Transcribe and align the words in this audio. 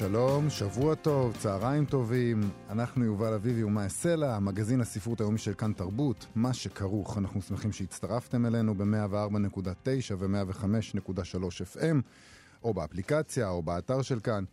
שלום, 0.00 0.50
שבוע 0.50 0.94
טוב, 0.94 1.36
צהריים 1.36 1.84
טובים. 1.84 2.40
אנחנו 2.70 3.04
יובל 3.04 3.32
אביבי 3.32 3.64
ומאי 3.64 3.88
סלע, 3.88 4.38
מגזין 4.38 4.80
הספרות 4.80 5.20
היומי 5.20 5.38
של 5.38 5.54
כאן 5.54 5.72
תרבות, 5.72 6.26
מה 6.34 6.54
שכרוך. 6.54 7.18
אנחנו 7.18 7.42
שמחים 7.42 7.72
שהצטרפתם 7.72 8.46
אלינו 8.46 8.74
ב-104.9 8.74 10.14
ו-105.3 10.18 11.76
FM, 11.76 11.96
או 12.62 12.74
באפליקציה 12.74 13.48
או 13.48 13.62
באתר 13.62 14.02
של 14.02 14.20
כאן. 14.20 14.44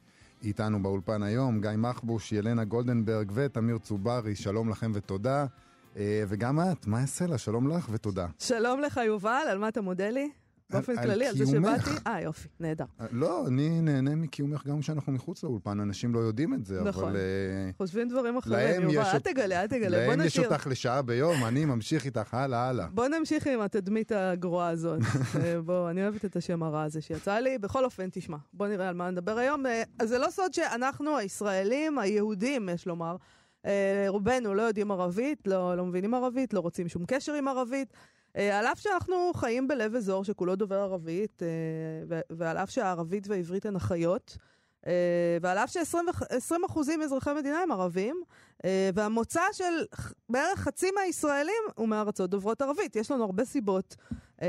איתנו 0.44 0.84
באולפן 0.84 1.24
היום 1.24 1.62
גיא 1.62 1.70
מחבוש, 1.78 2.32
ילנה 2.32 2.64
גולדנברג 2.64 3.32
ותמיר 3.34 3.78
צוברי, 3.78 4.36
שלום 4.36 4.70
לכם 4.70 4.92
ותודה. 4.94 5.46
אה, 5.98 6.24
וגם 6.28 6.60
את, 6.60 6.88
מאי 6.88 7.08
סלע, 7.08 7.38
שלום 7.38 7.68
לך 7.68 7.88
ותודה. 7.92 8.28
שלום 8.40 8.82
לך 8.82 9.00
יובל, 9.06 9.44
על 9.52 9.58
מה 9.58 9.68
אתה 9.68 9.82
מודה 9.82 10.10
לי? 10.10 10.30
באופן 10.70 10.96
כללי, 11.04 11.28
על 11.28 11.36
זה 11.36 11.46
שבאתי? 11.46 11.90
אה, 12.08 12.22
יופי, 12.22 12.48
נהדר. 12.60 12.86
אה, 13.02 13.06
לא, 13.12 13.48
אני 13.48 13.82
נהנה 13.82 14.16
מקיומך 14.16 14.68
גם 14.68 14.80
כשאנחנו 14.80 15.14
מחוץ 15.14 15.44
לאולפן, 15.44 15.80
אנשים 15.80 16.14
לא 16.14 16.20
יודעים 16.20 16.54
את 16.54 16.66
זה, 16.66 16.82
נכון. 16.84 17.04
אבל... 17.04 17.16
אה, 17.16 17.72
חושבים 17.78 18.10
דברים 18.10 18.38
אחרים, 18.38 18.90
יובל, 18.90 19.08
אל 19.14 19.20
תגלה, 19.20 19.62
אל 19.62 19.68
תגלה, 19.68 20.06
בוא 20.06 20.16
נשאיר. 20.16 20.18
להם 20.18 20.28
יש 20.28 20.40
אותך 20.40 20.68
לשעה 20.68 21.02
ביום, 21.02 21.46
אני 21.46 21.66
ממשיך 21.66 22.06
איתך 22.06 22.34
הלאה, 22.34 22.70
הלאה. 22.70 22.88
בוא 22.88 23.08
נמשיך 23.08 23.48
עם 23.48 23.62
התדמית 23.62 24.12
הגרועה 24.12 24.70
הזאת. 24.70 25.00
אה, 25.44 25.62
בוא, 25.62 25.90
אני 25.90 26.04
אוהבת 26.04 26.26
את 26.26 26.36
השם 26.36 26.64
הרע 26.64 26.84
הזה 26.84 27.02
שיצא 27.02 27.40
לי. 27.40 27.58
בכל 27.58 27.86
אופן, 27.86 28.08
תשמע, 28.12 28.38
בוא 28.54 28.68
נראה 28.68 28.90
על 28.90 28.96
מה 28.96 29.12
נדבר 29.12 29.38
היום. 29.38 29.64
אז 30.00 30.10
זה 30.10 30.18
לא 30.18 30.30
סוד 30.30 30.54
שאנחנו, 30.54 31.18
הישראלים, 31.18 32.00
היהודים, 32.00 32.70
יש 32.70 32.88
לומר, 32.88 33.16
רובנו 34.08 34.54
לא 34.54 34.62
יודעים 34.62 34.92
ערבית, 34.92 35.48
לא, 35.48 35.78
לא 35.78 35.86
מבינים 35.86 36.14
ערבית, 36.14 36.54
לא 36.54 36.60
רוצים 36.60 36.88
שום 36.88 37.06
קשר 37.08 37.34
עם 37.34 37.48
ערבית. 37.48 37.94
אה, 38.36 38.60
על 38.60 38.66
אף 38.66 38.80
שאנחנו 38.80 39.32
חיים 39.36 39.68
בלב 39.68 39.96
אזור 39.96 40.24
שכולו 40.24 40.56
דובר 40.56 40.76
ערבית, 40.76 41.44
אה, 41.44 42.18
ועל 42.30 42.58
אף 42.58 42.70
שהערבית 42.70 43.28
והעברית 43.28 43.66
הן 43.66 43.76
אחיות, 43.76 44.38
אה, 44.88 45.38
ועל 45.42 45.58
אף 45.58 45.72
ש-20% 45.72 46.98
מאזרחי 47.00 47.30
המדינה 47.30 47.60
הם 47.60 47.72
ערבים, 47.72 48.22
והמוצא 48.94 49.42
של 49.52 49.86
בערך 50.30 50.60
חצי 50.60 50.92
מהישראלים 50.92 51.64
הוא 51.76 51.88
מארצות 51.88 52.30
דוברות 52.30 52.62
ערבית. 52.62 52.96
יש 52.96 53.12
לנו 53.12 53.24
הרבה 53.24 53.46
סיבות 53.46 53.96
אה, 54.42 54.48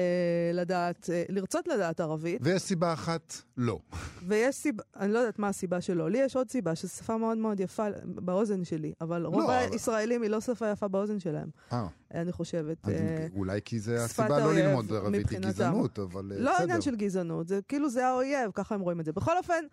לדעת, 0.55 1.11
אה, 1.13 1.25
לרצות 1.29 1.69
לדעת 1.69 2.01
ערבית. 2.01 2.41
ויש 2.45 2.63
סיבה 2.63 2.93
אחת, 2.93 3.35
לא. 3.57 3.79
ויש 4.27 4.57
סיבה, 4.57 4.83
אני 4.97 5.13
לא 5.13 5.19
יודעת 5.19 5.39
מה 5.39 5.49
הסיבה 5.49 5.81
שלו. 5.81 6.09
לי 6.09 6.19
יש 6.19 6.37
עוד 6.37 6.51
סיבה, 6.51 6.75
שזו 6.75 6.93
שפה 6.93 7.17
מאוד 7.17 7.39
מאוד 7.39 7.61
יפה 7.61 7.87
באוזן 8.05 8.65
שלי, 8.65 8.93
אבל 9.01 9.19
לא, 9.19 9.29
רוב 9.29 9.51
הישראלים 9.51 10.23
היא 10.23 10.31
לא 10.31 10.41
שפה 10.41 10.69
יפה 10.69 10.89
באוזן 10.89 11.21
שלהם. 11.21 11.49
אה. 11.73 11.87
אני 12.15 12.33
חושבת. 12.33 12.89
אה, 12.89 13.27
אולי 13.37 13.61
כי 13.65 13.81
זה 13.81 14.05
הסיבה 14.05 14.39
לא 14.39 14.55
ללמוד 14.55 14.93
ערבית, 14.93 15.31
היא 15.31 15.39
גזענות, 15.39 15.99
אבל 15.99 16.25
לא 16.25 16.35
בסדר. 16.35 16.45
לא 16.45 16.57
עניין 16.63 16.81
של 16.81 16.97
גזענות, 16.97 17.49
זה 17.49 17.61
כאילו 17.69 17.91
זה 17.91 18.07
האויב, 18.07 18.51
ככה 18.55 18.75
הם 18.75 18.81
רואים 18.81 19.01
את 19.01 19.05
זה. 19.05 19.13
בכל 19.13 19.37
אופן, 19.39 19.65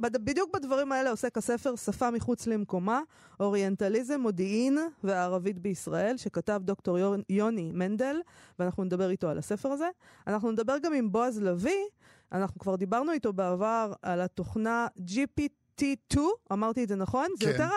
בדיוק 0.00 0.54
בדברים 0.54 0.92
האלה 0.92 1.10
עוסק 1.10 1.38
הספר 1.38 1.76
שפה 1.76 2.10
מחוץ 2.10 2.46
למקומה, 2.46 3.00
אוריינטליזם, 3.40 4.20
מודיעין 4.20 4.78
והערבית 5.04 5.58
בישראל, 5.58 6.16
שכתב 6.16 6.60
דוקטור 6.64 6.98
יוני 7.28 7.70
מנדל, 7.72 8.16
ואנחנו 8.58 8.84
נדבר 8.84 9.10
איתו 9.10 9.28
על 9.28 9.38
הספר 9.38 9.47
הזה. 9.50 9.88
אנחנו 10.26 10.50
נדבר 10.50 10.76
גם 10.82 10.92
עם 10.92 11.12
בועז 11.12 11.42
לביא, 11.42 11.84
אנחנו 12.32 12.60
כבר 12.60 12.76
דיברנו 12.76 13.12
איתו 13.12 13.32
בעבר 13.32 13.92
על 14.02 14.20
התוכנה 14.20 14.86
GPT-2, 14.98 16.18
אמרתי 16.52 16.84
את 16.84 16.88
זה 16.88 16.96
נכון? 16.96 17.26
כן. 17.40 17.46
זה 17.46 17.52
יותר 17.52 17.68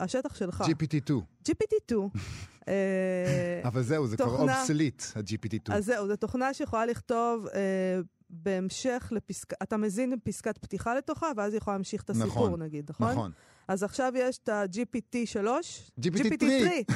השטח 0.00 0.34
שלך. 0.34 0.64
GPT-2. 0.66 1.12
GPT-2. 1.48 1.94
אה, 2.68 3.60
אבל 3.64 3.82
זהו, 3.82 4.06
זה. 4.06 4.16
כבר 4.16 4.40
אובסליט, 4.40 5.02
ה-GPT-2. 5.16 5.74
אז 5.74 5.84
זהו, 5.84 6.06
זו 6.08 6.16
תוכנה 6.16 6.54
שיכולה 6.54 6.86
לכתוב 6.86 7.46
אה, 7.46 8.00
בהמשך 8.30 9.12
לפסקה, 9.16 9.56
אתה 9.62 9.76
מזין 9.76 10.14
פסקת 10.24 10.58
פתיחה 10.58 10.94
לתוכה, 10.94 11.26
ואז 11.36 11.52
היא 11.52 11.58
יכולה 11.58 11.76
להמשיך 11.76 12.02
את 12.02 12.10
הסיפור, 12.10 12.46
נכון, 12.46 12.62
נגיד, 12.62 12.90
נכון? 12.90 13.10
נכון. 13.10 13.32
אז 13.70 13.82
עכשיו 13.82 14.12
יש 14.16 14.38
את 14.38 14.48
ה-GPT 14.48 15.16
3. 15.26 15.90
GPT 16.00 16.44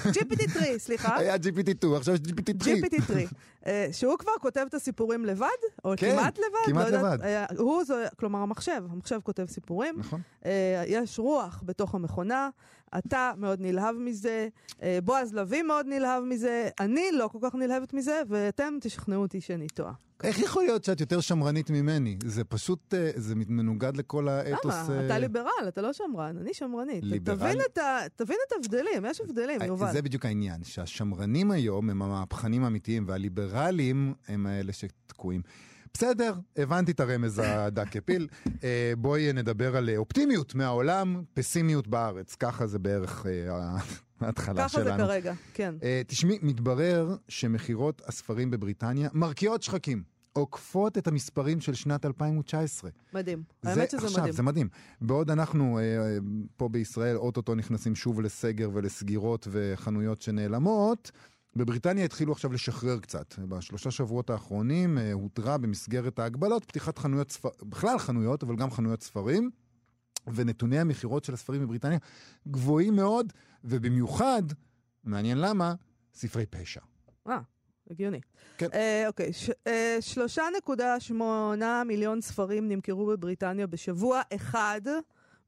3. 0.03 0.17
GPT 0.17 0.51
3, 0.53 0.69
סליחה. 0.79 1.17
היה 1.17 1.35
GPT 1.35 1.71
2, 1.77 1.95
עכשיו 1.95 2.15
יש 2.15 2.21
GPT 2.21 2.65
3. 2.65 2.79
GPT 2.79 3.03
3. 3.07 3.25
שהוא 3.93 4.19
כבר 4.19 4.33
כותב 4.41 4.65
את 4.69 4.75
הסיפורים 4.75 5.25
לבד, 5.25 5.47
או 5.85 5.93
כן, 5.97 6.11
כמעט 6.13 6.39
לבד. 6.39 6.67
כמעט 6.67 6.91
לא 6.91 6.99
לבד. 6.99 7.19
Uh, 7.21 7.59
הוא, 7.59 7.83
כלומר 8.17 8.39
המחשב, 8.39 8.83
המחשב 8.91 9.21
כותב 9.23 9.47
סיפורים. 9.49 9.95
נכון. 9.99 10.21
Uh, 10.43 10.47
יש 10.87 11.19
רוח 11.19 11.63
בתוך 11.67 11.95
המכונה, 11.95 12.49
אתה 12.99 13.33
מאוד 13.39 13.61
נלהב 13.61 13.97
מזה, 13.97 14.49
uh, 14.71 14.83
בועז 15.05 15.35
לביא 15.35 15.63
מאוד 15.63 15.87
נלהב 15.87 16.25
מזה, 16.25 16.69
אני 16.81 17.05
לא 17.13 17.29
כל 17.29 17.39
כך 17.43 17.55
נלהבת 17.55 17.95
מזה, 17.95 18.23
ואתם 18.29 18.75
תשכנעו 18.81 19.23
אותי 19.23 19.41
שאני 19.41 19.67
טועה. 19.69 19.93
איך 20.25 20.39
יכול 20.39 20.63
להיות 20.63 20.85
שאת 20.85 21.01
יותר 21.01 21.21
שמרנית 21.21 21.71
ממני? 21.71 22.19
זה 22.25 22.45
פשוט, 22.45 22.95
אה, 22.95 23.11
זה 23.15 23.35
מנוגד 23.35 23.97
לכל 23.97 24.29
האתוס... 24.29 24.75
למה? 24.75 25.07
אתה 25.07 25.19
ליברל, 25.19 25.69
אתה 25.69 25.83
לא 25.83 25.93
שמרן, 25.93 26.37
אני 26.39 26.55
שמרנית. 26.55 27.05
ליברל? 27.05 27.37
תבין 27.37 27.59
את, 27.73 27.79
ה... 27.79 27.99
תבין 28.17 28.37
את 28.47 28.53
ההבדלים, 28.53 29.05
יש 29.05 29.21
הבדלים, 29.21 29.61
אה, 29.63 29.67
יובל. 29.67 29.93
זה 29.93 30.03
בדיוק 30.03 30.25
העניין, 30.25 30.65
שהשמרנים 30.65 31.51
היום 31.51 31.91
הם 31.91 32.03
המהפכנים 32.03 32.65
האמיתיים, 32.65 33.05
והליברלים 33.09 34.15
הם 34.29 34.47
האלה 34.47 34.73
שתקועים. 34.73 35.43
בסדר, 35.95 36.35
הבנתי 36.57 36.93
את 36.93 37.01
הרמז 37.01 37.43
הדק 37.45 37.89
כפיל. 37.89 38.29
אה, 38.65 38.93
בואי 38.99 39.33
נדבר 39.33 39.77
על 39.77 39.91
אופטימיות 39.97 40.55
מהעולם, 40.55 41.23
פסימיות 41.35 41.89
בארץ. 41.89 42.35
ככה 42.35 42.67
זה 42.67 42.79
בערך 42.79 43.27
ההתחלה 44.21 44.69
שלנו. 44.69 44.85
ככה 44.85 44.97
זה 44.97 45.03
כרגע, 45.05 45.35
כן. 45.55 45.75
תשמעי, 46.07 46.39
מתברר 46.43 47.17
שמכירות 47.29 48.03
הספרים 48.07 48.51
בבריטניה 48.51 49.09
מרקיעות 49.13 49.63
שחקים. 49.63 50.15
עוקפות 50.35 50.99
את 50.99 51.07
המספרים 51.07 51.61
של 51.61 51.75
שנת 51.75 52.07
2019. 52.07 52.91
מדהים, 53.13 53.43
זה, 53.63 53.71
האמת 53.71 53.91
שזה 53.91 54.07
עכשיו, 54.07 54.21
מדהים. 54.21 54.33
זה 54.33 54.43
מדהים. 54.43 54.69
בעוד 55.01 55.31
אנחנו 55.31 55.79
אה, 55.79 56.19
פה 56.57 56.69
בישראל 56.69 57.17
אוטוטו 57.17 57.55
נכנסים 57.55 57.95
שוב 57.95 58.21
לסגר 58.21 58.71
ולסגירות 58.73 59.49
וחנויות 59.51 60.23
שנעלמות, 60.23 61.11
בבריטניה 61.57 62.05
התחילו 62.05 62.33
עכשיו 62.33 62.53
לשחרר 62.53 62.99
קצת. 63.01 63.35
בשלושה 63.39 63.91
שבועות 63.91 64.31
האחרונים 64.31 64.99
אה, 64.99 65.13
הותרה 65.13 65.59
במסגרת 65.59 66.19
ההגבלות 66.19 66.65
פתיחת 66.65 66.99
חנויות 66.99 67.31
ספרים, 67.31 67.55
בכלל 67.63 67.99
חנויות, 67.99 68.43
אבל 68.43 68.57
גם 68.57 68.71
חנויות 68.71 69.03
ספרים. 69.03 69.51
ונתוני 70.35 70.79
המכירות 70.79 71.25
של 71.25 71.35
הספרים 71.35 71.63
בבריטניה 71.63 71.99
גבוהים 72.49 72.97
מאוד, 72.97 73.33
ובמיוחד, 73.65 74.43
מעניין 75.05 75.39
למה, 75.39 75.75
ספרי 76.15 76.47
פשע. 76.47 76.81
אה, 77.29 77.39
הגיוני. 77.91 78.21
כן. 78.59 78.67
אה, 78.75 79.05
אוקיי, 79.09 79.33
ש, 79.33 79.51
אה, 79.67 79.99
3.8 80.01 81.15
מיליון 81.87 82.21
ספרים 82.21 82.69
נמכרו 82.69 83.07
בבריטניה 83.07 83.67
בשבוע 83.67 84.23
אחד, 84.35 84.81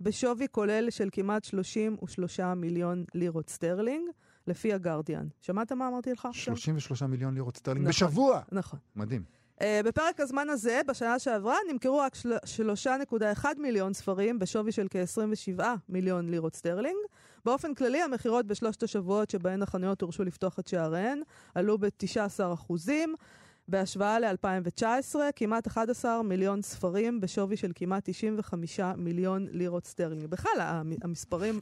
בשווי 0.00 0.46
כולל 0.50 0.90
של 0.90 1.08
כמעט 1.12 1.44
33 1.44 2.40
מיליון 2.40 3.04
לירות 3.14 3.50
סטרלינג, 3.50 4.08
לפי 4.46 4.72
הגרדיאן. 4.72 5.26
שמעת 5.40 5.72
מה 5.72 5.88
אמרתי 5.88 6.12
לך 6.12 6.26
עכשיו? 6.26 6.56
33 6.56 7.02
מיליון 7.02 7.34
לירות 7.34 7.56
סטרלינג 7.56 7.88
נכון, 7.88 8.08
בשבוע! 8.08 8.40
נכון. 8.52 8.78
מדהים. 8.96 9.22
Uh, 9.58 9.62
בפרק 9.84 10.20
הזמן 10.20 10.50
הזה, 10.50 10.80
בשנה 10.86 11.18
שעברה, 11.18 11.56
נמכרו 11.72 11.98
רק 11.98 12.16
3.1 13.36 13.44
מיליון 13.58 13.92
ספרים 13.92 14.38
בשווי 14.38 14.72
של 14.72 14.86
כ-27 14.90 15.62
מיליון 15.88 16.28
לירות 16.28 16.56
סטרלינג. 16.56 16.96
באופן 17.44 17.74
כללי, 17.74 18.02
המכירות 18.02 18.46
בשלושת 18.46 18.82
השבועות 18.82 19.30
שבהן 19.30 19.62
החנויות 19.62 20.02
הורשו 20.02 20.24
לפתוח 20.24 20.58
את 20.58 20.66
שעריהן 20.66 21.22
עלו 21.54 21.78
ב-19 21.78 22.52
אחוזים. 22.54 23.14
בהשוואה 23.68 24.20
ל-2019, 24.20 25.16
כמעט 25.36 25.66
11 25.66 26.22
מיליון 26.22 26.62
ספרים 26.62 27.20
בשווי 27.20 27.56
של 27.56 27.72
כמעט 27.74 28.02
95 28.10 28.80
מיליון 28.96 29.46
לירות 29.50 29.86
סטרלינג. 29.86 30.26
בכלל, 30.26 30.82
המספרים 31.02 31.58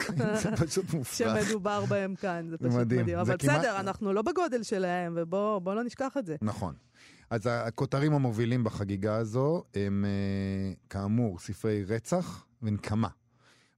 שמדובר 1.17 1.85
בהם 1.85 2.15
כאן, 2.15 2.47
זה 2.51 2.59
פשוט 2.59 2.73
מדהים. 2.73 3.01
מדהים. 3.01 3.19
אבל 3.19 3.37
בסדר, 3.37 3.53
כמעט... 3.53 3.65
אנחנו 3.65 4.12
לא 4.12 4.23
בגודל 4.23 4.62
שלהם, 4.62 5.12
ובואו 5.17 5.75
לא 5.75 5.83
נשכח 5.85 6.17
את 6.17 6.27
זה. 6.27 6.37
נכון. 6.43 6.75
אז 7.31 7.47
הכותרים 7.47 8.12
המובילים 8.12 8.65
בחגיגה 8.65 9.17
הזו 9.17 9.62
הם 9.75 10.05
אה, 10.05 10.73
כאמור 10.91 11.39
ספרי 11.39 11.85
רצח 11.85 12.47
ונקמה. 12.62 13.09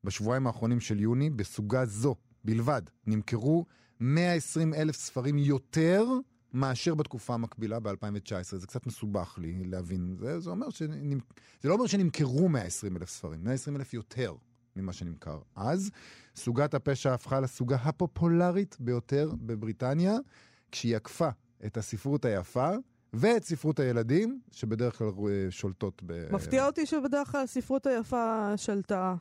בשבועיים 0.05 0.47
האחרונים 0.47 0.81
של 0.81 1.01
יוני, 1.01 1.31
בסוגה 1.31 1.85
זו 1.85 2.15
בלבד, 2.45 2.83
נמכרו 3.07 3.67
120 4.01 4.75
אלף 4.75 4.97
ספרים 4.97 5.39
יותר 5.39 6.05
מאשר 6.57 6.95
בתקופה 6.95 7.35
המקבילה 7.35 7.81
ב-2019. 7.81 8.57
זה 8.57 8.67
קצת 8.67 8.87
מסובך 8.87 9.39
לי 9.39 9.65
להבין. 9.65 10.17
זה, 10.21 10.41
זה, 10.41 10.51
אומר 10.51 10.71
שנמ... 10.71 11.19
זה 11.61 11.69
לא 11.69 11.75
אומר 11.75 11.87
שנמכרו 11.87 12.49
120 12.49 12.97
אלף 12.97 13.11
ספרים, 13.11 13.45
120 13.45 13.77
אלף 13.77 13.95
יותר 13.95 14.35
ממה 14.77 14.93
שנמכר 14.93 15.39
אז. 15.57 15.91
סוגת 16.37 16.75
הפשע 16.75 17.15
הפכה 17.15 17.41
לסוגה 17.41 17.77
הפופולרית 17.77 18.77
ביותר 18.81 19.31
בבריטניה, 19.41 20.17
כשהיא 20.73 20.97
עקפה 20.97 21.29
את 21.67 21.77
הספרות 21.77 22.25
היפה 22.25 22.71
ואת 23.13 23.45
ספרות 23.45 23.81
הילדים, 23.81 24.41
שבדרך 24.51 24.99
כלל 24.99 25.09
אה, 25.09 25.47
שולטות 25.51 26.03
ב... 26.07 26.33
מפתיע 26.35 26.67
אותי 26.67 26.87
שבדרך 26.87 27.33
כלל 27.33 27.43
הספרות 27.43 27.87
היפה 27.87 28.53
שלטה 28.57 29.15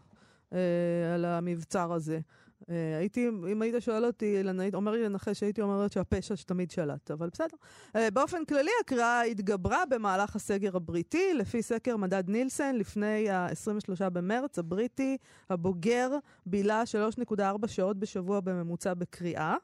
אה, 0.54 1.14
על 1.14 1.26
המבצר 1.26 1.94
הזה. 1.94 2.20
אה, 2.69 2.98
הייתי, 2.98 3.28
אם 3.52 3.62
היית 3.62 3.75
שואל 3.80 4.06
אותי, 4.06 4.42
אומר 4.74 4.92
לי 4.92 5.04
לנחש, 5.04 5.44
הייתי 5.44 5.62
אומרת 5.62 5.92
שהפשע 5.92 6.36
שתמיד 6.36 6.72
שלט, 6.72 7.12
אבל 7.12 7.30
בסדר. 7.30 7.57
אה, 7.96 8.12
באופן 8.12 8.46
כללי, 8.46 8.72
הקריאה 8.81 9.22
התגברה 9.22 9.84
במהלך 9.90 10.36
הסגר 10.36 10.75
הבריטי, 10.75 11.34
לפי 11.34 11.62
סקר 11.62 11.98
מדד 11.98 12.30
נילסן, 12.30 12.75
לפני 12.75 13.30
ה-23 13.30 14.10
במרץ, 14.10 14.60
הבריטי 14.60 15.18
הבוגר 15.50 16.12
בילה 16.46 16.84
3.4 17.30 17.68
שעות 17.68 18.00
בשבוע 18.00 18.40
בממוצע 18.40 18.94
בקריאה. 18.94 19.56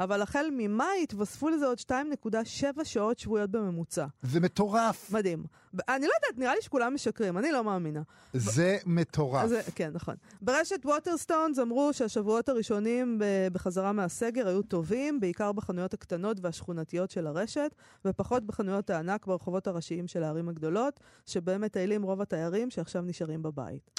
אבל 0.00 0.22
החל 0.22 0.46
ממאי 0.52 1.02
התווספו 1.02 1.48
לזה 1.48 1.66
עוד 1.66 1.78
2.7 1.78 2.84
שעות 2.84 3.18
שבועיות 3.18 3.50
בממוצע. 3.50 4.06
זה 4.22 4.40
מטורף. 4.40 5.10
מדהים. 5.12 5.44
אני 5.88 6.06
לא 6.06 6.12
יודעת, 6.22 6.38
נראה 6.38 6.54
לי 6.54 6.62
שכולם 6.62 6.94
משקרים, 6.94 7.38
אני 7.38 7.52
לא 7.52 7.64
מאמינה. 7.64 8.02
זה 8.32 8.78
מטורף. 8.86 9.46
זה, 9.48 9.62
כן, 9.74 9.90
נכון. 9.92 10.14
ברשת 10.42 10.86
ווטרסטונס 10.86 11.58
אמרו 11.58 11.92
שהשבועות 11.92 12.48
הראשונים 12.48 13.20
בחזרה 13.52 13.92
מהסגר 13.92 14.48
היו 14.48 14.62
טובים, 14.62 15.20
בעיקר 15.20 15.52
בחנויות 15.52 15.94
הקטנות 15.94 16.36
והשכונתיות 16.42 17.10
של 17.10 17.26
הרשת, 17.26 17.74
ופחות 18.04 18.46
בחנויות 18.46 18.90
הענק 18.90 19.26
ברחובות 19.26 19.66
הראשיים 19.66 20.08
של 20.08 20.22
הערים 20.22 20.48
הגדולות, 20.48 21.00
שבהם 21.26 21.60
מטיילים 21.60 22.02
רוב 22.02 22.20
התיירים 22.20 22.70
שעכשיו 22.70 23.02
נשארים 23.02 23.42
בבית. 23.42 23.90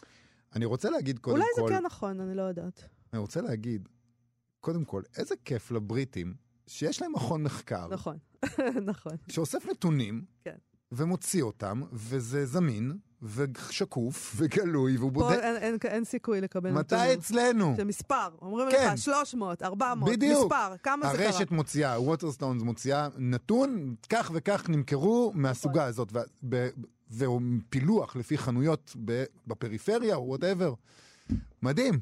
אני 0.56 0.66
רוצה 0.66 0.90
להגיד 0.90 1.20
קודם 1.20 1.36
אולי 1.36 1.46
כל... 1.56 1.62
אולי 1.62 1.74
זה 1.74 1.80
כן 1.80 1.86
נכון, 1.86 2.20
אני 2.20 2.36
לא 2.36 2.42
יודעת. 2.42 2.84
אני 3.14 3.20
רוצה 3.20 3.42
להגיד, 3.42 3.90
קודם 4.62 4.86
כל, 4.86 5.02
איזה 5.18 5.36
כיף 5.46 5.72
לבריטים 5.72 6.34
שיש 6.68 7.02
להם 7.02 7.12
מכון 7.14 7.44
מחקר. 7.44 7.88
נכון, 7.88 8.18
נכון. 8.92 9.12
שאוסף 9.28 9.66
נתונים, 9.72 10.26
כן. 10.44 10.56
ומוציא 10.92 11.44
אותם, 11.44 11.82
וזה 11.94 12.46
זמין, 12.46 12.98
ושקוף, 13.22 14.34
וגלוי, 14.36 14.98
והוא 14.98 15.12
בודק... 15.12 15.28
פה 15.28 15.44
אין, 15.44 15.56
אין, 15.56 15.78
אין 15.84 16.04
סיכוי 16.04 16.42
לקבל 16.42 16.72
נתונים. 16.72 17.06
מתי 17.06 17.14
אצלנו? 17.14 17.74
זה 17.78 17.84
מספר. 17.84 18.28
אומרים 18.42 18.72
כן. 18.72 18.92
לך 18.94 18.98
300, 18.98 19.64
400, 19.64 20.12
בדיוק. 20.12 20.46
מספר, 20.46 20.76
כמה 20.84 21.12
זה 21.12 21.18
קרה? 21.18 21.26
הרשת 21.26 21.52
מוציאה, 21.52 22.02
ווטרסטונס 22.02 22.64
מוציאה 22.64 23.08
נתון, 23.18 23.96
כך 24.10 24.32
וכך 24.34 24.70
נמכרו 24.70 25.32
מהסוגה 25.36 25.86
הזאת, 25.86 26.14
והוא 27.10 27.42
פילוח 27.70 28.16
לפי 28.16 28.38
חנויות 28.38 28.96
בפריפריה, 29.48 30.16
או 30.16 30.28
whatever. 30.28 30.74
מדהים. 31.62 32.00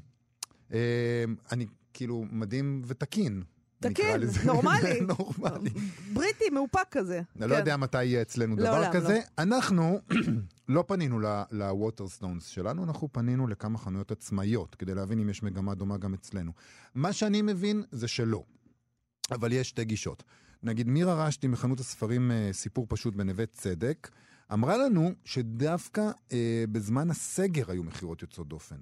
אה, 0.74 1.24
אני 1.52 1.66
כאילו 2.00 2.26
מדהים 2.32 2.82
ותקין. 2.86 3.44
תקין, 3.80 4.22
נורמלי. 4.46 5.02
נורמלי. 5.18 5.70
בריטי, 6.14 6.50
מאופק 6.50 6.86
כזה. 6.92 7.22
אני 7.42 7.50
לא 7.50 7.56
יודע 7.56 7.78
מתי 7.78 8.04
יהיה 8.04 8.22
אצלנו 8.22 8.56
דבר 8.56 8.94
כזה. 8.94 9.20
אנחנו 9.38 10.00
לא 10.68 10.84
פנינו 10.88 11.20
ל 11.52 11.60
Waterstones 11.60 12.48
שלנו, 12.48 12.84
אנחנו 12.84 13.08
פנינו 13.12 13.48
לכמה 13.48 13.78
חנויות 13.78 14.12
עצמאיות, 14.12 14.76
כדי 14.76 14.94
להבין 14.96 15.20
אם 15.20 15.30
יש 15.30 15.44
מגמה 15.44 15.76
דומה 15.76 15.98
גם 15.98 16.14
אצלנו. 16.14 16.52
מה 16.96 17.14
שאני 17.14 17.42
מבין 17.42 17.84
זה 17.92 18.08
שלא, 18.08 18.44
אבל 19.32 19.52
יש 19.52 19.70
שתי 19.70 19.86
גישות. 19.86 20.24
נגיד 20.64 20.88
מירה 20.88 21.26
רשתי 21.26 21.48
מחנות 21.48 21.80
הספרים 21.80 22.32
אה, 22.32 22.50
סיפור 22.52 22.86
פשוט 22.90 23.16
בנווה 23.16 23.46
צדק, 23.46 24.10
אמרה 24.54 24.78
לנו 24.78 25.12
שדווקא 25.26 26.12
אה, 26.32 26.64
בזמן 26.72 27.10
הסגר 27.10 27.72
היו 27.72 27.84
מכירות 27.84 28.22
יוצאות 28.22 28.48
דופן. 28.48 28.78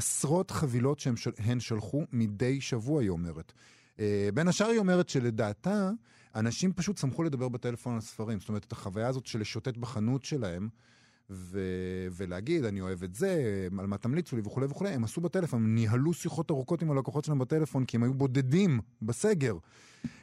עשרות 0.00 0.50
חבילות 0.50 0.98
שהן 1.00 1.60
שלחו 1.60 2.04
מדי 2.12 2.60
שבוע, 2.60 3.02
היא 3.02 3.10
אומרת. 3.10 3.52
Uh, 3.96 4.00
בין 4.34 4.48
השאר 4.48 4.66
היא 4.66 4.78
אומרת 4.78 5.08
שלדעתה, 5.08 5.90
אנשים 6.34 6.72
פשוט 6.72 6.98
שמחו 6.98 7.22
לדבר 7.22 7.48
בטלפון 7.48 7.94
על 7.94 8.00
ספרים. 8.00 8.40
זאת 8.40 8.48
אומרת, 8.48 8.64
את 8.64 8.72
החוויה 8.72 9.08
הזאת 9.08 9.26
של 9.26 9.40
לשוטט 9.40 9.76
בחנות 9.76 10.24
שלהם, 10.24 10.68
ו- 11.30 12.08
ולהגיד, 12.12 12.64
אני 12.64 12.80
אוהב 12.80 13.02
את 13.02 13.14
זה, 13.14 13.68
על 13.78 13.86
מה 13.86 13.98
תמליצו 13.98 14.36
לי 14.36 14.42
וכולי 14.44 14.66
וכולי, 14.66 14.90
הם 14.90 15.04
עשו 15.04 15.20
בטלפון, 15.20 15.62
הם 15.62 15.74
ניהלו 15.74 16.12
שיחות 16.12 16.50
ארוכות 16.50 16.82
עם 16.82 16.90
הלקוחות 16.90 17.24
שלהם 17.24 17.38
בטלפון, 17.38 17.84
כי 17.84 17.96
הם 17.96 18.02
היו 18.02 18.14
בודדים 18.14 18.80
בסגר. 19.02 19.56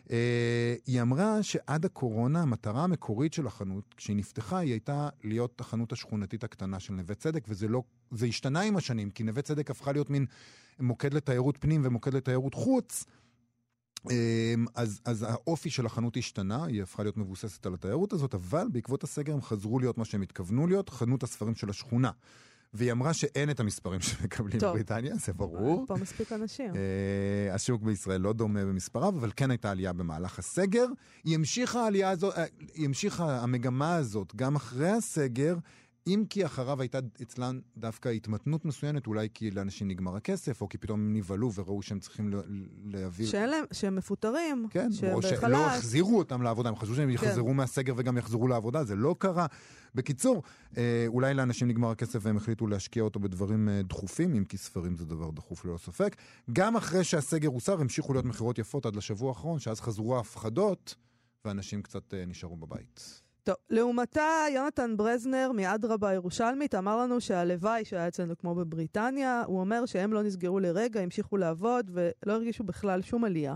Uh, 0.08 0.10
היא 0.86 1.02
אמרה 1.02 1.44
שעד 1.44 1.86
הקורונה, 1.86 2.42
המטרה 2.42 2.84
המקורית 2.84 3.34
של 3.34 3.48
החנות, 3.48 3.94
כשהיא 3.98 4.16
נפתחה, 4.16 4.58
היא 4.58 4.72
הייתה 4.72 5.10
להיות 5.24 5.62
החנות 5.62 5.92
השכונתית 5.92 6.44
הקטנה 6.44 6.80
של 6.80 6.94
נווה 6.94 7.16
צדק, 7.16 7.44
וזה 7.48 7.68
לא, 7.68 7.84
זה 8.12 8.26
השתנה 8.26 8.62
עם 8.62 8.78
השנים, 8.78 9.10
כי 9.10 9.24
נווה 9.24 9.42
צדק 9.42 9.72
הפכה 9.72 9.92
להיות 9.92 10.10
מין 10.10 10.26
מוקד 10.80 11.14
לתיירות 11.14 11.58
פנים 11.60 11.82
ומוקד 11.84 12.14
לתיירות 12.14 12.54
חוץ. 12.54 13.06
אז, 14.76 15.02
אז 15.06 15.24
האופי 15.24 15.70
של 15.70 15.86
החנות 15.86 16.18
השתנה, 16.18 16.66
היא 16.66 16.84
הפכה 16.84 17.04
להיות 17.04 17.18
מבוססת 17.18 17.66
על 17.66 17.74
התיירות 17.74 18.14
הזאת, 18.14 18.34
אבל 18.34 18.68
בעקבות 18.72 19.04
הסגר 19.04 19.34
הם 19.34 19.42
חזרו 19.42 19.80
להיות 19.80 19.98
מה 19.98 20.06
שהם 20.06 20.22
התכוונו 20.22 20.68
להיות, 20.68 20.90
חנות 20.90 21.24
הספרים 21.24 21.56
של 21.56 21.70
השכונה. 21.70 22.12
והיא 22.74 22.92
אמרה 22.92 23.14
שאין 23.14 23.50
את 23.50 23.60
המספרים 23.60 24.02
שמקבלים 24.08 24.60
בבריטניה, 24.60 25.16
זה 25.16 25.34
ברור. 25.34 25.86
פה 25.88 25.96
מספיק 25.96 26.34
אנשים. 26.34 26.72
Uh, 26.72 26.76
השוק 27.54 27.82
בישראל 27.82 28.22
לא 28.22 28.34
דומה 28.34 28.66
במספריו, 28.66 29.10
אבל 29.10 29.32
כן 29.36 29.52
הייתה 29.52 29.72
עלייה 29.72 29.94
במהלך 29.94 30.40
הסגר. 30.40 30.86
היא 31.24 31.36
המשיכה 31.36 31.88
הזאת, 32.06 32.34
היא 32.74 32.86
המשיכה 32.86 33.40
המגמה 33.40 33.96
הזאת 33.96 34.36
גם 34.36 34.56
אחרי 34.56 34.90
הסגר. 34.90 35.56
אם 36.08 36.24
כי 36.30 36.46
אחריו 36.46 36.82
הייתה 36.82 37.00
אצלן 37.22 37.60
דווקא 37.78 38.10
התמתנות 38.10 38.66
מסוימת, 38.66 39.08
אולי 39.08 39.28
כי 39.34 39.52
לאנשים 39.52 39.88
נגמר 39.88 40.16
הכסף, 40.16 40.62
או 40.62 40.70
כי 40.70 40.78
פתאום 40.78 41.00
הם 41.00 41.14
נבהלו 41.14 41.54
וראו 41.54 41.82
שהם 41.82 42.00
צריכים 42.00 42.34
להעביר... 42.86 43.28
שאין 43.28 43.50
להם, 43.50 43.66
שהם 43.72 43.96
מפוטרים, 43.96 44.68
כן, 44.70 44.92
שהם 44.92 45.14
או 45.14 45.20
בחל"ת. 45.20 45.40
שלא 45.40 45.68
החזירו 45.68 46.18
אותם 46.18 46.42
לעבודה, 46.42 46.70
הם 46.70 46.76
חשבו 46.76 46.96
שהם 46.96 47.08
כן. 47.08 47.14
יחזרו 47.14 47.54
מהסגר 47.54 47.94
וגם 47.98 48.18
יחזרו 48.18 48.48
לעבודה, 48.48 48.84
זה 48.84 48.96
לא 48.96 49.16
קרה. 49.20 49.46
בקיצור, 49.96 50.44
אה, 50.78 51.06
אולי 51.08 51.34
לאנשים 51.34 51.68
נגמר 51.68 51.92
הכסף 51.92 52.20
והם 52.22 52.38
החליטו 52.38 52.68
להשקיע 52.68 53.04
אותו 53.04 53.20
בדברים 53.20 53.70
אה, 53.70 53.82
דחופים, 53.84 54.36
אם 54.36 54.44
כי 54.44 54.58
ספרים 54.58 54.96
זה 54.96 55.06
דבר 55.06 55.32
דחוף 55.32 55.66
ללא 55.66 55.78
ספק. 55.78 56.16
גם 56.54 56.76
אחרי 56.76 57.04
שהסגר 57.04 57.50
הוסר, 57.50 57.82
המשיכו 57.82 58.14
להיות 58.14 58.26
מכירות 58.26 58.60
יפות 58.60 58.86
עד 58.86 58.96
לשבוע 58.96 59.30
האחרון, 59.30 59.60
שאז 59.60 59.82
חזרו 59.82 60.18
ההפחדות, 60.18 60.96
ואנשים 61.46 61.82
קצת 61.82 62.14
אה, 62.14 62.26
נשארו 62.26 62.58
בבית. 62.58 63.27
טוב, 63.48 63.56
לעומתה, 63.70 64.46
יונתן 64.54 64.98
ברזנר 64.98 65.52
מאדרבה 65.54 66.10
הירושלמית 66.10 66.76
אמר 66.76 66.98
לנו 66.98 67.22
שהלוואי 67.22 67.86
שהיה 67.86 68.08
אצלנו 68.08 68.38
כמו 68.38 68.56
בבריטניה, 68.56 69.44
הוא 69.46 69.60
אומר 69.60 69.86
שהם 69.86 70.14
לא 70.14 70.24
נסגרו 70.24 70.60
לרגע, 70.60 71.00
המשיכו 71.00 71.38
לעבוד 71.38 71.92
ולא 71.94 72.34
הרגישו 72.34 72.64
בכלל 72.64 73.02
שום 73.02 73.24
עלייה. 73.24 73.56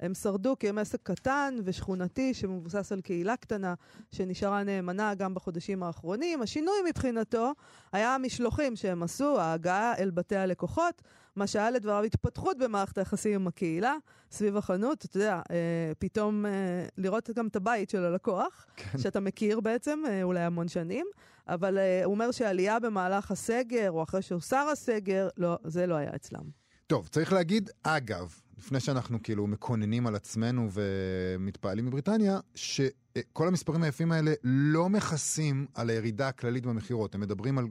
הם 0.00 0.14
שרדו 0.14 0.56
כי 0.58 0.68
הם 0.68 0.78
עסק 0.78 1.00
קטן 1.02 1.54
ושכונתי 1.64 2.34
שמבוסס 2.34 2.92
על 2.92 3.00
קהילה 3.00 3.36
קטנה 3.36 3.74
שנשארה 4.12 4.62
נאמנה 4.62 5.14
גם 5.14 5.34
בחודשים 5.34 5.82
האחרונים. 5.82 6.42
השינוי 6.42 6.76
מבחינתו 6.88 7.52
היה 7.92 8.14
המשלוחים 8.14 8.76
שהם 8.76 9.02
עשו, 9.02 9.40
ההגעה 9.40 9.94
אל 9.98 10.10
בתי 10.10 10.36
הלקוחות, 10.36 11.02
מה 11.40 11.46
שהיה 11.46 11.70
לדבריו 11.70 12.04
התפתחות 12.04 12.58
במערכת 12.58 12.98
היחסים 12.98 13.34
עם 13.34 13.46
הקהילה, 13.46 13.94
סביב 14.30 14.56
החנות, 14.56 15.04
אתה 15.04 15.16
יודע, 15.16 15.40
אה, 15.50 15.92
פתאום 15.98 16.46
אה, 16.46 16.50
לראות 16.98 17.30
גם 17.36 17.46
את 17.46 17.56
הבית 17.56 17.90
של 17.90 18.04
הלקוח, 18.04 18.66
כן. 18.76 18.98
שאתה 18.98 19.20
מכיר 19.20 19.60
בעצם 19.60 20.02
אה, 20.08 20.22
אולי 20.22 20.40
המון 20.40 20.68
שנים, 20.68 21.06
אבל 21.48 21.78
אה, 21.78 22.04
הוא 22.04 22.14
אומר 22.14 22.30
שעלייה 22.30 22.80
במהלך 22.80 23.30
הסגר, 23.30 23.90
או 23.90 24.02
אחרי 24.02 24.22
שהוסר 24.22 24.68
הסגר, 24.72 25.28
לא, 25.36 25.58
זה 25.64 25.86
לא 25.86 25.94
היה 25.94 26.10
אצלם. 26.14 26.42
טוב, 26.86 27.08
צריך 27.08 27.32
להגיד, 27.32 27.70
אגב, 27.82 28.34
לפני 28.58 28.80
שאנחנו 28.80 29.22
כאילו 29.22 29.46
מקוננים 29.46 30.06
על 30.06 30.14
עצמנו 30.14 30.68
ומתפעלים 30.72 31.86
מבריטניה, 31.86 32.40
שכל 32.54 33.48
המספרים 33.48 33.82
היפים 33.82 34.12
האלה 34.12 34.32
לא 34.44 34.88
מכסים 34.88 35.66
על 35.74 35.90
הירידה 35.90 36.28
הכללית 36.28 36.66
במכירות. 36.66 37.14
הם 37.14 37.20
מדברים 37.20 37.58
על... 37.58 37.66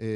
אה, 0.00 0.06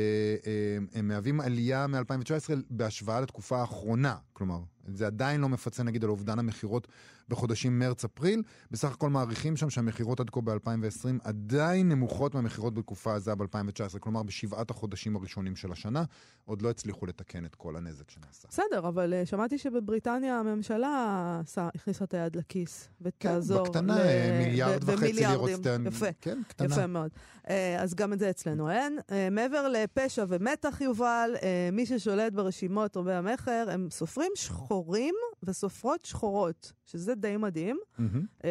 אה, 0.47 0.79
הם 0.95 1.09
מהווים 1.09 1.41
עלייה 1.41 1.87
מ-2019 1.87 2.55
בהשוואה 2.71 3.21
לתקופה 3.21 3.61
האחרונה. 3.61 4.17
כלומר, 4.33 4.59
זה 4.87 5.07
עדיין 5.07 5.41
לא 5.41 5.49
מפצה 5.49 5.83
נגיד 5.83 6.05
על 6.05 6.11
אובדן 6.11 6.39
המכירות 6.39 6.89
בחודשים 7.29 7.79
מרץ-אפריל. 7.79 8.43
בסך 8.71 8.93
הכל 8.93 9.11
מעריכים 9.11 9.57
שם 9.57 9.71
שהמכירות 9.71 10.21
עד 10.21 10.31
כה 10.31 10.41
ב-2020 10.41 11.09
עדיין 11.25 11.89
נמוכות 11.89 12.35
מהמכירות 12.35 12.75
בתקופה 12.75 13.15
הזו 13.15 13.37
ב-2019, 13.37 13.99
כלומר 13.99 14.23
בשבעת 14.23 14.71
החודשים 14.71 15.17
הראשונים 15.17 15.57
של 15.57 15.73
השנה, 15.73 16.05
עוד 16.45 16.63
לא 16.63 16.71
הצליחו 16.71 17.07
לתקן 17.07 17.45
את 17.45 17.55
כל 17.55 17.77
הנזק 17.77 18.11
שנעשה. 18.11 18.49
בסדר, 18.49 18.89
אבל 18.89 19.15
uh, 19.23 19.27
שמעתי 19.27 19.59
שבבריטניה 19.59 20.39
הממשלה 20.39 21.41
הכניסה 21.57 22.05
את 22.05 22.15
היד 22.15 22.37
לכיס 22.37 22.89
ותעזור. 23.01 23.65
כן, 23.65 23.71
בקטנה, 23.71 23.99
ל... 23.99 24.39
מיליארד 24.45 24.85
ו- 24.85 24.93
וחצי 24.93 25.13
לירות 25.13 25.51
סטרן. 25.51 25.87
יפה, 25.87 26.07
כן, 26.21 26.43
קטנה. 26.49 26.75
יפה 26.75 26.87
מאוד. 26.87 27.11
Uh, 27.45 27.51
אז 27.79 27.95
גם 27.95 28.13
את 28.13 28.19
זה 28.19 28.31
אצלנו 28.31 28.71
אין. 28.71 28.99
Uh, 28.99 29.13
מעבר 29.31 29.69
לפשע 29.69 30.25
ומתח, 30.29 30.81
יובל, 30.81 31.31
uh, 31.37 31.41
מי 31.73 31.87
ששולט 31.87 32.33
ברשימות 32.33 32.97
רבי 32.97 33.13
המכר 33.13 33.67
הם 33.71 33.89
סופרים 33.91 34.33
שחורים 34.35 35.15
וסופרות 35.43 36.05
שחורות, 36.05 36.73
שזה 36.87 37.14
די 37.19 37.37
מדהים, 37.37 37.79
mm-hmm. 37.79 38.03
uh, 38.39 38.45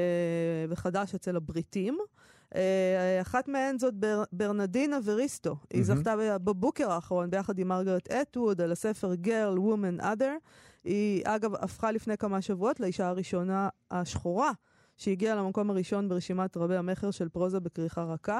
וחדש 0.69 1.15
אצל 1.15 1.35
הבריטים. 1.35 1.97
אה, 2.55 3.21
אחת 3.21 3.47
מהן 3.47 3.79
זאת 3.79 3.93
בר, 3.93 4.23
ברנדינה 4.31 4.99
וריסטו. 5.03 5.55
היא. 5.73 5.83
זכתה 5.83 6.15
בבוקר 6.37 6.91
האחרון 6.91 7.29
ביחד 7.29 7.59
עם 7.59 7.67
מרגרט 7.67 8.11
אטווד 8.11 8.61
על 8.61 8.71
הספר 8.71 9.13
Girl, 9.23 9.57
Woman, 9.57 10.01
Other. 10.01 10.31
היא 10.83 11.21
אגב 11.25 11.55
הפכה 11.55 11.91
לפני 11.91 12.17
כמה 12.17 12.41
שבועות 12.41 12.79
לאישה 12.79 13.07
הראשונה 13.07 13.69
השחורה 13.91 14.51
שהגיעה 14.97 15.35
למקום 15.35 15.69
הראשון 15.69 16.09
ברשימת 16.09 16.57
רבי 16.57 16.75
המכר 16.75 17.11
של 17.11 17.29
פרוזה 17.29 17.59
בכריכה 17.59 18.03
רכה. 18.03 18.39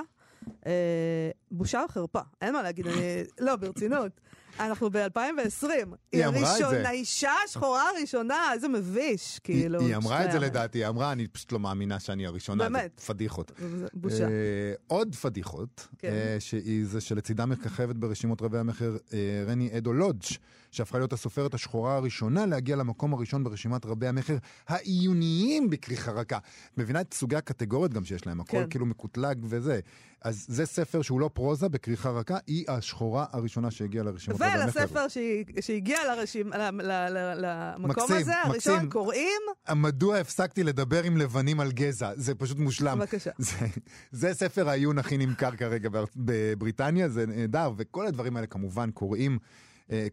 אה, 0.66 1.32
בושה 1.52 1.84
וחרפה, 1.90 2.20
אין 2.42 2.54
מה 2.54 2.62
להגיד, 2.62 2.88
אני... 2.88 3.24
לא, 3.40 3.56
ברצינות. 3.56 4.12
אנחנו 4.60 4.90
ב-2020. 4.90 5.68
היא 6.12 6.26
אמרה 6.26 6.54
את 6.60 6.70
זה. 6.70 6.88
האישה 6.88 7.32
השחורה 7.46 7.90
הראשונה, 7.90 8.54
איזה 8.54 8.68
מביש, 8.68 9.40
כאילו. 9.44 9.80
היא, 9.82 9.96
אמרה 9.96 10.20
את 10.20 10.32
זה 10.32 10.38
שנייה. 10.38 10.50
לדעתי, 10.50 10.78
היא 10.78 10.88
אמרה, 10.88 11.12
אני 11.12 11.28
פשוט 11.28 11.52
לא 11.52 11.60
מאמינה 11.60 12.00
שאני 12.00 12.26
הראשונה. 12.26 12.64
באמת. 12.70 13.00
פדיחות. 13.00 13.52
בושה. 13.94 14.24
אה, 14.24 14.30
עוד 14.88 15.16
פדיחות, 15.16 15.88
כן. 15.98 16.10
אה, 16.12 16.36
שהיא 16.40 16.86
זה 16.86 17.02
שלצידה 17.02 17.46
מככבת 17.46 17.96
ברשימות 17.96 18.42
רבי 18.42 18.58
המכר 18.58 18.98
אה, 19.14 19.44
רני 19.48 19.78
אדו 19.78 19.94
לודג', 19.94 20.26
שהפכה 20.74 20.98
להיות 20.98 21.14
הסופרת 21.14 21.54
השחורה 21.54 21.96
הראשונה 21.96 22.46
להגיע 22.46 22.76
למקום 22.76 23.14
הראשון 23.14 23.44
ברשימת 23.44 23.86
רבי 23.86 24.08
המכר 24.08 24.38
העיוניים 24.68 25.70
בכריכה 25.70 26.12
רכה. 26.12 26.38
את 26.38 26.78
מבינה 26.78 27.02
את 27.02 27.14
סוגי 27.14 27.36
הקטגוריות 27.36 27.94
גם 27.94 28.06
שיש 28.06 28.28
להם, 28.28 28.42
הכל 28.42 28.58
כן. 28.58 28.70
כאילו 28.70 28.86
מקוטלג 28.86 29.38
וזה. 29.44 29.80
אז 30.22 30.46
זה 30.50 30.66
ספר 30.66 31.02
שהוא 31.02 31.20
לא 31.20 31.30
פרוזה 31.34 31.70
בכריכה 31.70 32.10
רכה, 32.10 32.38
היא 32.48 32.66
השחורה 32.68 33.26
הראשונה 33.32 33.72
שהגיעה 33.72 34.04
לרשימות 34.04 34.42
רבי 34.42 34.52
המכר. 34.52 34.80
ולספר 34.80 35.06
שהגיע 35.62 35.98
לרשימ- 36.08 36.56
ל- 36.58 36.82
ל- 36.82 37.10
ל- 37.10 37.36
למקום 37.78 37.90
מקסים, 38.04 38.16
הזה, 38.16 38.34
הראשון, 38.44 38.74
מקסים. 38.74 38.90
קוראים, 38.90 39.42
מדוע 39.76 40.18
הפסקתי 40.18 40.64
לדבר 40.64 41.04
עם 41.04 41.18
לבנים 41.18 41.60
על 41.60 41.72
גזע? 41.72 42.12
זה 42.16 42.36
פשוט 42.36 42.58
מושלם. 42.60 43.00
בבקשה. 43.00 43.32
זה, 43.50 43.56
זה 44.12 44.34
ספר 44.34 44.70
העיון 44.70 44.98
הכי 44.98 45.18
נמכר 45.18 45.56
כרגע 45.56 45.90
בבריטניה, 46.16 47.10
זה 47.10 47.26
נהדר, 47.26 47.72
וכל 47.78 48.08
הדברים 48.08 48.36
האלה 48.36 48.48
כמובן 48.48 48.92
קוראים, 48.92 49.32
אה, 49.32 49.38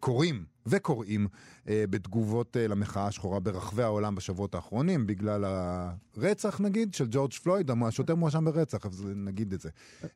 קוראים 0.01 0.45
וקוראים 0.67 1.29
אה, 1.69 1.85
בתגובות 1.91 2.57
אה, 2.57 2.69
למחאה 2.69 3.07
השחורה 3.07 3.41
ברחבי 3.41 3.83
העולם 3.83 4.15
בשבועות 4.15 4.55
האחרונים, 4.55 5.07
בגלל 5.07 5.45
הרצח 5.45 6.61
נגיד 6.61 6.95
של 6.95 7.07
ג'ורג' 7.11 7.33
פלויד, 7.33 7.71
השוטר 7.87 8.15
מואשם 8.15 8.45
ברצח, 8.45 8.87
אז 8.87 9.07
נגיד 9.17 9.53
את 9.53 9.61
זה. 9.61 9.71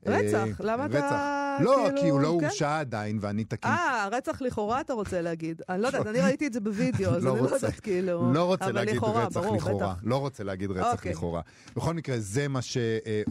רצח, 0.06 0.60
אה, 0.60 0.66
למה 0.66 0.86
אתה. 0.86 1.58
לא, 1.60 1.76
כאילו, 1.86 2.00
כי 2.00 2.08
הוא 2.08 2.20
לא 2.20 2.36
כן? 2.40 2.44
הורשע 2.44 2.78
עדיין, 2.78 3.18
ואני 3.20 3.44
תקין. 3.44 3.70
אה, 3.70 4.08
רצח 4.12 4.42
לכאורה 4.42 4.80
אתה 4.80 4.92
רוצה 4.92 5.20
להגיד. 5.20 5.62
אני 5.68 5.82
לא 5.82 5.86
יודעת, 5.86 6.06
אני 6.06 6.20
ראיתי 6.20 6.46
את 6.46 6.52
זה 6.52 6.60
בווידאו, 6.60 7.10
אז 7.10 7.24
לא 7.24 7.32
אני 7.32 7.42
לא. 7.42 7.48
יודעת 7.48 7.80
כאילו... 7.80 8.32
לא 8.32 8.44
רוצה 8.44 8.72
להגיד 8.72 8.96
לכאורה, 8.96 9.26
רצח 9.26 9.40
ברור, 9.40 9.56
לכאורה. 9.56 9.92
בטח. 9.94 10.02
לא 10.04 10.16
רוצה 10.16 10.44
להגיד 10.44 10.70
רצח 10.70 10.92
אוקיי. 10.92 11.12
לכאורה. 11.12 11.40
בכל 11.76 11.94
מקרה, 11.94 12.18
זה 12.18 12.48
מה 12.48 12.62
ש... 12.62 12.76
אה, 12.76 13.22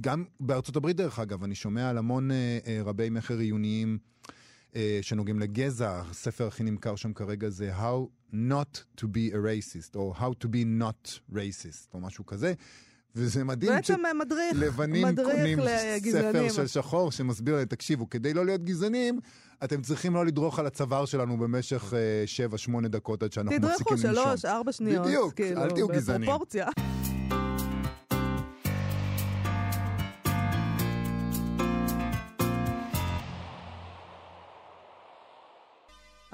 גם 0.00 0.24
בארצות 0.40 0.76
הברית, 0.76 0.96
דרך 0.96 1.18
אגב, 1.18 1.44
אני 1.44 1.54
שומע 1.54 1.90
על 1.90 1.98
המון 1.98 2.30
אה, 2.30 2.58
אה, 2.66 2.80
רבי 2.84 3.10
מכר 3.10 3.38
עיוניים 3.38 3.98
אה, 3.98 4.10
שנוגעים 5.02 5.40
לגזע. 5.40 6.02
הספר 6.10 6.46
הכי 6.46 6.62
נמכר 6.62 6.96
שם 6.96 7.12
כרגע 7.12 7.48
זה 7.48 7.72
How 7.76 8.34
Not 8.34 9.00
to 9.00 9.04
be 9.04 9.32
a 9.32 9.36
racist, 9.36 9.94
או 9.94 10.14
How 10.18 10.44
to 10.44 10.46
be 10.46 10.82
not 10.82 11.18
racist, 11.32 11.86
או 11.94 12.00
משהו 12.00 12.26
כזה. 12.26 12.52
וזה 13.16 13.44
מדהים 13.44 13.72
בעצם 13.72 14.06
אה, 14.06 14.14
מדריך, 14.14 14.56
לבנים 14.56 15.06
מדריך 15.06 15.36
קונים 15.36 15.58
לגזענים. 15.58 16.48
ספר 16.48 16.52
של 16.52 16.66
שחור 16.66 17.12
שמסביר 17.12 17.56
להם, 17.56 17.64
תקשיבו, 17.64 18.10
כדי 18.10 18.34
לא 18.34 18.46
להיות 18.46 18.64
גזענים, 18.64 19.20
אתם 19.64 19.82
צריכים 19.82 20.14
לא 20.14 20.26
לדרוך 20.26 20.58
על 20.58 20.66
הצוואר 20.66 21.04
שלנו 21.04 21.38
במשך 21.38 21.92
7-8 22.84 22.88
דקות 22.88 23.22
עד 23.22 23.32
שאנחנו 23.32 23.56
מפסיקים 23.56 23.96
תדרכו 23.96 24.08
לנשום. 24.08 24.24
שלוש, 24.24 24.44
ארבע 24.44 24.72
שניות. 24.72 25.06
בדיוק, 25.06 25.34
כאילו, 25.34 25.62
אל 25.62 25.70
תהיו 25.70 25.88
גזענים. 25.88 26.30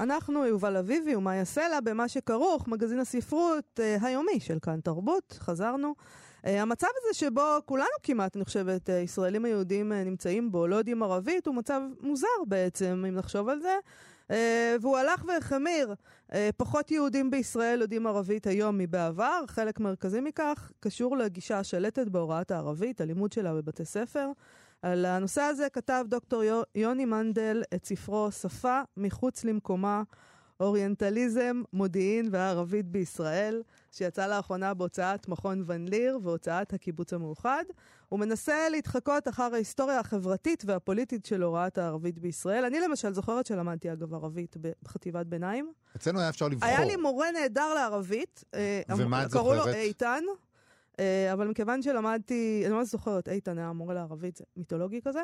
אנחנו 0.07 0.47
יובל 0.47 0.77
אביבי 0.77 1.17
ומאיה 1.17 1.45
סלע 1.45 1.81
במה 1.81 2.09
שכרוך, 2.09 2.69
מגזין 2.69 2.99
הספרות 2.99 3.81
אה, 3.83 3.97
היומי 4.03 4.41
של 4.41 4.59
כאן 4.63 4.81
תרבות, 4.81 5.39
חזרנו. 5.41 5.95
אה, 6.47 6.63
המצב 6.63 6.87
הזה 6.99 7.19
שבו 7.19 7.43
כולנו 7.65 7.97
כמעט, 8.03 8.37
אני 8.37 8.45
חושבת, 8.45 8.91
אה, 8.91 8.95
ישראלים 8.95 9.45
היהודים 9.45 9.93
אה, 9.93 10.05
נמצאים 10.05 10.53
בו, 10.53 10.67
לא 10.67 10.77
יודעים 10.77 11.03
ערבית, 11.03 11.47
הוא 11.47 11.55
מצב 11.55 11.81
מוזר 12.01 12.27
בעצם, 12.47 13.05
אם 13.09 13.15
נחשוב 13.15 13.49
על 13.49 13.61
זה. 13.61 13.75
אה, 14.31 14.77
והוא 14.81 14.97
הלך 14.97 15.25
והחמיר. 15.29 15.95
אה, 16.35 16.51
פחות 16.57 16.91
יהודים 16.91 17.31
בישראל 17.31 17.81
יודעים 17.81 18.07
ערבית 18.07 18.47
היום 18.47 18.79
מבעבר. 18.79 19.45
חלק 19.47 19.81
מרכזי 19.81 20.21
מכך 20.21 20.73
קשור 20.81 21.17
לגישה 21.17 21.59
השלטת 21.59 22.09
בהוראת 22.09 22.51
הערבית, 22.51 23.01
הלימוד 23.01 23.33
שלה 23.33 23.55
בבתי 23.55 23.85
ספר. 23.85 24.29
על 24.87 25.05
הנושא 25.05 25.41
הזה 25.43 25.67
כתב 25.73 26.05
דוקטור 26.09 26.43
יו- 26.43 26.63
יוני 26.75 27.05
מנדל 27.05 27.63
את 27.75 27.85
ספרו 27.85 28.33
"שפה 28.33 28.81
מחוץ 28.97 29.45
למקומה, 29.45 30.03
אוריינטליזם, 30.61 31.63
מודיעין 31.73 32.29
והערבית 32.31 32.87
בישראל", 32.87 33.63
שיצא 33.93 34.27
לאחרונה 34.27 34.75
בהוצאת 34.75 35.29
מכון 35.29 35.63
ון 35.67 35.89
ליר 35.89 36.19
והוצאת 36.23 36.73
הקיבוץ 36.73 37.13
המאוחד. 37.13 37.65
הוא 38.09 38.21
מנסה 38.21 38.69
להתחקות 38.69 39.29
אחר 39.29 39.51
ההיסטוריה 39.55 40.01
החברתית 40.01 40.63
והפוליטית 40.67 41.27
של 41.27 41.43
הוראת 41.43 41.79
הערבית 41.79 42.19
בישראל. 42.19 42.65
אני 42.65 42.81
למשל 42.81 43.15
זוכרת 43.15 43.47
שלמדתי 43.47 43.93
אגב 43.93 44.15
ערבית 44.15 44.57
בחטיבת 44.61 45.27
ביניים. 45.27 45.73
אצלנו 45.97 46.21
היה 46.21 46.29
אפשר 46.29 46.49
לבחור. 46.49 46.69
היה 46.69 46.85
לי 46.85 46.97
מורה 46.97 47.31
נהדר 47.31 47.75
לערבית. 47.75 48.45
אה, 48.55 48.81
ומה 48.99 49.25
את 49.25 49.33
קראו 49.33 49.53
לו 49.55 49.59
זוכרת? 49.59 49.75
איתן. 49.75 50.23
אה, 51.01 51.33
אבל 51.33 51.49
מכיוון 51.49 51.83
שלמדתי, 51.83 52.63
אני 52.67 52.75
ממש 52.75 52.89
זוכרת, 52.89 53.29
איתן 53.29 53.59
היה 53.59 53.73
מורה 53.73 53.95
לערבית, 53.95 54.41
מיתולוגי 54.57 55.01
כזה, 55.03 55.23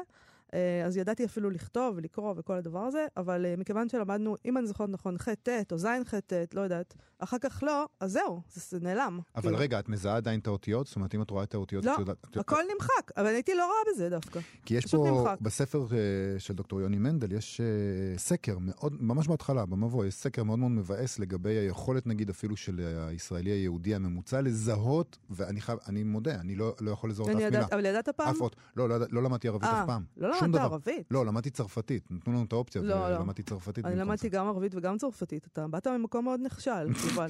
אז 0.87 0.97
ידעתי 0.97 1.25
אפילו 1.25 1.50
לכתוב 1.50 1.97
ולקרוא 1.97 2.35
וכל 2.37 2.56
הדבר 2.56 2.78
הזה, 2.78 3.06
אבל 3.16 3.47
אה, 3.47 3.54
מכיוון 3.59 3.88
שלמדנו, 3.88 4.37
אם 4.44 4.59
אני 4.59 4.66
זוכרת 4.66 4.88
נכון, 4.88 5.18
ח'-ט' 5.18 5.73
או 5.73 5.78
ז'-ח'-ט', 5.78 6.54
לא 6.54 6.61
יודעת, 6.61 6.94
אחר 7.18 7.37
כך 7.38 7.62
לא, 7.66 7.87
אז 8.00 8.12
זהו, 8.12 8.40
זה, 8.52 8.61
זה 8.71 8.85
נעלם. 8.85 9.21
אבל 9.37 9.42
כאילו. 9.42 9.59
רגע, 9.59 9.78
את 9.78 9.88
מזהה 9.88 10.16
עדיין 10.16 10.40
את 10.40 10.47
האותיות? 10.47 10.87
זאת 10.87 10.97
אומרת, 10.97 11.14
אם 11.14 11.23
את 11.23 11.30
רואה 11.30 11.44
את 11.44 11.54
האותיות, 11.54 11.85
לא, 11.85 11.97
את 12.30 12.37
הכל 12.37 12.62
נמחק, 12.75 13.12
אבל 13.16 13.26
הייתי 13.26 13.54
לא 13.54 13.66
רואה 13.66 13.94
בזה 13.94 14.11
דווקא. 14.11 14.40
כי 14.64 14.75
יש 14.75 14.87
פה, 14.87 15.09
נמחק. 15.11 15.40
בספר 15.40 15.87
אה, 15.92 16.38
של 16.38 16.54
דוקטור 16.54 16.80
יוני 16.80 16.99
מנדל, 16.99 17.32
יש 17.32 17.61
אה, 17.61 18.18
סקר 18.18 18.59
מאוד, 18.61 18.97
ממש 19.00 19.28
בהתחלה, 19.28 19.66
במבוא, 19.66 20.04
יש 20.04 20.14
סקר 20.14 20.42
מאוד 20.42 20.59
מאוד 20.59 20.71
מבאס 20.71 21.18
לגבי 21.18 21.50
היכולת, 21.50 22.06
נגיד, 22.06 22.30
אפילו 22.30 22.56
של 22.56 22.80
הישראלי 23.09 23.50
היהודי 23.50 23.94
הממוצע, 23.94 24.40
לזהות, 24.40 25.18
ואני 25.30 25.61
חייב, 25.61 25.78
אני 25.88 26.02
מודה, 26.02 26.35
אני 26.35 26.54
לא, 26.54 26.75
לא 26.80 26.90
יכול 26.90 27.11
לזהות 27.11 27.28
אף 27.28 27.35
מילה. 27.35 27.66
אבל 27.73 27.87
ידעת 27.87 28.09
פעם? 28.09 28.28
אף 28.28 28.40
אות. 28.40 28.56
לא, 28.76 28.88
לא, 28.88 28.97
לא 29.11 29.23
למדתי 29.23 29.49
ערבית 29.49 29.68
אה, 29.68 29.82
אף 29.82 29.87
פעם. 29.87 30.04
לא 30.16 30.41
שום 30.42 30.52
דבר. 30.52 30.62
ערבית? 30.62 31.06
לא, 31.11 31.26
למדתי 31.26 31.50
צרפתית. 31.50 32.11
נתנו 32.11 32.32
לנו 32.32 32.44
את 32.44 32.52
האופציה, 32.52 32.82
לא, 32.82 33.11
לא. 33.11 33.16
ולמדתי 33.16 33.42
צרפתית. 33.42 33.84
אני 33.84 33.96
למדתי. 33.96 34.28
גם 34.28 34.49
ערבית 34.49 34.75
וגם 34.75 34.99
צרפתית. 34.99 35.46
אתה 35.52 35.66
באת 35.68 35.87
ממקום 35.87 36.25
מאוד 36.25 36.40
נכשל, 36.42 36.88
יובל. 37.08 37.28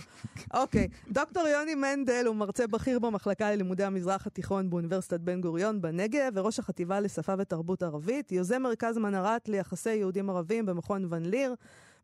אוקיי, 0.55 0.89
דוקטור 1.11 1.49
יוני 1.49 1.75
מנדל 1.75 2.25
הוא 2.27 2.37
מרצה 2.37 2.67
בכיר 2.67 2.99
במחלקה 2.99 3.51
ללימודי 3.51 3.85
המזרח 3.85 4.27
התיכון 4.27 4.71
באוניברסיטת 4.71 5.21
בן 5.21 5.41
גוריון 5.41 5.81
בנגב, 5.81 6.33
וראש 6.35 6.59
החטיבה 6.59 7.01
לשפה 7.01 7.35
ותרבות 7.39 7.83
ערבית, 7.83 8.33
יוזם 8.33 8.63
מרכז 8.63 8.99
מנהרת 8.99 9.49
ליחסי 9.49 9.95
יהודים 9.95 10.31
ערבים 10.31 10.67
במכון 10.67 11.07
ון 11.11 11.23
ליר, 11.23 11.55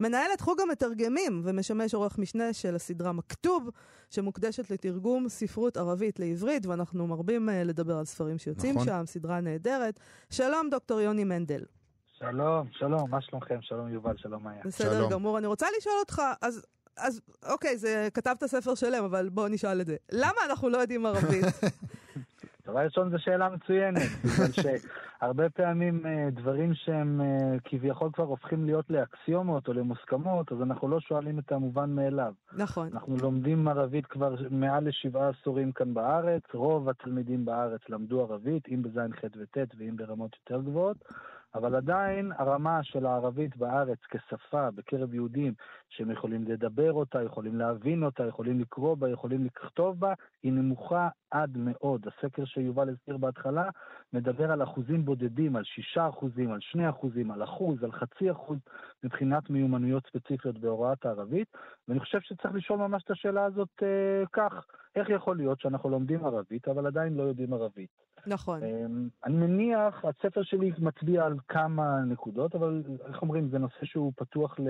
מנהל 0.00 0.30
את 0.34 0.40
חוג 0.40 0.60
המתרגמים 0.60 1.40
ומשמש 1.44 1.94
עורך 1.94 2.18
משנה 2.18 2.52
של 2.52 2.74
הסדרה 2.74 3.12
מכתוב, 3.12 3.70
שמוקדשת 4.10 4.70
לתרגום 4.70 5.28
ספרות 5.28 5.76
ערבית 5.76 6.18
לעברית, 6.18 6.66
ואנחנו 6.66 7.06
מרבים 7.06 7.48
אה, 7.48 7.64
לדבר 7.64 7.98
על 7.98 8.04
ספרים 8.04 8.38
שיוצאים 8.38 8.74
נכון. 8.74 8.86
שם, 8.86 9.02
סדרה 9.06 9.40
נהדרת. 9.40 10.00
שלום, 10.30 10.70
דוקטור 10.70 11.00
יוני 11.00 11.24
מנדל. 11.24 11.64
שלום, 12.18 12.66
שלום, 12.70 13.10
מה 13.10 13.20
שלומכם? 13.20 13.58
שלום 13.62 13.92
יובל, 13.92 14.16
שלום 14.16 14.44
מאיה. 14.44 14.60
בסדר 14.64 14.98
שלום. 14.98 15.10
גמור. 15.10 15.38
אני 15.38 15.46
רוצה 15.46 15.66
לשאול 15.78 15.94
אותך, 16.00 16.22
אז, 16.42 16.66
אז 16.96 17.20
אוקיי, 17.48 17.76
זה, 17.76 18.08
כתבת 18.14 18.44
ספר 18.44 18.74
שלם, 18.74 19.04
אבל 19.04 19.28
בוא 19.28 19.48
נשאל 19.48 19.80
את 19.80 19.86
זה. 19.86 19.96
למה 20.12 20.40
אנחנו 20.46 20.68
לא 20.68 20.78
יודעים 20.78 21.06
ערבית? 21.06 21.44
דבר 22.68 22.80
ראשון, 22.80 23.10
זו 23.10 23.18
שאלה 23.18 23.48
מצוינת, 23.48 24.02
בגלל 24.24 24.52
שהרבה 24.52 25.50
פעמים 25.50 26.06
אה, 26.06 26.28
דברים 26.30 26.74
שהם 26.74 27.20
אה, 27.20 27.56
כביכול 27.64 28.10
כבר 28.12 28.24
הופכים 28.24 28.64
להיות 28.64 28.90
לאקסיומות 28.90 29.68
או 29.68 29.72
למוסכמות, 29.72 30.52
אז 30.52 30.62
אנחנו 30.62 30.88
לא 30.88 31.00
שואלים 31.00 31.38
את 31.38 31.52
המובן 31.52 31.90
מאליו. 31.90 32.32
נכון. 32.52 32.88
אנחנו 32.92 33.16
לומדים 33.16 33.68
ערבית 33.68 34.06
כבר 34.06 34.34
מעל 34.50 34.88
לשבעה 34.88 35.28
עשורים 35.28 35.72
כאן 35.72 35.94
בארץ, 35.94 36.42
רוב 36.54 36.88
התלמידים 36.88 37.44
בארץ 37.44 37.80
למדו 37.88 38.20
ערבית, 38.20 38.68
אם 38.68 38.82
בז', 38.82 38.98
ח' 38.98 39.24
וט' 39.24 39.74
ואם 39.78 39.96
ברמות 39.96 40.36
יותר 40.40 40.62
גבוהות. 40.62 40.96
אבל 41.54 41.74
עדיין 41.74 42.32
הרמה 42.38 42.80
של 42.82 43.06
הערבית 43.06 43.56
בארץ 43.56 43.98
כשפה 44.10 44.70
בקרב 44.70 45.14
יהודים 45.14 45.54
שהם 45.88 46.10
יכולים 46.10 46.44
לדבר 46.44 46.92
אותה, 46.92 47.22
יכולים 47.22 47.56
להבין 47.56 48.02
אותה, 48.02 48.26
יכולים 48.26 48.60
לקרוא 48.60 48.94
בה, 48.94 49.10
יכולים 49.10 49.44
לכתוב 49.44 50.00
בה, 50.00 50.14
היא 50.42 50.52
נמוכה 50.52 51.08
עד 51.30 51.56
מאוד. 51.56 52.06
הסקר 52.08 52.44
שיובל 52.44 52.88
הזכיר 52.88 53.16
בהתחלה 53.16 53.70
מדבר 54.12 54.52
על 54.52 54.62
אחוזים 54.62 55.04
בודדים, 55.04 55.56
על 55.56 55.64
שישה 55.64 56.08
אחוזים, 56.08 56.52
על 56.52 56.60
שני 56.60 56.88
אחוזים, 56.88 57.30
על 57.30 57.44
אחוז, 57.44 57.84
על 57.84 57.92
חצי 57.92 58.30
אחוז 58.30 58.58
מבחינת 59.04 59.50
מיומנויות 59.50 60.06
ספציפיות 60.06 60.58
בהוראת 60.58 61.06
הערבית, 61.06 61.48
ואני 61.88 62.00
חושב 62.00 62.20
שצריך 62.20 62.54
לשאול 62.54 62.78
ממש 62.78 63.02
את 63.04 63.10
השאלה 63.10 63.44
הזאת 63.44 63.82
אה, 63.82 64.24
כך, 64.32 64.66
איך 64.96 65.08
יכול 65.10 65.36
להיות 65.36 65.60
שאנחנו 65.60 65.90
לומדים 65.90 66.24
ערבית 66.24 66.68
אבל 66.68 66.86
עדיין 66.86 67.14
לא 67.14 67.22
יודעים 67.22 67.52
ערבית? 67.52 67.90
נכון. 68.28 68.62
אמ, 68.64 69.08
אני 69.24 69.34
מניח, 69.36 70.04
הספר 70.04 70.42
שלי 70.42 70.72
מצביע 70.78 71.24
על 71.24 71.34
כמה 71.48 72.00
נקודות, 72.06 72.54
אבל 72.54 72.82
איך 73.08 73.22
אומרים, 73.22 73.48
זה 73.50 73.58
נושא 73.58 73.84
שהוא 73.84 74.12
פתוח 74.16 74.58
ל... 74.60 74.68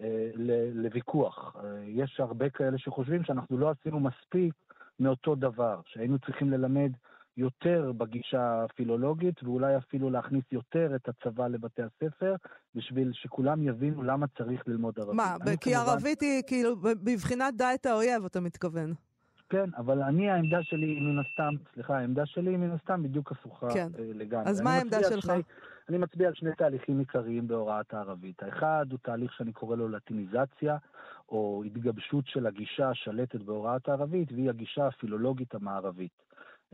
אה, 0.00 0.30
ל- 0.34 0.82
לוויכוח. 0.82 1.56
אה, 1.64 1.84
יש 1.86 2.20
הרבה 2.20 2.50
כאלה 2.50 2.78
שחושבים 2.78 3.24
שאנחנו 3.24 3.58
לא 3.58 3.70
עשינו 3.70 4.00
מספיק 4.00 4.54
מאותו 5.00 5.34
דבר, 5.34 5.80
שהיינו 5.86 6.18
צריכים 6.18 6.50
ללמד 6.50 6.90
יותר 7.36 7.92
בגישה 7.96 8.64
הפילולוגית, 8.64 9.42
ואולי 9.42 9.76
אפילו 9.76 10.10
להכניס 10.10 10.44
יותר 10.52 10.92
את 10.96 11.08
הצבא 11.08 11.46
לבתי 11.48 11.82
הספר, 11.82 12.34
בשביל 12.74 13.10
שכולם 13.12 13.62
יבינו 13.68 14.02
למה 14.02 14.26
צריך 14.38 14.62
ללמוד 14.68 14.94
ערבית. 14.98 15.14
מה, 15.16 15.34
כי 15.60 15.70
כמובן- 15.74 15.90
ערבית 15.90 16.20
היא 16.20 16.42
כאילו 16.46 16.76
בבחינת 16.76 17.54
דע 17.56 17.74
את 17.74 17.86
האויב, 17.86 18.24
אתה 18.24 18.40
מתכוון. 18.40 18.94
כן, 19.50 19.70
אבל 19.76 20.02
אני, 20.02 20.30
העמדה 20.30 20.62
שלי 20.62 20.86
היא 20.86 21.02
מן 21.02 21.18
הסתם, 21.18 21.54
סליחה, 21.74 21.98
העמדה 21.98 22.26
שלי 22.26 22.50
היא 22.50 22.58
מן 22.58 22.70
הסתם 22.70 23.02
בדיוק 23.02 23.32
הפוכה 23.32 23.68
כן. 23.74 23.88
אה, 23.98 24.10
לגמרי. 24.14 24.50
אז 24.50 24.60
מה 24.60 24.70
העמדה 24.70 24.98
שלך? 25.08 25.24
שני- 25.24 25.42
אני 25.88 25.98
מצביע 25.98 26.28
על 26.28 26.34
שני 26.34 26.50
תהליכים 26.58 26.98
עיקריים 26.98 27.48
בהוראת 27.48 27.94
הערבית. 27.94 28.42
האחד 28.42 28.86
הוא 28.90 28.98
תהליך 29.02 29.32
שאני 29.32 29.52
קורא 29.52 29.76
לו 29.76 29.88
לטיניזציה, 29.88 30.76
או 31.28 31.62
התגבשות 31.66 32.26
של 32.26 32.46
הגישה 32.46 32.88
השלטת 32.90 33.42
בהוראת 33.42 33.88
הערבית, 33.88 34.32
והיא 34.32 34.48
הגישה 34.50 34.86
הפילולוגית 34.86 35.54
המערבית. 35.54 36.12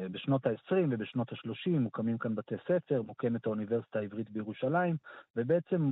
אה, 0.00 0.09
בשנות 0.09 0.47
ה-20 0.47 0.75
ובשנות 0.91 1.33
ה-30 1.33 1.79
מוקמים 1.79 2.19
כאן 2.19 2.35
בתי 2.35 2.55
ספר, 2.69 3.03
מוקמת 3.03 3.47
האוניברסיטה 3.47 3.99
העברית 3.99 4.31
בירושלים, 4.31 4.97
ובעצם 5.37 5.91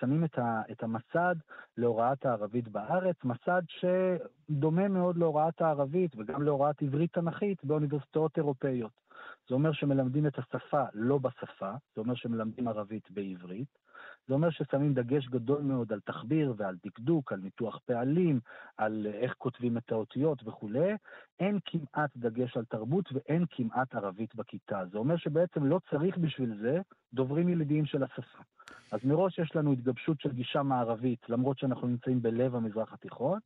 שמים 0.00 0.24
את 0.70 0.82
המסד 0.82 1.36
להוראת 1.76 2.26
הערבית 2.26 2.68
בארץ, 2.68 3.16
מסד 3.24 3.62
שדומה 3.68 4.88
מאוד 4.88 5.16
להוראת 5.16 5.60
הערבית 5.62 6.16
וגם 6.16 6.42
להוראת 6.42 6.82
עברית 6.82 7.12
תנכית 7.12 7.64
באוניברסיטאות 7.64 8.36
אירופאיות. 8.36 8.92
זה 9.48 9.54
אומר 9.54 9.72
שמלמדים 9.72 10.26
את 10.26 10.38
השפה 10.38 10.82
לא 10.94 11.18
בשפה, 11.18 11.70
זה 11.94 12.00
אומר 12.00 12.14
שמלמדים 12.14 12.68
ערבית 12.68 13.10
בעברית. 13.10 13.78
זה 14.28 14.34
אומר 14.34 14.50
ששמים 14.50 14.94
דגש 14.94 15.28
גדול 15.28 15.62
מאוד 15.62 15.92
על 15.92 16.00
תחביר 16.00 16.54
ועל 16.56 16.76
דקדוק, 16.86 17.32
על 17.32 17.40
ניתוח 17.40 17.78
פעלים, 17.86 18.40
על 18.76 19.06
איך 19.06 19.34
כותבים 19.38 19.78
את 19.78 19.92
האותיות 19.92 20.42
וכולי. 20.46 20.92
אין 21.40 21.58
כמעט 21.64 22.10
דגש 22.16 22.56
על 22.56 22.64
תרבות 22.64 23.04
ואין 23.12 23.44
כמעט 23.50 23.94
ערבית 23.94 24.34
בכיתה. 24.34 24.82
זה 24.92 24.98
אומר 24.98 25.16
שבעצם 25.16 25.64
לא 25.64 25.80
צריך 25.90 26.18
בשביל 26.18 26.54
זה 26.62 26.80
דוברים 27.14 27.48
ילידיים 27.48 27.86
של 27.86 28.02
השפה. 28.02 28.38
אז 28.92 29.00
מראש 29.04 29.38
יש 29.38 29.56
לנו 29.56 29.72
התגבשות 29.72 30.20
של 30.20 30.32
גישה 30.32 30.62
מערבית, 30.62 31.20
למרות 31.28 31.58
שאנחנו 31.58 31.88
נמצאים 31.88 32.22
בלב 32.22 32.54
המזרח 32.56 32.92
התיכון, 32.92 33.38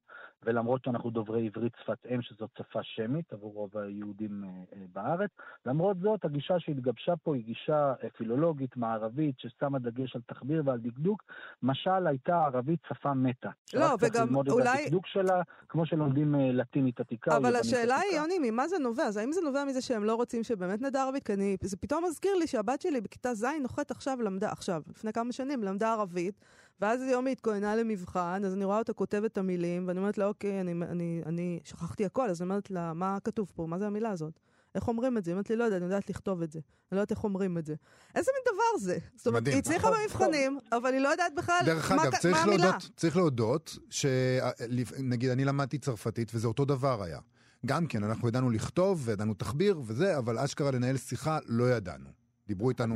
ולמרות 0.42 0.84
שאנחנו 0.84 1.10
דוברי 1.10 1.46
עברית 1.46 1.72
שפת 1.82 2.06
אם, 2.14 2.22
שזאת 2.22 2.50
שפה 2.58 2.78
שמית 2.82 3.32
עבור 3.32 3.52
רוב 3.54 3.76
היהודים 3.78 4.44
אה, 4.44 4.48
אה, 4.48 4.84
בארץ. 4.92 5.30
למרות 5.66 5.96
זאת, 6.00 6.24
הגישה 6.24 6.54
שהתגבשה 6.58 7.16
פה 7.22 7.34
היא 7.34 7.44
גישה 7.44 7.94
אה, 8.04 8.10
פילולוגית, 8.16 8.76
מערבית, 8.76 9.34
ששמה 9.38 9.78
דגש 9.78 10.16
על 10.16 10.22
תחביר 10.26 10.62
ועל 10.66 10.78
דקדוק. 10.78 11.22
משל 11.62 12.06
הייתה 12.06 12.44
ערבית 12.44 12.80
שפה 12.88 13.14
מתה. 13.14 13.50
לא, 13.74 13.80
שרק 13.80 14.00
צריך 14.00 14.14
וגם 14.14 14.26
ללמוד 14.26 14.48
אולי- 14.48 14.64
את 14.64 14.78
הדקדוק 14.80 15.06
שלה, 15.06 15.42
כמו 15.68 15.86
שלומדים 15.86 16.34
לטינית 16.34 17.00
עתיקה 17.00 17.36
אבל 17.36 17.44
יוונית 17.46 17.64
השאלה 17.84 18.00
היא. 18.10 18.20
יוני, 18.20 18.50
ממה 18.50 18.68
זה 18.68 18.78
נובע? 18.78 19.04
אז 19.04 19.16
האם 19.16 19.32
זה 19.32 19.40
נובע 19.40 19.64
מזה 19.64 19.80
שהם 19.80 20.04
לא 20.04 20.14
רוצים 20.14 20.42
שבאמת 20.42 20.82
נדע 20.82 21.02
ערבית? 21.02 21.22
כי 21.22 21.32
אני, 21.32 21.56
זה 21.62 21.76
פתאום 21.76 22.04
מזכיר 22.04 22.34
לי 22.34 22.46
שהבת 22.46 22.80
שלי 22.80 23.00
בכיתה 23.00 23.34
ז' 23.34 23.46
נוחת 23.62 23.90
עכשיו 23.90 24.22
למדה, 24.22 24.50
עכשיו, 24.50 24.82
לפני 24.90 25.12
כמה 25.12 25.32
שנים, 25.32 25.64
למדה 25.64 25.92
ערבית, 25.92 26.34
ואז 26.80 27.02
יום 27.02 27.26
היא 27.26 27.32
התכוננה 27.32 27.76
למבחן, 27.76 28.42
אז 28.46 28.54
אני 28.54 28.64
רואה 28.64 28.78
אותה 28.78 28.92
כותבת 28.92 29.32
את 29.32 29.38
המילים, 29.38 29.88
ואני 29.88 29.98
אומרת 29.98 30.18
לה, 30.18 30.26
אוקיי, 30.26 30.60
אני, 30.60 30.72
אני, 30.72 31.22
אני 31.26 31.60
שכחתי 31.64 32.04
הכל, 32.04 32.30
אז 32.30 32.42
אני 32.42 32.50
אומרת 32.50 32.70
לה, 32.70 32.92
מה 32.92 33.18
כתוב 33.24 33.52
פה? 33.54 33.66
מה 33.66 33.78
זה 33.78 33.86
המילה 33.86 34.10
הזאת? 34.10 34.40
איך 34.74 34.88
אומרים 34.88 35.18
את 35.18 35.24
זה? 35.24 35.30
היא 35.30 35.34
אומרת 35.34 35.50
לי, 35.50 35.56
לא 35.56 35.64
יודעת, 35.64 35.76
אני 35.82 35.84
יודעת 35.84 36.10
לכתוב 36.10 36.42
את 36.42 36.52
זה. 36.52 36.58
אני 36.58 36.96
לא 36.96 37.00
יודעת 37.00 37.10
איך 37.10 37.24
אומרים 37.24 37.58
את 37.58 37.66
זה. 37.66 37.74
איזה 38.14 38.30
מין 38.34 38.54
דבר 38.54 38.78
זה? 38.78 38.98
זאת 39.16 39.26
אומרת. 39.26 39.46
היא 39.46 39.56
הצליחה 39.56 39.88
נכון, 39.88 40.00
במבחנים, 40.02 40.58
אבל 40.72 40.92
היא 40.92 41.00
לא 41.00 41.08
יודעת 41.08 41.34
בכלל 41.34 41.60
דרך 41.66 41.92
מה, 41.92 42.02
אגב, 42.02 42.12
מה 42.30 42.42
המילה. 42.42 42.64
להודות, 42.64 42.90
צריך 42.96 43.16
להודות 43.16 43.78
שנגיד 43.90 45.30
אני 45.30 45.44
למדתי 45.44 45.78
צרפתית 45.78 46.32
וזה 46.34 46.46
אותו 46.46 46.64
דבר 46.64 47.02
היה. 47.02 47.18
גם 47.64 47.86
כן, 47.86 48.04
אנחנו 48.04 48.28
ידענו 48.28 48.50
לכתוב 48.50 49.02
וידענו 49.08 49.34
תחביר 49.34 49.78
וזה, 49.78 50.18
אבל 50.18 50.38
אשכרה 50.38 50.70
לנהל 50.70 50.96
שיחה 50.96 51.38
לא 51.48 51.64
ידענו. 51.64 52.08
דיברו 52.46 52.70
איתנו... 52.70 52.94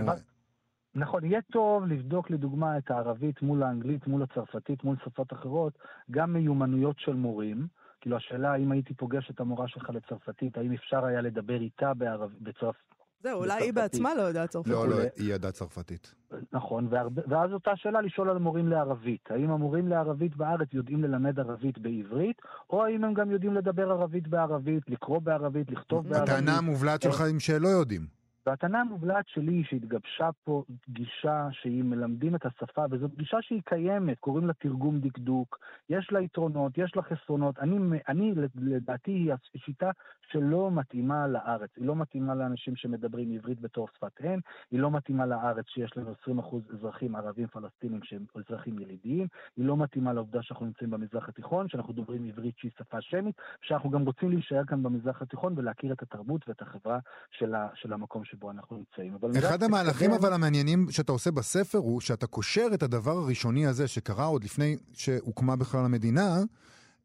נכון, 0.94 1.24
יהיה 1.24 1.40
טוב 1.52 1.86
לבדוק 1.86 2.30
לדוגמה 2.30 2.78
את 2.78 2.90
הערבית 2.90 3.42
מול 3.42 3.62
האנגלית, 3.62 4.06
מול 4.06 4.22
הצרפתית, 4.22 4.84
מול 4.84 4.96
שפות 5.04 5.32
אחרות, 5.32 5.78
גם 6.10 6.32
מיומנויות 6.32 6.98
של 6.98 7.14
מורים. 7.14 7.66
כאילו 8.00 8.16
השאלה 8.16 8.52
האם 8.52 8.72
הייתי 8.72 8.94
פוגש 8.94 9.30
את 9.30 9.40
המורה 9.40 9.68
שלך 9.68 9.90
לצרפתית, 9.90 10.58
האם 10.58 10.72
אפשר 10.72 11.04
היה 11.04 11.20
לדבר 11.20 11.60
איתה 11.60 11.94
בערב... 11.94 12.30
בצרפ... 12.40 12.76
זהו, 13.22 13.38
אולי 13.40 13.62
היא. 13.62 13.72
בעצמה 13.72 14.14
לא 14.14 14.22
יודעת 14.22 14.50
צרפתית. 14.50 14.72
לא, 14.72 14.88
לא. 14.88 14.96
היא 15.16 15.34
ידעה 15.34 15.52
צרפתית. 15.52 16.14
נכון, 16.52 16.88
ואז 17.28 17.52
אותה 17.52 17.70
שאלה 17.76 18.00
לשאול 18.00 18.30
על 18.30 18.36
המורים 18.36 18.68
לערבית. 18.68 19.20
האם 19.30 19.50
המורים 19.50 19.88
לערבית 19.88 20.36
בארץ 20.36 20.68
יודעים 20.72 21.02
ללמד 21.02 21.40
ערבית 21.40 21.78
בעברית, 21.78 22.36
או 22.70 22.84
האם 22.84 23.04
הם 23.04 23.14
גם 23.14 23.30
יודעים 23.30 23.54
לדבר 23.54 23.90
ערבית 23.90 24.28
בערבית, 24.28 24.82
לקרוא 24.88 25.18
בערבית, 25.18 25.70
לכתוב 25.70 26.08
בערבית? 26.08 26.28
הטענה 26.28 26.58
המובלעת 26.58 27.02
שלך 27.02 27.20
היא 27.20 27.38
שלא 27.38 27.68
יודעים. 27.68 28.17
והטענה 28.48 28.80
המובלעת 28.80 29.28
שלי 29.28 29.52
היא 29.52 29.64
שהתגבשה 29.64 30.30
פה 30.44 30.64
גישה 30.88 31.48
שהיא 31.50 31.84
מלמדים 31.84 32.34
את 32.34 32.46
השפה, 32.46 32.84
וזאת 32.90 33.14
גישה 33.14 33.36
שהיא 33.40 33.62
קיימת, 33.64 34.18
קוראים 34.18 34.46
לה 34.46 34.52
תרגום 34.52 35.00
דקדוק, 35.00 35.58
יש 35.90 36.12
לה 36.12 36.20
יתרונות, 36.20 36.78
יש 36.78 36.96
לה 36.96 37.02
חסרונות. 37.02 37.58
אני, 37.58 38.00
אני 38.08 38.32
לדעתי, 38.54 39.10
היא 39.10 39.32
שיטה 39.56 39.90
שלא 40.32 40.70
מתאימה 40.70 41.26
לארץ. 41.26 41.70
היא 41.76 41.86
לא 41.86 41.96
מתאימה 41.96 42.34
לאנשים 42.34 42.76
שמדברים 42.76 43.32
עברית 43.32 43.60
בתור 43.60 43.88
שפת 43.96 44.20
אם, 44.24 44.38
היא 44.70 44.80
לא 44.80 44.90
מתאימה 44.90 45.26
לארץ 45.26 45.64
שיש 45.68 45.96
לנו 45.96 46.12
20% 46.40 46.74
אזרחים 46.74 47.16
ערבים 47.16 47.46
פלסטינים 47.46 48.00
שהם 48.02 48.24
אזרחים 48.34 48.78
ילידיים, 48.78 49.26
היא 49.56 49.64
לא 49.64 49.76
מתאימה 49.76 50.12
לעובדה 50.12 50.42
שאנחנו 50.42 50.66
נמצאים 50.66 50.90
במזרח 50.90 51.28
התיכון, 51.28 51.68
שאנחנו 51.68 51.92
דוברים 51.92 52.24
עברית 52.24 52.58
שהיא 52.58 52.70
שפה 52.78 53.00
שמית, 53.00 53.34
שאנחנו 53.62 53.90
גם 53.90 54.04
רוצים 54.04 54.30
להישאר 54.30 54.64
כאן 54.64 54.82
במזרח 54.82 55.22
התיכון 55.22 55.54
ולהכיר 55.56 55.92
את 55.92 56.02
התרבות 56.02 56.48
ואת 56.48 56.62
החברה 56.62 56.98
של, 57.30 57.54
ה, 57.54 57.68
של 57.74 57.92
המקום 57.92 58.24
שבו 58.38 58.50
אנחנו 58.50 58.76
נמצאים. 58.76 59.14
אבל 59.14 59.38
אחד 59.38 59.62
המהלכים 59.62 60.12
אבל 60.12 60.32
המעניינים 60.32 60.90
שאתה 60.90 61.12
עושה 61.12 61.30
בספר 61.30 61.78
הוא 61.78 62.00
שאתה 62.00 62.26
קושר 62.26 62.66
את 62.74 62.82
הדבר 62.82 63.16
הראשוני 63.18 63.66
הזה 63.66 63.88
שקרה 63.88 64.24
עוד 64.24 64.44
לפני 64.44 64.76
שהוקמה 64.92 65.56
בכלל 65.56 65.84
המדינה, 65.84 66.42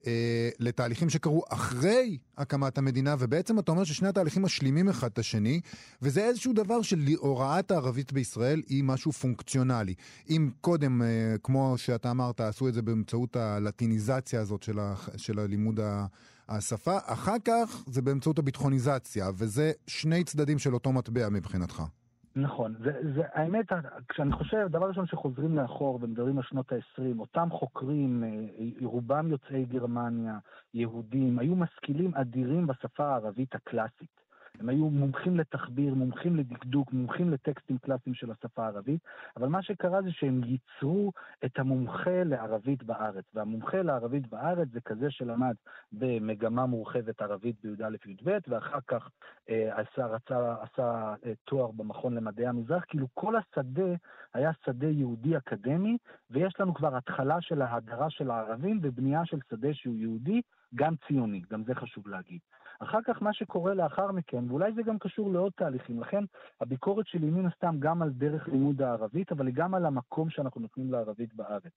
אה, 0.08 0.50
לתהליכים 0.60 1.10
שקרו 1.10 1.44
אחרי 1.50 2.18
הקמת 2.38 2.78
המדינה, 2.78 3.16
ובעצם 3.20 3.60
אתה 3.60 3.72
אומר 3.72 3.84
ששני 3.84 4.08
התהליכים 4.08 4.44
משלימים 4.44 4.90
אחד 4.90 5.08
את 5.08 5.20
השני, 5.20 5.62
וזה 6.02 6.26
איזשהו 6.26 6.54
דבר 6.54 6.82
של 6.82 7.00
הוראת 7.18 7.72
הערבית 7.72 8.14
בישראל 8.14 8.62
היא 8.68 8.84
משהו 8.84 9.12
פונקציונלי. 9.12 9.94
אם 10.30 10.50
קודם, 10.62 11.02
אה, 11.02 11.36
כמו 11.44 11.74
שאתה 11.78 12.12
אמרת, 12.12 12.42
עשו 12.42 12.68
את 12.68 12.74
זה 12.74 12.82
באמצעות 12.82 13.36
הלטיניזציה 13.36 14.42
הזאת 14.42 14.64
של, 14.64 14.80
ה, 14.80 14.96
של 15.18 15.40
הלימוד 15.40 15.80
ה... 15.80 16.06
השפה, 16.50 16.98
אחר 17.06 17.40
כך 17.46 17.84
זה 17.88 18.02
באמצעות 18.02 18.40
הביטחוניזציה, 18.40 19.26
וזה 19.38 19.72
שני 19.88 20.24
צדדים 20.24 20.60
של 20.60 20.74
אותו 20.74 20.92
מטבע 20.92 21.30
מבחינתך. 21.30 21.84
נכון, 22.36 22.76
זה, 22.84 22.92
זה, 23.16 23.22
האמת, 23.34 23.66
כשאני 24.10 24.32
חושב, 24.32 24.68
דבר 24.70 24.88
ראשון 24.88 25.08
שחוזרים 25.08 25.56
לאחור 25.56 26.00
ומדברים 26.04 26.38
על 26.38 26.44
שנות 26.44 26.72
ה-20, 26.72 27.20
אותם 27.20 27.48
חוקרים, 27.52 28.24
אה, 28.24 28.88
רובם 28.88 29.28
יוצאי 29.28 29.66
גרמניה, 29.66 30.38
יהודים, 30.74 31.40
היו 31.40 31.56
משכילים 31.56 32.16
אדירים 32.16 32.68
בשפה 32.68 33.06
הערבית 33.06 33.56
הקלאסית. 33.56 34.23
הם 34.60 34.70
היו 34.70 34.90
מומחים 34.90 35.38
לתחביר, 35.38 35.94
מומחים 35.94 36.36
לדקדוק, 36.36 36.94
מומחים 36.94 37.30
לטקסטים 37.30 37.78
קלאסיים 37.78 38.14
של 38.14 38.32
השפה 38.32 38.64
הערבית, 38.64 39.02
אבל 39.38 39.48
מה 39.48 39.62
שקרה 39.62 40.02
זה 40.02 40.12
שהם 40.12 40.42
ייצרו 40.44 41.12
את 41.46 41.60
המומחה 41.60 42.24
לערבית 42.24 42.84
בארץ, 42.84 43.26
והמומחה 43.34 43.82
לערבית 43.82 44.28
בארץ 44.28 44.68
זה 44.74 44.82
כזה 44.82 45.12
שלמד 45.12 45.56
במגמה 45.92 46.66
מורחבת 46.66 47.22
ערבית 47.22 47.56
בי"א-י"ב, 47.64 48.38
ואחר 48.48 48.80
כך 48.88 49.10
אה, 49.50 49.82
עשה, 49.82 50.06
רצה, 50.06 50.56
עשה 50.62 51.16
אה, 51.26 51.34
תואר 51.46 51.72
במכון 51.72 52.14
למדעי 52.14 52.48
המזרח, 52.48 52.84
כאילו 52.88 53.08
כל 53.14 53.36
השדה 53.36 53.94
היה 54.34 54.52
שדה 54.66 54.88
יהודי 54.88 55.38
אקדמי, 55.38 55.98
ויש 56.32 56.54
לנו 56.60 56.74
כבר 56.74 56.96
התחלה 56.98 57.42
של 57.42 57.62
ההדרה 57.62 58.10
של 58.10 58.32
הערבים 58.32 58.80
ובנייה 58.82 59.26
של 59.26 59.38
שדה 59.50 59.74
שהוא 59.74 59.96
יהודי, 59.96 60.42
גם 60.76 60.96
ציוני, 61.08 61.42
גם 61.52 61.64
זה 61.64 61.76
חשוב 61.76 62.08
להגיד. 62.08 62.40
אחר 62.80 63.00
כך 63.06 63.22
מה 63.22 63.34
שקורה 63.34 63.74
לאחר 63.74 64.12
מכן, 64.12 64.44
ואולי 64.50 64.74
זה 64.74 64.84
גם 64.84 65.00
קשור 65.00 65.34
לעוד 65.34 65.52
תהליכים, 65.56 66.00
לכן 66.00 66.24
הביקורת 66.62 67.08
שלי 67.08 67.30
מן 67.30 67.46
הסתם 67.46 67.76
גם 67.80 68.02
על 68.02 68.10
דרך 68.10 68.48
לימוד 68.48 68.82
הערבית, 68.82 69.32
אבל 69.32 69.48
היא 69.48 69.56
גם 69.56 69.76
על 69.76 69.86
המקום 69.86 70.30
שאנחנו 70.30 70.62
נותנים 70.62 70.92
לערבית 70.92 71.34
בארץ. 71.34 71.74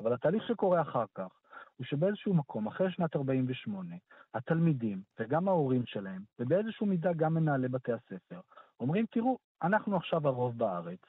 אבל 0.00 0.12
התהליך 0.12 0.42
שקורה 0.48 0.80
אחר 0.80 1.04
כך, 1.14 1.28
הוא 1.76 1.84
שבאיזשהו 1.84 2.34
מקום, 2.34 2.66
אחרי 2.66 2.90
שנת 2.90 3.16
48, 3.16 3.94
התלמידים 4.34 5.02
וגם 5.20 5.48
ההורים 5.48 5.86
שלהם, 5.86 6.22
ובאיזשהו 6.38 6.86
מידה 6.86 7.12
גם 7.12 7.34
מנהלי 7.34 7.68
בתי 7.68 7.92
הספר, 7.92 8.40
אומרים, 8.80 9.06
תראו, 9.10 9.38
אנחנו 9.62 9.96
עכשיו 9.96 10.28
הרוב 10.28 10.58
בארץ, 10.58 11.00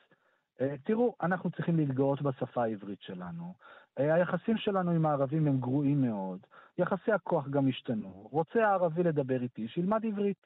אה, 0.62 0.76
תראו, 0.84 1.16
אנחנו 1.22 1.52
צריכים 1.52 1.78
להתגאות 1.78 2.22
בשפה 2.22 2.64
העברית 2.64 3.02
שלנו, 3.02 3.54
היחסים 3.98 4.58
שלנו 4.58 4.92
עם 4.92 5.06
הערבים 5.06 5.48
הם 5.48 5.60
גרועים 5.60 6.02
מאוד, 6.02 6.40
יחסי 6.78 7.12
הכוח 7.12 7.48
גם 7.48 7.68
השתנו. 7.68 8.28
רוצה 8.32 8.68
הערבי 8.68 9.04
לדבר 9.04 9.42
איתי, 9.42 9.68
שילמד 9.68 10.06
עברית. 10.06 10.38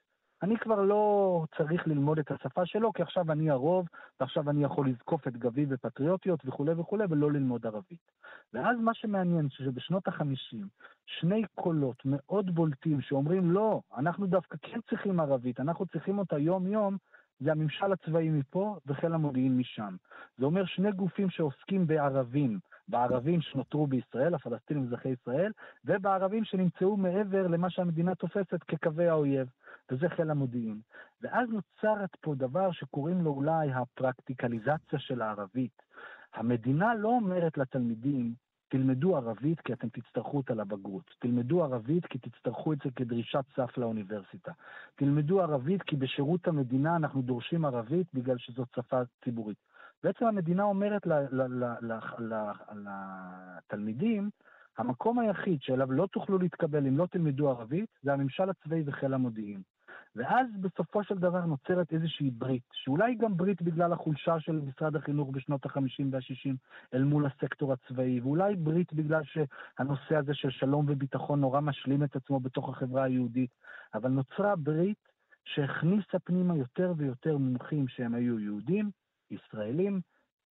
אני 0.44 0.58
כבר 0.58 0.82
לא 0.82 1.46
צריך 1.58 1.88
ללמוד 1.88 2.20
את 2.20 2.32
השפה 2.32 2.66
שלו, 2.66 2.94
כי 2.94 3.02
עכשיו 3.02 3.32
אני 3.32 3.50
הרוב, 3.50 3.88
ועכשיו 4.20 4.50
אני 4.50 4.64
יכול 4.64 4.90
לזקוף 4.90 5.28
את 5.28 5.38
גבי 5.38 5.66
בפטריוטיות 5.66 6.40
וכולי 6.46 6.72
וכולי, 6.78 7.06
ולא 7.10 7.32
ללמוד 7.32 7.66
ערבית. 7.66 8.12
ואז 8.54 8.78
מה 8.80 8.94
שמעניין, 8.94 9.50
שבשנות 9.50 10.08
ה-50, 10.08 10.58
שני 11.06 11.44
קולות 11.56 12.02
מאוד 12.06 12.56
בולטים 12.56 13.02
שאומרים, 13.02 13.52
לא, 13.52 13.82
אנחנו 13.98 14.28
דווקא 14.28 14.58
כן 14.62 14.80
צריכים 14.90 15.20
ערבית, 15.20 15.60
אנחנו 15.60 15.86
צריכים 15.86 16.20
אותה 16.20 16.38
יום-יום, 16.38 16.98
זה 17.44 17.52
הממשל 17.52 17.92
הצבאי 17.92 18.30
מפה 18.30 18.78
וחיל 18.86 19.14
המודיעין 19.14 19.58
משם. 19.58 19.96
זה 20.38 20.46
אומר 20.46 20.66
שני 20.66 20.92
גופים 20.92 21.30
שעוסקים 21.30 21.88
בערבים, 21.88 22.60
בערבים 22.88 23.42
שנותרו 23.42 23.88
בישראל, 23.88 24.36
הפלסטינים 24.36 24.84
אזרחי 24.84 25.10
ישראל, 25.10 25.52
ובערבים 25.86 26.44
שנמצאו 26.44 26.98
מעבר 26.98 27.48
למה 27.48 27.70
שהמדינה 27.70 28.16
תופסת 28.16 28.64
כקווי 28.68 29.10
האויב, 29.10 29.50
וזה 29.92 30.10
חיל 30.10 30.32
המודיעין. 30.32 30.80
ואז 31.22 31.50
נוצרת 31.50 32.16
פה 32.22 32.36
דבר 32.36 32.72
שקוראים 32.72 33.22
לו 33.22 33.32
אולי 33.32 33.72
הפרקטיקליזציה 33.74 35.00
של 35.00 35.22
הערבית. 35.22 35.82
המדינה 36.34 36.96
לא 36.96 37.10
אומרת 37.10 37.58
לתלמידים, 37.58 38.34
תלמדו 38.72 39.18
ערבית 39.18 39.62
כי 39.62 39.74
אתם 39.74 39.90
תצטרכו 39.90 40.38
אותה 40.38 40.54
לבגרות. 40.54 41.16
תלמדו 41.20 41.64
ערבית 41.64 42.06
כי 42.06 42.18
תצטרכו 42.18 42.74
את 42.74 42.78
זה 42.84 42.90
כדרישת 42.96 43.44
סף 43.56 43.78
לאוניברסיטה. 43.78 44.52
תלמדו 44.96 45.42
ערבית 45.42 45.84
כי 45.84 45.96
בשירות 45.96 46.48
המדינה 46.48 46.96
אנחנו 46.96 47.22
דורשים 47.22 47.66
ערבית 47.66 48.08
בגלל 48.14 48.38
שזאת 48.38 48.68
שפה 48.76 49.02
ציבורית. 49.24 49.58
בעצם 50.04 50.26
המדינה 50.26 50.64
אומרת 50.64 51.08
לתלמידים, 53.68 54.30
המקום 54.78 55.20
היחיד 55.20 55.62
שאליו 55.62 55.92
לא 55.92 56.08
תוכלו 56.08 56.38
להתקבל 56.38 56.88
אם 56.88 56.98
לא 56.98 57.06
תלמדו 57.06 57.50
ערבית, 57.50 57.90
זה 58.04 58.14
הממשל 58.14 58.50
הצבאי 58.50 58.84
וחיל 58.86 59.14
המודיעין. 59.14 59.62
ואז 60.16 60.48
בסופו 60.62 61.04
של 61.04 61.16
דבר 61.16 61.46
נוצרת 61.46 61.94
איזושהי 61.94 62.32
ברית, 62.32 62.64
שאולי 62.74 63.16
גם 63.16 63.38
ברית 63.38 63.62
בגלל 63.62 63.94
החולשה 63.94 64.40
של 64.40 64.52
משרד 64.52 64.96
החינוך 64.96 65.30
בשנות 65.30 65.66
ה-50 65.66 66.04
וה-60 66.12 66.56
אל 66.94 67.04
מול 67.04 67.26
הסקטור 67.26 67.74
הצבאי, 67.74 68.20
ואולי 68.20 68.56
ברית 68.56 68.94
בגלל 68.94 69.22
שהנושא 69.24 70.16
הזה 70.16 70.34
של 70.34 70.50
שלום 70.50 70.86
וביטחון 70.90 71.42
נורא 71.42 71.62
משלים 71.62 72.04
את 72.04 72.16
עצמו 72.16 72.40
בתוך 72.40 72.70
החברה 72.70 73.04
היהודית, 73.04 73.52
אבל 73.94 74.10
נוצרה 74.10 74.56
ברית 74.56 75.12
שהכניסה 75.46 76.20
פנימה 76.24 76.58
יותר 76.58 76.94
ויותר 76.98 77.38
מומחים 77.38 77.88
שהם 77.88 78.16
היו 78.16 78.40
יהודים, 78.40 78.92
ישראלים, 79.32 80.02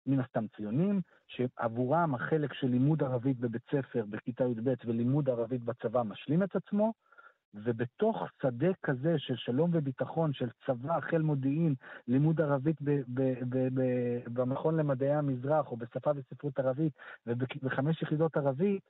מן 0.06 0.20
הסתם 0.20 0.46
ציונים, 0.56 1.00
שעבורם 1.26 2.14
החלק 2.14 2.52
של 2.52 2.66
לימוד 2.66 3.02
ערבית 3.02 3.38
בבית 3.38 3.62
ספר 3.70 4.04
בכיתה 4.10 4.44
י"ב 4.44 4.74
ולימוד 4.84 5.28
ערבית 5.28 5.64
בצבא 5.64 6.02
משלים 6.02 6.42
את 6.42 6.56
עצמו, 6.56 6.92
ובתוך 7.54 8.22
שדה 8.42 8.68
כזה 8.82 9.14
של 9.18 9.36
שלום 9.36 9.70
וביטחון, 9.72 10.32
של 10.32 10.48
צבא, 10.66 11.00
חיל 11.00 11.22
מודיעין, 11.22 11.74
לימוד 12.08 12.40
ערבית 12.40 12.76
ב- 12.82 13.00
ב- 13.08 13.38
ב- 13.48 13.68
ב- 13.80 14.20
במכון 14.32 14.76
למדעי 14.76 15.14
המזרח, 15.14 15.70
או 15.70 15.76
בשפה 15.76 16.10
וספרות 16.16 16.58
ערבית, 16.58 16.92
ובחמש 17.26 18.02
יחידות 18.02 18.36
ערבית, 18.36 18.82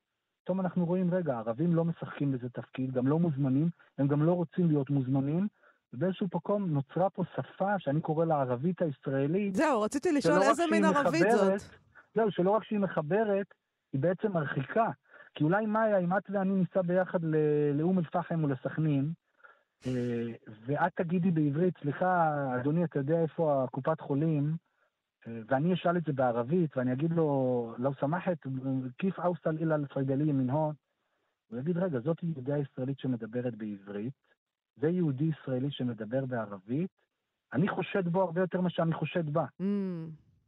פתאום 0.44 0.60
אנחנו 0.60 0.86
רואים, 0.86 1.14
רגע, 1.14 1.34
הערבים 1.34 1.74
לא 1.74 1.84
משחקים 1.84 2.32
בזה 2.32 2.48
תפקיד, 2.48 2.92
גם 2.92 3.06
לא 3.06 3.18
מוזמנים, 3.18 3.68
הם 3.98 4.08
גם 4.08 4.22
לא 4.22 4.32
רוצים 4.32 4.68
להיות 4.68 4.90
מוזמנים, 4.90 5.48
ובאיזשהו 5.92 6.26
מקום 6.34 6.70
נוצרה 6.70 7.10
פה 7.10 7.22
שפה 7.36 7.78
שאני 7.78 8.00
קורא 8.00 8.24
לה 8.24 8.40
ערבית 8.40 8.82
הישראלית. 8.82 9.54
זהו, 9.54 9.80
רציתי 9.80 10.12
לשאול 10.12 10.42
איזה 10.42 10.62
מין 10.70 10.84
ערבית 10.84 11.22
מחברת, 11.26 11.60
זאת. 11.60 11.70
זהו, 12.14 12.30
שלא 12.30 12.50
רק 12.50 12.64
שהיא 12.64 12.78
מחברת, 12.78 13.46
היא 13.92 14.00
בעצם 14.00 14.32
מרחיקה. 14.32 14.90
כי 15.34 15.44
אולי 15.44 15.66
מאיה, 15.66 15.98
אם 15.98 16.16
את 16.16 16.22
ואני 16.30 16.54
ניסע 16.54 16.82
ביחד 16.82 17.18
לאום 17.74 17.98
אל-פחם 17.98 18.44
או 18.44 18.48
לסכנין, 18.48 19.12
אה, 19.86 20.26
ואת 20.66 20.92
תגידי 20.94 21.30
בעברית, 21.30 21.74
סליחה, 21.82 22.34
אדוני, 22.56 22.84
אתה 22.84 22.98
יודע 22.98 23.22
איפה 23.22 23.64
הקופת 23.64 24.00
חולים, 24.00 24.56
אה, 25.26 25.40
ואני 25.48 25.74
אשאל 25.74 25.96
את 25.96 26.04
זה 26.04 26.12
בערבית, 26.12 26.76
ואני 26.76 26.92
אגיד 26.92 27.12
לו, 27.12 27.74
לא 27.78 27.90
סמכת, 28.00 28.38
כיף 28.98 29.18
אאוסל 29.18 29.56
אילה 29.58 29.76
לפיידלי 29.76 30.32
מנהון, 30.32 30.74
הוא 31.48 31.58
יגיד, 31.58 31.76
רגע, 31.76 32.00
זאת 32.00 32.22
יהודיה 32.22 32.58
ישראלית 32.58 32.98
שמדברת 32.98 33.54
בעברית, 33.54 34.14
זה 34.76 34.88
יהודי 34.88 35.24
ישראלי 35.24 35.70
שמדבר 35.70 36.26
בערבית, 36.26 36.90
אני 37.52 37.68
חושד 37.68 38.08
בו 38.08 38.22
הרבה 38.22 38.40
יותר 38.40 38.60
ממה 38.60 38.70
שאני 38.70 38.94
חושד 38.94 39.30
בה. 39.30 39.44
Mm. 39.60 39.64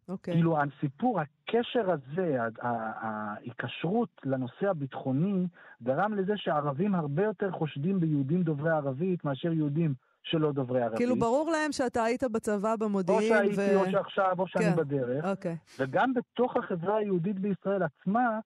אוקיי. 0.09 0.35
כאילו, 0.35 0.59
הסיפור, 0.59 1.21
הקשר 1.21 1.91
הזה, 1.91 2.39
ההיקשרות 2.63 4.09
לנושא 4.25 4.71
הביטחוני, 4.71 5.47
גרם 5.83 6.15
לזה 6.15 6.33
שערבים 6.37 6.95
הרבה 6.95 7.25
יותר 7.25 7.51
חושדים 7.51 8.01
ביהודים 8.01 8.43
דוברי 8.43 8.71
ערבית 8.71 9.25
מאשר 9.25 9.53
יהודים 9.53 9.95
שלא 10.23 10.53
דוברי 10.53 10.83
ערבית. 10.83 10.99
כאילו, 10.99 11.17
ברור 11.17 11.51
להם 11.51 11.73
שאתה 11.73 12.05
היית 12.05 12.25
בצבא 12.25 12.77
במודיעין. 12.77 13.23
או 13.23 13.29
שהייתי, 13.29 13.77
ו... 13.77 13.81
או 13.81 13.91
שעכשיו, 13.91 14.35
או 14.39 14.49
שאני 14.49 14.65
כן. 14.65 14.77
בדרך. 14.77 15.25
אוקיי. 15.25 15.57
וגם 15.79 16.15
בתוך 16.15 16.57
החברה 16.57 16.97
היהודית 16.97 17.39
בישראל 17.39 17.83
עצמה, 17.83 18.41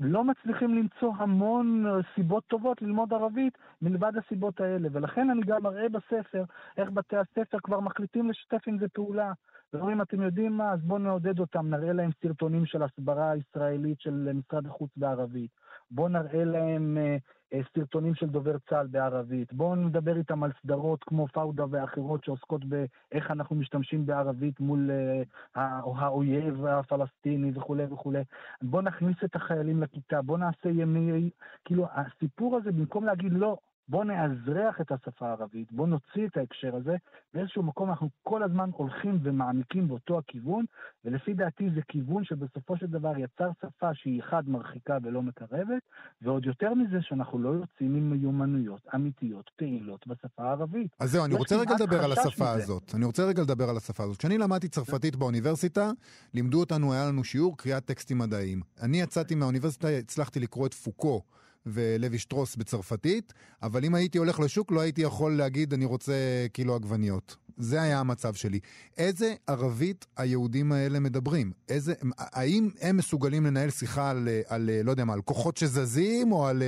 לא 0.00 0.24
מצליחים 0.24 0.74
למצוא 0.74 1.12
המון 1.16 1.86
סיבות 2.14 2.44
טובות 2.46 2.82
ללמוד 2.82 3.12
ערבית 3.12 3.58
מלבד 3.82 4.12
הסיבות 4.16 4.60
האלה. 4.60 4.88
ולכן 4.92 5.30
אני 5.30 5.42
גם 5.42 5.62
מראה 5.62 5.88
בספר 5.88 6.44
איך 6.76 6.90
בתי 6.90 7.16
הספר 7.16 7.58
כבר 7.62 7.80
מחליטים 7.80 8.30
לשתף 8.30 8.62
עם 8.66 8.78
זה 8.78 8.88
פעולה. 8.88 9.32
ואומרים, 9.74 10.02
אתם 10.02 10.22
יודעים 10.22 10.52
מה, 10.52 10.72
אז 10.72 10.80
בואו 10.80 10.98
נעודד 10.98 11.38
אותם, 11.38 11.70
נראה 11.70 11.92
להם 11.92 12.10
סרטונים 12.22 12.66
של 12.66 12.82
הסברה 12.82 13.36
ישראלית 13.36 14.00
של 14.00 14.32
משרד 14.34 14.66
החוץ 14.66 14.90
בערבית. 14.96 15.50
בואו 15.90 16.08
נראה 16.08 16.44
להם 16.44 16.98
אה, 16.98 17.16
אה, 17.52 17.60
סרטונים 17.74 18.14
של 18.14 18.26
דובר 18.26 18.56
צה"ל 18.70 18.86
בערבית. 18.86 19.52
בואו 19.52 19.74
נדבר 19.74 20.16
איתם 20.16 20.42
על 20.42 20.50
סדרות 20.62 21.04
כמו 21.04 21.28
פאודה 21.28 21.64
ואחרות 21.70 22.24
שעוסקות 22.24 22.64
באיך 22.64 23.30
אנחנו 23.30 23.56
משתמשים 23.56 24.06
בערבית 24.06 24.60
מול 24.60 24.90
אה, 24.90 25.80
האויב 25.94 26.66
הפלסטיני 26.66 27.50
וכולי 27.54 27.84
וכולי. 27.84 28.22
בואו 28.62 28.82
נכניס 28.82 29.16
את 29.24 29.36
החיילים 29.36 29.82
לכיתה, 29.82 30.22
בואו 30.22 30.38
נעשה 30.38 30.68
ימי... 30.68 31.30
כאילו, 31.64 31.86
הסיפור 31.92 32.56
הזה, 32.56 32.72
במקום 32.72 33.04
להגיד 33.04 33.32
לא, 33.32 33.58
בואו 33.88 34.04
נאזרח 34.04 34.80
את 34.80 34.92
השפה 34.92 35.26
הערבית, 35.28 35.72
בואו 35.72 35.86
נוציא 35.86 36.26
את 36.26 36.36
ההקשר 36.36 36.76
הזה, 36.76 36.96
באיזשהו 37.34 37.62
מקום 37.62 37.90
אנחנו 37.90 38.08
כל 38.22 38.42
הזמן 38.42 38.70
הולכים 38.72 39.18
ומעמיקים 39.22 39.88
באותו 39.88 40.18
הכיוון, 40.18 40.64
ולפי 41.04 41.34
דעתי 41.34 41.70
זה 41.74 41.80
כיוון 41.88 42.24
שבסופו 42.24 42.76
של 42.76 42.86
דבר 42.86 43.18
יצר 43.18 43.50
שפה 43.62 43.94
שהיא 43.94 44.20
אחד 44.22 44.48
מרחיקה 44.48 44.98
ולא 45.02 45.22
מקרבת, 45.22 45.82
ועוד 46.22 46.46
יותר 46.46 46.74
מזה 46.74 47.02
שאנחנו 47.02 47.38
לא 47.38 47.48
יוצאים 47.48 47.94
עם 47.94 48.10
מיומנויות 48.10 48.80
אמיתיות, 48.94 49.50
פעילות 49.56 50.06
בשפה 50.06 50.42
הערבית. 50.42 50.90
אז 51.00 51.10
זהו, 51.10 51.24
אני 51.24 51.34
רוצה 51.34 51.56
רגע 51.56 51.74
לדבר 51.74 52.04
על 52.04 52.12
השפה 52.12 52.44
מזה. 52.44 52.64
הזאת. 52.64 52.94
אני 52.94 53.04
רוצה 53.04 53.24
רגע 53.24 53.42
לדבר 53.42 53.70
על 53.70 53.76
השפה 53.76 54.02
הזאת. 54.02 54.16
כשאני 54.16 54.38
למדתי 54.38 54.68
צרפתית 54.68 55.16
באוניברסיטה, 55.16 55.90
לימדו 56.34 56.60
אותנו, 56.60 56.92
היה 56.92 57.08
לנו 57.08 57.24
שיעור 57.24 57.58
קריאת 57.58 57.84
טקסטים 57.84 58.18
מדעיים. 58.18 58.60
אני 58.82 59.00
יצאתי 59.00 59.34
מהאוניברסיטה, 59.34 59.88
הצלחתי 59.88 60.40
לקרוא 60.40 60.66
את 60.66 60.74
פוקו. 60.74 61.22
ולוי 61.66 62.18
שטרוס 62.18 62.56
בצרפתית, 62.56 63.32
אבל 63.62 63.84
אם 63.84 63.94
הייתי 63.94 64.18
הולך 64.18 64.40
לשוק 64.40 64.72
לא 64.72 64.80
הייתי 64.80 65.02
יכול 65.02 65.36
להגיד 65.36 65.74
אני 65.74 65.84
רוצה 65.84 66.46
קילו 66.52 66.74
עגבניות. 66.74 67.36
זה 67.56 67.82
היה 67.82 68.00
המצב 68.00 68.34
שלי. 68.34 68.60
איזה 68.96 69.34
ערבית 69.46 70.06
היהודים 70.16 70.72
האלה 70.72 71.00
מדברים? 71.00 71.52
איזה, 71.68 71.94
האם 72.18 72.70
הם 72.80 72.96
מסוגלים 72.96 73.46
לנהל 73.46 73.70
שיחה 73.70 74.10
על, 74.10 74.28
על, 74.46 74.70
לא 74.84 74.90
יודע 74.90 75.04
מה, 75.04 75.12
על 75.12 75.22
כוחות 75.22 75.56
שזזים, 75.56 76.32
או 76.32 76.46
על, 76.46 76.62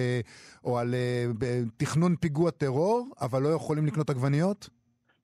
או 0.65 0.79
על 0.79 0.95
תכנון 1.77 2.17
פיגוע 2.21 2.51
טרור, 2.51 3.09
אבל 3.21 3.43
לא 3.43 3.49
יכולים 3.49 3.87
לקנות 3.87 4.11
עגבניות? 4.11 4.69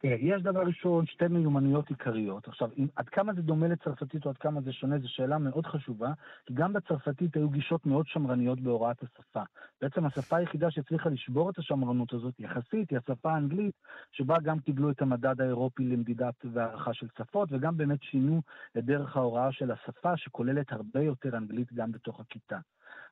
תראה, 0.03 0.17
יש 0.21 0.43
דבר 0.43 0.61
ראשון 0.61 1.07
שתי 1.07 1.29
מיומנויות 1.29 1.91
עיקריות. 1.91 2.49
עכשיו, 2.49 2.71
עד 2.97 3.09
כמה 3.09 3.35
זה 3.35 3.43
דומה 3.43 3.69
לצרפתית 3.69 4.25
או 4.25 4.31
עד 4.31 4.39
כמה 4.39 4.61
זה 4.61 4.73
שונה, 4.73 4.99
זו 4.99 5.09
שאלה 5.09 5.39
מאוד 5.39 5.67
חשובה, 5.67 6.13
כי 6.47 6.55
גם 6.55 6.73
בצרפתית 6.73 7.37
היו 7.37 7.51
גישות 7.51 7.87
מאוד 7.87 8.07
שמרניות 8.07 8.61
בהוראת 8.61 8.97
השפה. 9.03 9.43
בעצם 9.81 10.05
השפה 10.05 10.37
היחידה 10.37 10.71
שהצליחה 10.71 11.09
לשבור 11.09 11.51
את 11.51 11.59
השמרנות 11.59 12.13
הזאת, 12.13 12.41
יחסית, 12.41 12.91
היא 12.91 12.99
השפה 12.99 13.33
האנגלית, 13.33 13.75
שבה 14.13 14.37
גם 14.43 14.59
קיבלו 14.59 14.91
את 14.91 15.03
המדד 15.03 15.41
האירופי 15.41 15.85
למדידת 15.85 16.45
והערכה 16.53 16.95
של 16.95 17.07
שפות, 17.19 17.49
וגם 17.53 17.77
באמת 17.77 18.03
שינו 18.03 18.43
את 18.79 18.85
דרך 18.85 19.17
ההוראה 19.17 19.53
של 19.53 19.71
השפה, 19.71 20.17
שכוללת 20.17 20.73
הרבה 20.73 21.01
יותר 21.01 21.37
אנגלית 21.37 21.73
גם 21.73 21.93
בתוך 21.93 22.21
הכיתה. 22.21 22.59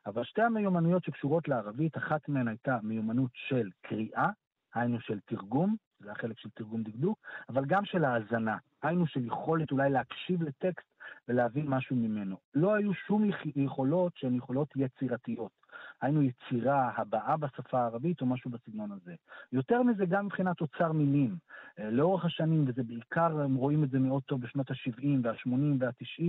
אבל 0.06 0.24
שתי 0.24 0.42
המיומנויות 0.42 1.04
שקשורות 1.04 1.48
לערבית, 1.48 1.96
אחת 1.96 2.28
מהן 2.28 2.48
הייתה 2.48 2.78
מיומנות 2.82 3.30
של 3.34 3.68
קריאה, 3.82 4.30
היינו 4.74 5.00
של 5.00 5.20
תרגום, 5.20 5.76
זה 6.00 6.12
החלק 6.12 6.38
של 6.38 6.50
תרגום 6.50 6.82
דקדוק, 6.82 7.18
אבל 7.48 7.64
גם 7.64 7.84
של 7.84 8.04
האזנה, 8.04 8.56
היינו 8.82 9.06
של 9.06 9.26
יכולת 9.26 9.72
אולי 9.72 9.90
להקשיב 9.90 10.42
לטקסט 10.42 10.86
ולהבין 11.28 11.66
משהו 11.66 11.96
ממנו. 11.96 12.36
לא 12.54 12.74
היו 12.74 12.94
שום 12.94 13.30
יכולות 13.56 14.12
שהן 14.16 14.34
יכולות 14.34 14.68
יצירתיות. 14.76 15.59
היינו 16.02 16.22
יצירה, 16.22 16.90
הבעה 16.96 17.36
בשפה 17.36 17.80
הערבית 17.80 18.20
או 18.20 18.26
משהו 18.26 18.50
בסגנון 18.50 18.92
הזה. 18.92 19.14
יותר 19.52 19.82
מזה, 19.82 20.06
גם 20.06 20.26
מבחינת 20.26 20.60
אוצר 20.60 20.92
מילים. 20.92 21.36
אה, 21.78 21.90
לאורך 21.90 22.24
השנים, 22.24 22.64
וזה 22.68 22.82
בעיקר, 22.82 23.40
הם 23.40 23.54
רואים 23.54 23.84
את 23.84 23.90
זה 23.90 23.98
מאוד 23.98 24.22
טוב 24.22 24.40
בשנות 24.40 24.70
ה-70 24.70 25.06
וה-80 25.22 25.52
וה-90, 25.78 26.24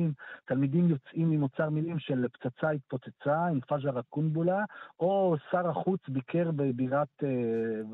תלמידים 0.46 0.90
יוצאים 0.90 1.32
עם 1.32 1.44
אוצר 1.44 1.70
מילים 1.70 2.00
של 2.00 2.26
פצצה 2.28 2.70
התפוצצה, 2.70 3.46
انفجرت 3.46 4.00
القنبلة, 4.00 4.64
או 5.00 5.36
שר 5.52 5.70
החוץ 5.70 6.00
ביקר 6.10 6.52
בבירת 6.56 7.08
אה, 7.24 7.30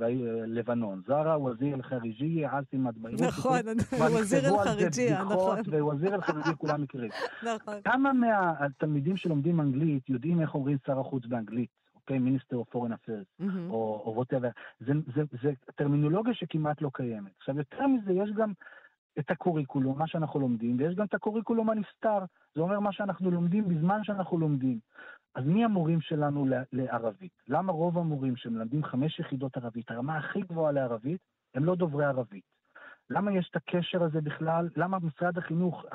אה, 0.02 0.10
לבנון. 0.48 1.02
זרה, 1.08 1.42
וזיר 1.42 1.76
אל-חריג'י, 1.76 2.46
עאסים 2.46 2.88
אדביירות. 2.88 3.22
נכון, 3.22 3.60
וזיר 4.22 4.50
אל-חריג'י, 4.50 5.14
נכון. 5.14 5.60
וווזיר 5.68 6.16
אל-חריג'י 6.16 6.56
כולם 6.58 6.82
מכירים. 6.82 7.10
נכון. 7.56 7.76
כמה 7.84 8.14
מהתלמידים 8.14 9.18
שלומדים 9.18 9.62
אנגלית 9.62 10.10
יודעים 10.10 10.42
איך 10.42 10.56
אומרים 10.56 10.78
שר 10.86 11.00
החוץ 11.00 11.26
באנגלית? 11.26 11.67
אוקיי, 12.08 12.20
מיניסטר 12.20 12.56
או 12.56 12.66
פורן 12.66 12.92
אפיירס, 12.92 13.28
או 13.70 14.14
ווטאבר. 14.16 14.50
זה, 14.80 14.94
זה, 15.16 15.22
זה 15.42 15.52
טרמינולוגיה 15.76 16.34
שכמעט 16.34 16.82
לא 16.82 16.90
קיימת. 16.94 17.32
עכשיו, 17.38 17.58
יותר 17.58 17.88
מזה, 17.88 18.14
יש 18.14 18.30
גם 18.32 18.54
את 19.20 19.32
הקוריקולום, 19.32 20.00
מה 20.00 20.08
שאנחנו 20.08 20.40
לומדים, 20.40 20.76
ויש 20.80 20.96
גם 20.96 21.06
את 21.06 21.14
הקוריקולום 21.14 21.70
הנסתר. 21.70 22.20
זה 22.56 22.62
אומר 22.62 22.80
מה 22.80 22.92
שאנחנו 22.92 23.32
לומדים 23.32 23.68
בזמן 23.68 24.04
שאנחנו 24.04 24.38
לומדים. 24.38 24.80
אז 25.36 25.46
מי 25.46 25.66
המורים 25.66 26.02
שלנו 26.02 26.46
לערבית? 26.74 27.32
למה 27.48 27.72
רוב 27.72 27.98
המורים 27.98 28.36
שמלמדים 28.36 28.84
חמש 28.84 29.20
יחידות 29.20 29.58
ערבית, 29.58 29.92
הרמה 29.92 30.18
הכי 30.18 30.42
גבוהה 30.42 30.72
לערבית, 30.72 31.22
הם 31.56 31.64
לא 31.64 31.76
דוברי 31.76 32.06
ערבית? 32.06 32.57
למה 33.10 33.34
יש 33.34 33.50
את 33.52 33.56
הקשר 33.56 34.04
הזה 34.04 34.22
בכלל? 34.22 34.70
למה 34.76 34.98
משרד 35.00 35.38
החינוך, 35.38 35.86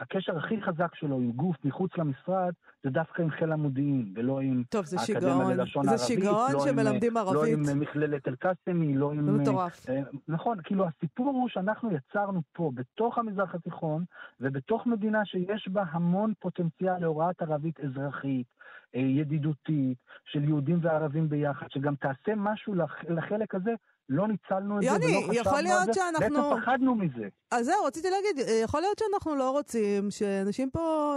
הקשר 0.00 0.38
הכי 0.38 0.62
חזק 0.62 0.94
שלו 0.94 1.16
עם 1.16 1.32
גוף 1.32 1.56
מחוץ 1.64 1.90
למשרד, 1.96 2.52
זה 2.82 2.90
דווקא 2.90 3.22
עם 3.22 3.30
חיל 3.30 3.52
המודיעין, 3.52 4.12
ולא 4.16 4.40
עם 4.40 4.62
טוב, 4.70 4.84
זה 4.84 4.98
שיגעון, 4.98 5.54
זה 5.82 5.98
שיגעון 5.98 6.52
לא 6.52 6.60
שמלמדים 6.60 7.16
ערבית. 7.16 7.34
לא 7.34 7.44
עם 7.44 7.80
מכללת 7.80 8.28
אל-קאסמי, 8.28 8.94
לא 8.94 9.12
עם... 9.12 9.24
זה 9.24 9.32
מטורף. 9.32 9.88
אה, 9.88 10.02
נכון, 10.28 10.58
כאילו 10.64 10.86
הסיפור 10.86 11.26
הוא 11.26 11.48
שאנחנו 11.48 11.90
יצרנו 11.92 12.40
פה, 12.52 12.70
בתוך 12.74 13.18
המזרח 13.18 13.54
התיכון, 13.54 14.04
ובתוך 14.40 14.86
מדינה 14.86 15.24
שיש 15.24 15.68
בה 15.68 15.84
המון 15.90 16.32
פוטנציאל 16.40 16.98
להוראת 16.98 17.42
ערבית 17.42 17.80
אזרחית, 17.80 18.46
אה, 18.94 19.00
ידידותית, 19.00 19.98
של 20.24 20.44
יהודים 20.44 20.78
וערבים 20.82 21.28
ביחד, 21.28 21.66
שגם 21.70 21.94
תעשה 21.94 22.34
משהו 22.36 22.74
לחלק 23.08 23.54
הזה 23.54 23.74
לא 24.10 24.28
ניצלנו 24.28 24.78
את 24.78 24.82
יוני, 24.82 25.06
זה 25.06 25.18
ולא 25.28 25.40
חשבנו 25.40 25.72
על 25.72 25.86
זה, 25.86 25.92
שאנחנו... 25.94 26.50
בעצם 26.50 26.62
פחדנו 26.62 26.94
מזה. 26.94 27.28
אז 27.50 27.66
זהו, 27.66 27.84
רציתי 27.84 28.08
להגיד, 28.10 28.46
יכול 28.64 28.80
להיות 28.80 28.98
שאנחנו 28.98 29.34
לא 29.34 29.50
רוצים 29.50 30.10
שאנשים 30.10 30.70
פה 30.70 31.14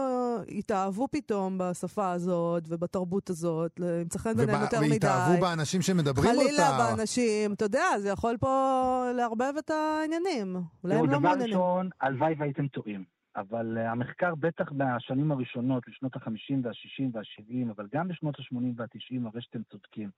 יתאהבו 0.47 1.07
פתאום 1.11 1.57
בשפה 1.57 2.11
הזאת 2.11 2.63
ובתרבות 2.67 3.29
הזאת, 3.29 3.79
ימצא 4.01 4.19
חן 4.19 4.33
ביניהם 4.33 4.61
יותר 4.61 4.79
מדי. 4.79 4.91
ויתאהבו 4.91 5.41
באנשים 5.41 5.81
שמדברים 5.81 6.29
אותה. 6.29 6.41
חלילה 6.41 6.77
באנשים, 6.77 7.53
אתה 7.53 7.65
יודע, 7.65 7.85
זה 7.99 8.09
יכול 8.09 8.37
פה 8.39 9.03
לערבב 9.15 9.53
את 9.59 9.69
העניינים. 9.69 10.55
אולי 10.83 10.95
הם 10.95 11.09
לא 11.09 11.19
מעוניינים. 11.19 11.55
דבר 11.55 11.63
ראשון, 11.63 11.89
הלוואי 12.01 12.33
והייתם 12.37 12.67
טועים. 12.67 13.03
אבל 13.35 13.77
uh, 13.77 13.81
המחקר, 13.91 14.35
בטח 14.35 14.71
מהשנים 14.71 15.31
הראשונות, 15.31 15.83
לשנות 15.87 16.15
ה-50 16.15 16.55
וה-60 16.63 17.09
וה-70, 17.13 17.71
אבל 17.75 17.87
גם 17.93 18.07
בשנות 18.07 18.39
ה-80 18.39 18.73
וה-90, 18.77 19.27
הרי 19.27 19.41
שאתם 19.41 19.63
צודקים, 19.71 20.09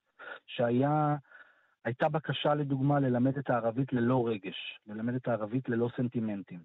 שהיה... 0.45 1.15
הייתה 1.85 2.09
בקשה, 2.09 2.53
לדוגמה, 2.55 2.99
ללמד 2.99 3.37
את 3.37 3.49
הערבית 3.49 3.93
ללא 3.93 4.27
רגש, 4.27 4.79
ללמד 4.87 5.15
את 5.15 5.27
הערבית 5.27 5.69
ללא 5.69 5.89
סנטימנטים. 5.97 6.59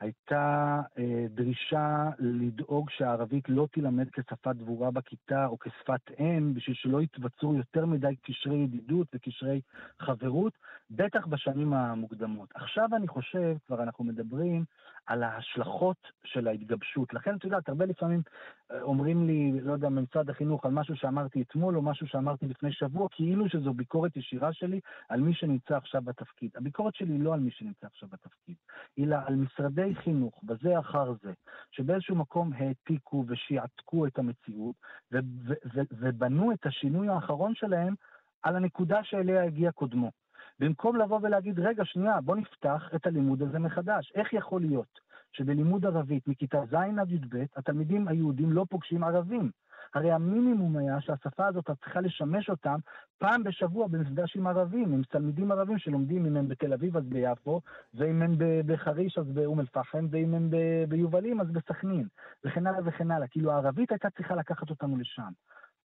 הייתה 0.00 0.80
אה, 0.98 1.26
דרישה 1.30 2.10
לדאוג 2.18 2.90
שהערבית 2.90 3.48
לא 3.48 3.68
תילמד 3.72 4.10
כשפת 4.10 4.56
דבורה 4.56 4.90
בכיתה 4.90 5.46
או 5.46 5.58
כשפת 5.58 6.10
אם, 6.20 6.54
בשביל 6.54 6.76
שלא 6.76 7.02
יתווצרו 7.02 7.54
יותר 7.54 7.86
מדי 7.86 8.16
קשרי 8.22 8.56
ידידות 8.56 9.06
וקשרי 9.14 9.60
חברות, 10.00 10.52
בטח 10.90 11.26
בשנים 11.26 11.72
המוקדמות. 11.72 12.48
עכשיו 12.54 12.88
אני 12.96 13.08
חושב, 13.08 13.56
כבר 13.66 13.82
אנחנו 13.82 14.04
מדברים 14.04 14.64
על 15.06 15.22
ההשלכות 15.22 15.96
של 16.24 16.48
ההתגבשות. 16.48 17.14
לכן, 17.14 17.36
את 17.36 17.44
יודעת, 17.44 17.68
הרבה 17.68 17.84
לפעמים 17.84 18.22
אה, 18.70 18.82
אומרים 18.82 19.26
לי, 19.26 19.60
לא 19.60 19.72
יודע, 19.72 19.88
ממשרד 19.88 20.30
החינוך, 20.30 20.66
על 20.66 20.72
משהו 20.72 20.96
שאמרתי 20.96 21.42
אתמול 21.42 21.76
או 21.76 21.82
משהו 21.82 22.06
שאמרתי 22.06 22.46
לפני 22.46 22.72
שבוע, 22.72 23.08
כאילו 23.10 23.48
שזו 23.48 23.74
ביקורת 23.74 24.16
ישירה 24.16 24.52
שלי 24.52 24.80
על 25.08 25.20
מי 25.20 25.34
שנמצא 25.34 25.76
עכשיו 25.76 26.02
בתפקיד. 26.02 26.50
הביקורת 26.56 26.94
שלי 26.94 27.12
היא 27.12 27.20
לא 27.20 27.34
על 27.34 27.40
מי 27.40 27.50
שנמצא 27.50 27.86
עכשיו 27.86 28.08
בתפקיד, 28.12 28.56
אלא 28.98 29.16
על 29.26 29.34
משרדי 29.34 29.85
חינוך, 29.94 30.40
בזה 30.44 30.78
אחר 30.78 31.12
זה, 31.22 31.32
שבאיזשהו 31.70 32.16
מקום 32.16 32.52
העתיקו 32.52 33.24
ושיעתקו 33.28 34.06
את 34.06 34.18
המציאות, 34.18 34.76
ו- 35.12 35.18
ו- 35.46 35.52
ו- 35.74 35.88
ובנו 35.90 36.52
את 36.52 36.66
השינוי 36.66 37.08
האחרון 37.08 37.54
שלהם 37.54 37.94
על 38.42 38.56
הנקודה 38.56 39.04
שאליה 39.04 39.44
הגיע 39.44 39.72
קודמו. 39.72 40.10
במקום 40.58 40.96
לבוא 40.96 41.20
ולהגיד, 41.22 41.60
רגע, 41.60 41.84
שנייה, 41.84 42.20
בוא 42.20 42.36
נפתח 42.36 42.90
את 42.94 43.06
הלימוד 43.06 43.42
הזה 43.42 43.58
מחדש. 43.58 44.12
איך 44.14 44.32
יכול 44.32 44.60
להיות 44.60 45.00
שבלימוד 45.32 45.86
ערבית 45.86 46.28
מכיתה 46.28 46.58
ז' 46.70 46.74
עד 46.74 47.10
י"ב, 47.10 47.44
התלמידים 47.56 48.08
היהודים 48.08 48.52
לא 48.52 48.64
פוגשים 48.70 49.04
ערבים? 49.04 49.50
הרי 49.94 50.12
המינימום 50.12 50.76
היה 50.76 51.00
שהשפה 51.00 51.46
הזאת 51.46 51.70
צריכה 51.70 52.00
לשמש 52.00 52.50
אותם 52.50 52.78
פעם 53.18 53.42
בשבוע 53.44 53.86
במפגש 53.86 54.36
עם 54.36 54.46
ערבים, 54.46 54.92
עם 54.92 55.02
תלמידים 55.02 55.52
ערבים 55.52 55.78
שלומדים, 55.78 56.26
אם 56.26 56.36
הם 56.36 56.48
בתל 56.48 56.72
אביב 56.72 56.96
אז 56.96 57.04
ביפו, 57.04 57.60
ואם 57.94 58.22
הם 58.22 58.34
בחריש 58.66 59.18
אז 59.18 59.26
באום 59.26 59.60
אל-פחם, 59.60 60.06
ואם 60.10 60.34
הם 60.34 60.50
ביובלים 60.88 61.40
אז 61.40 61.50
בסכנין, 61.50 62.06
וכן 62.44 62.66
הלאה 62.66 62.80
וכן 62.84 63.10
הלאה. 63.10 63.28
כאילו 63.28 63.52
הערבית 63.52 63.92
הייתה 63.92 64.10
צריכה 64.10 64.34
לקחת 64.34 64.70
אותנו 64.70 64.96
לשם. 64.96 65.30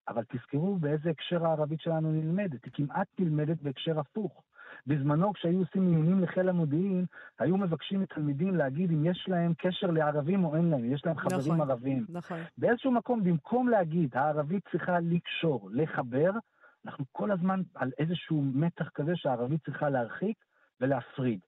אבל 0.08 0.24
תזכרו 0.24 0.78
באיזה 0.78 1.10
הקשר 1.10 1.46
הערבית 1.46 1.82
שלנו 1.82 2.12
נלמדת, 2.12 2.66
היא 2.66 2.74
כמעט 2.74 3.08
נלמדת 3.20 3.62
בהקשר 3.62 4.00
הפוך. 4.00 4.44
בזמנו, 4.88 5.34
כשהיו 5.34 5.60
עושים 5.60 5.86
מיונים 5.86 6.22
לחיל 6.22 6.50
המודיעין, 6.50 7.06
היו 7.40 7.58
מבקשים 7.58 8.02
מתלמידים 8.02 8.56
להגיד 8.56 8.92
אם 8.92 9.06
יש 9.06 9.26
להם 9.28 9.54
קשר 9.58 9.88
לערבים 9.88 10.46
או 10.46 10.56
אין 10.56 10.70
להם, 10.70 10.94
יש 10.94 11.06
להם 11.06 11.18
חברים 11.18 11.54
נכון, 11.54 11.62
ערבים. 11.62 12.06
נכון. 12.10 12.38
באיזשהו 12.58 12.92
מקום, 12.92 13.24
במקום 13.24 13.70
להגיד, 13.70 14.16
הערבית 14.16 14.64
צריכה 14.72 15.00
לקשור, 15.00 15.70
לחבר, 15.74 16.32
אנחנו 16.86 17.06
כל 17.12 17.32
הזמן 17.32 17.62
על 17.76 17.92
איזשהו 18.00 18.42
מתח 18.42 18.90
כזה 18.90 19.12
שהערבית 19.16 19.66
צריכה 19.66 19.90
להרחיק 19.90 20.38
ולהפריד. 20.82 21.40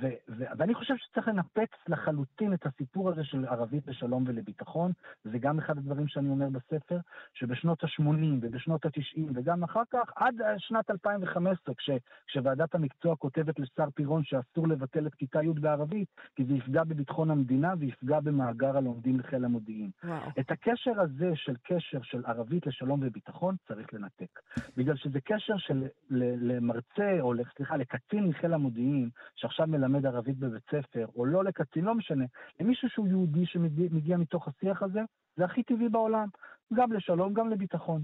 ו- 0.00 0.06
ו- 0.28 0.44
ואני 0.58 0.74
חושב 0.74 0.94
שצריך 0.96 1.28
לנפץ 1.28 1.70
לחלוטין 1.88 2.54
את 2.54 2.66
הסיפור 2.66 3.10
הזה 3.10 3.24
של 3.24 3.44
ערבית 3.46 3.86
לשלום 3.86 4.24
ולביטחון. 4.26 4.92
זה 5.24 5.38
גם 5.38 5.58
אחד 5.58 5.78
הדברים 5.78 6.08
שאני 6.08 6.28
אומר 6.28 6.48
בספר, 6.48 6.98
שבשנות 7.34 7.84
ה-80 7.84 8.38
ובשנות 8.40 8.84
ה-90 8.86 9.20
וגם 9.34 9.64
אחר 9.64 9.82
כך, 9.90 10.12
עד 10.16 10.34
שנת 10.58 10.90
2015, 10.90 11.74
כש- 11.74 11.90
כשוועדת 12.26 12.74
המקצוע 12.74 13.16
כותבת 13.16 13.58
לשר 13.58 13.90
פירון 13.94 14.22
שאסור 14.24 14.68
לבטל 14.68 15.06
את 15.06 15.14
כיתה 15.14 15.42
י' 15.42 15.52
בערבית, 15.60 16.08
כי 16.36 16.44
זה 16.44 16.54
יפגע 16.54 16.84
בביטחון 16.84 17.30
המדינה 17.30 17.74
ויפגע 17.78 18.20
במאגר 18.20 18.76
הלומדים 18.76 19.18
לחיל 19.20 19.44
המודיעין. 19.44 19.90
וואו. 20.04 20.30
את 20.40 20.50
הקשר 20.50 21.00
הזה 21.00 21.30
של 21.34 21.54
קשר 21.62 22.02
של 22.02 22.22
ערבית 22.26 22.66
לשלום 22.66 23.00
וביטחון 23.02 23.56
צריך 23.68 23.94
לנתק. 23.94 24.40
בגלל 24.76 24.96
שזה 24.96 25.20
קשר 25.20 25.56
של 25.58 25.84
למרצה, 26.10 27.20
או 27.20 27.32
סליחה, 27.56 27.76
לקצין 27.76 28.24
מחיל 28.24 28.54
המודיעין, 28.54 29.08
שעכשיו 29.34 29.66
מלמד 29.66 29.83
ערבית 30.04 30.38
בבית 30.38 30.62
ספר, 30.70 31.06
או 31.16 31.24
לא 31.24 31.44
לקצין, 31.44 31.84
לא 31.84 31.94
משנה, 31.94 32.24
למישהו 32.60 32.88
שהוא 32.88 33.08
יהודי 33.08 33.46
שמגיע 33.46 34.16
מתוך 34.16 34.48
השיח 34.48 34.82
הזה, 34.82 35.00
זה 35.36 35.44
הכי 35.44 35.62
טבעי 35.62 35.88
בעולם, 35.88 36.28
גם 36.74 36.92
לשלום, 36.92 37.34
גם 37.34 37.50
לביטחון. 37.50 38.02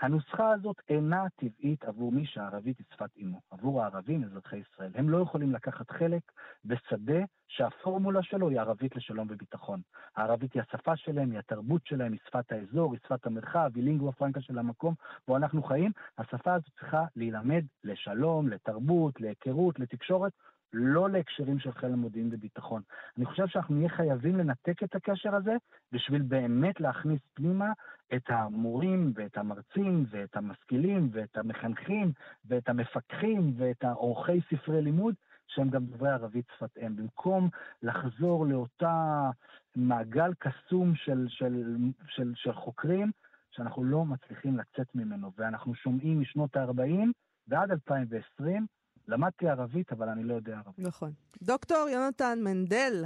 הנוסחה 0.00 0.50
הזאת 0.50 0.76
אינה 0.88 1.24
טבעית 1.36 1.84
עבור 1.84 2.12
מי 2.12 2.26
שהערבית 2.26 2.78
היא 2.78 2.86
שפת 2.94 3.16
אימו, 3.16 3.40
עבור 3.50 3.82
הערבים, 3.82 4.24
אזרחי 4.24 4.56
ישראל. 4.56 4.90
הם 4.94 5.08
לא 5.08 5.18
יכולים 5.18 5.52
לקחת 5.52 5.90
חלק 5.90 6.22
בשדה 6.64 7.20
שהפורמולה 7.48 8.22
שלו 8.22 8.48
היא 8.48 8.60
ערבית 8.60 8.96
לשלום 8.96 9.26
וביטחון. 9.30 9.80
הערבית 10.16 10.54
היא 10.54 10.62
השפה 10.62 10.96
שלהם, 10.96 11.30
היא 11.30 11.38
התרבות 11.38 11.86
שלהם, 11.86 12.12
היא 12.12 12.20
שפת 12.26 12.52
האזור, 12.52 12.92
היא 12.92 13.00
שפת 13.06 13.26
המרחב, 13.26 13.70
היא 13.74 13.84
לינגווה 13.84 14.12
פרנקה 14.12 14.40
של 14.40 14.58
המקום 14.58 14.94
בו 15.28 15.36
אנחנו 15.36 15.62
חיים. 15.62 15.92
השפה 16.18 16.54
הזאת 16.54 16.70
צריכה 16.78 17.04
להילמד 17.16 17.64
לשלום, 17.84 18.48
לתרבות, 18.48 19.20
להיכרות, 19.20 19.78
לתקשורת, 19.78 20.32
לא 20.72 21.10
להקשרים 21.10 21.58
של 21.58 21.72
חיל 21.72 21.92
המודיעין 21.92 22.28
וביטחון. 22.32 22.82
אני 23.16 23.26
חושב 23.26 23.46
שאנחנו 23.46 23.74
נהיה 23.74 23.88
חייבים 23.88 24.36
לנתק 24.36 24.82
את 24.82 24.94
הקשר 24.94 25.34
הזה 25.34 25.56
בשביל 25.92 26.22
באמת 26.22 26.80
להכניס 26.80 27.20
פנימה 27.34 27.72
את 28.14 28.22
המורים 28.28 29.12
ואת 29.14 29.36
המרצים 29.38 30.04
ואת 30.10 30.36
המשכילים 30.36 31.08
ואת 31.12 31.36
המחנכים 31.36 32.12
ואת 32.44 32.68
המפקחים 32.68 33.52
ואת 33.56 33.84
עורכי 33.84 34.40
ספרי 34.50 34.82
לימוד 34.82 35.14
שהם 35.46 35.70
גם 35.70 35.84
דוברי 35.84 36.10
ערבית 36.10 36.44
שפת 36.56 36.78
אם. 36.78 36.96
במקום 36.96 37.48
לחזור 37.82 38.46
לאותה 38.46 39.30
מעגל 39.76 40.32
קסום 40.38 40.94
של, 40.94 41.26
של, 41.28 41.76
של, 42.08 42.32
של 42.34 42.52
חוקרים 42.52 43.10
שאנחנו 43.50 43.84
לא 43.84 44.04
מצליחים 44.04 44.58
לצאת 44.58 44.94
ממנו. 44.94 45.30
ואנחנו 45.36 45.74
שומעים 45.74 46.20
משנות 46.20 46.56
ה-40 46.56 47.08
ועד 47.48 47.70
2020 47.70 48.66
למדתי 49.10 49.48
ערבית, 49.48 49.92
אבל 49.92 50.08
אני 50.08 50.24
לא 50.24 50.34
יודע 50.34 50.52
ערבית. 50.56 50.78
נכון. 50.78 51.12
דוקטור 51.42 51.88
יונתן 51.92 52.38
מנדל, 52.42 53.04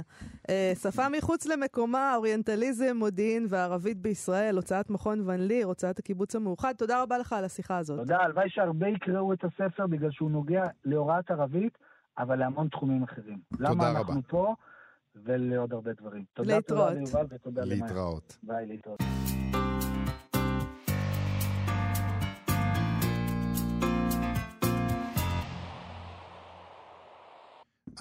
אה, 0.49 0.73
שפה 0.81 1.09
מחוץ 1.09 1.45
למקומה, 1.45 2.15
אוריינטליזם, 2.15 2.97
מודיעין 2.97 3.45
וערבית 3.49 3.97
בישראל, 3.97 4.55
הוצאת 4.55 4.89
מכון 4.89 5.29
ון 5.29 5.39
ליר, 5.39 5.67
הוצאת 5.67 5.99
הקיבוץ 5.99 6.35
המאוחד. 6.35 6.73
תודה 6.77 7.01
רבה 7.01 7.17
לך 7.17 7.33
על 7.33 7.45
השיחה 7.45 7.77
הזאת. 7.77 7.99
תודה, 7.99 8.17
הלוואי 8.17 8.49
שהרבה 8.49 8.87
יקראו 8.87 9.33
את 9.33 9.43
הספר 9.43 9.87
בגלל 9.87 10.11
שהוא 10.11 10.31
נוגע 10.31 10.63
להוראת 10.85 11.31
ערבית, 11.31 11.77
אבל 12.17 12.39
להמון 12.39 12.67
תחומים 12.67 13.03
אחרים. 13.03 13.37
תודה 13.57 13.69
למה 13.69 13.89
רבה. 13.89 13.99
אנחנו 13.99 14.21
פה 14.27 14.53
ולעוד 15.15 15.73
הרבה 15.73 15.91
דברים. 15.93 16.23
תודה, 16.33 16.55
להתראות. 16.55 16.87
תודה 16.87 16.99
ליובל 16.99 17.25
ותודה 17.29 17.61
למאיה. 17.65 17.85
להתראות. 17.85 18.37
ביי, 18.43 18.65
להתראות. 18.65 18.99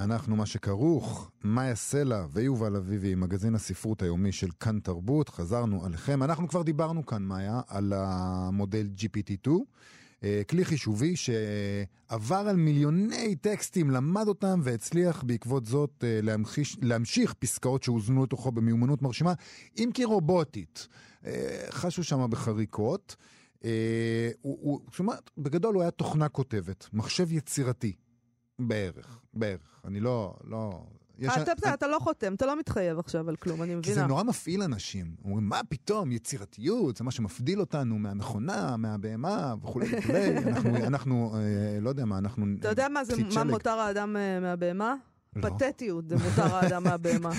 אנחנו 0.01 0.37
מה 0.37 0.47
שכרוך, 0.47 1.31
מאיה 1.45 1.75
סלע 1.75 2.27
ויובל 2.33 2.77
אביבי, 2.77 3.15
מגזין 3.15 3.55
הספרות 3.55 4.03
היומי 4.03 4.33
של 4.33 4.49
כאן 4.61 4.79
תרבות, 4.81 5.29
חזרנו 5.29 5.85
עליכם. 5.85 6.23
אנחנו 6.23 6.49
כבר 6.49 6.63
דיברנו 6.63 7.07
כאן, 7.07 7.23
מאיה, 7.23 7.61
על 7.69 7.93
המודל 7.97 8.89
GPT-2, 8.99 9.51
אה, 10.25 10.43
כלי 10.49 10.65
חישובי 10.65 11.15
שעבר 11.17 12.37
על 12.37 12.57
מיליוני 12.57 13.37
טקסטים, 13.37 13.91
למד 13.91 14.29
אותם 14.29 14.61
והצליח 14.63 15.23
בעקבות 15.23 15.67
זאת 15.67 16.05
אה, 16.07 16.21
להמחיש, 16.23 16.77
להמשיך 16.83 17.35
פסקאות 17.35 17.83
שהוזנו 17.83 18.25
לתוכו 18.25 18.53
במיומנות 18.53 19.03
מרשימה, 19.03 19.33
אם 19.79 19.91
כי 19.95 20.05
רובוטית. 20.05 20.89
אה, 21.27 21.67
חשו 21.71 22.05
שם 22.05 22.31
בחריקות. 22.31 23.17
הוא, 24.43 24.59
הוא, 24.61 24.81
זאת 24.91 24.99
אומרת, 24.99 25.31
בגדול 25.39 25.75
הוא 25.75 25.83
היה 25.83 25.91
תוכנה 25.91 26.29
כותבת, 26.29 26.89
מחשב 26.93 27.33
יצירתי. 27.33 27.93
בערך, 28.59 29.21
בערך. 29.35 29.81
אני 29.85 30.01
לא, 30.01 30.35
לא... 30.45 30.83
יש... 31.19 31.29
אה, 31.29 31.43
אתה 31.43 31.55
בסדר, 31.55 31.75
אתה 31.75 31.87
לא 31.87 31.99
חותם, 31.99 32.35
אתה 32.35 32.47
לא 32.47 32.59
מתחייב 32.59 32.99
עכשיו 32.99 33.29
על 33.29 33.37
כלום, 33.37 33.63
אני 33.63 33.71
כי 33.71 33.77
מבינה. 33.77 33.95
זה 33.95 34.07
נורא 34.07 34.23
מפעיל 34.23 34.63
אנשים. 34.63 35.15
אומרים, 35.25 35.49
מה 35.49 35.61
פתאום, 35.69 36.13
יצירתיות, 36.13 36.97
זה 36.97 37.05
מה 37.05 37.11
שמבדיל 37.11 37.61
אותנו 37.61 37.99
מהמכונה, 37.99 38.77
מהבהמה 38.77 39.55
וכולי 39.63 39.87
וכולי. 39.99 40.39
אנחנו, 40.49 40.77
אנחנו 40.77 41.35
אה, 41.37 41.81
לא 41.81 41.89
יודע 41.89 42.05
מה, 42.05 42.19
אנחנו... 42.19 42.47
אתה 42.59 42.69
יודע 42.69 42.89
מה 42.89 43.05
זה, 43.05 43.15
מה. 43.35 43.45
מותר 43.45 43.71
האדם 43.71 44.17
אה, 44.17 44.41
מהבהמה? 44.41 44.95
לא. 45.37 45.43
פתטיות 45.43 46.09
זה 46.09 46.17
מותר 46.17 46.55
האדם 46.55 46.85
מהבהמה. 46.85 47.31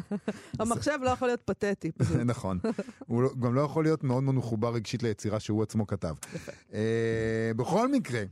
המחשב 0.60 0.98
לא 1.02 1.10
יכול 1.10 1.28
להיות 1.28 1.40
פתטי. 1.40 1.90
נכון. 2.24 2.58
הוא 3.06 3.22
לא- 3.22 3.34
גם 3.40 3.54
לא 3.54 3.60
יכול 3.60 3.84
להיות 3.84 4.04
מאוד 4.04 4.22
מאוד 4.22 4.34
מחובר 4.34 4.72
רגשית 4.72 5.02
ליצירה 5.02 5.40
שהוא 5.40 5.62
עצמו 5.62 5.86
כתב. 5.86 6.14
אה, 6.72 7.50
בכל 7.56 7.92
מקרה, 7.92 8.22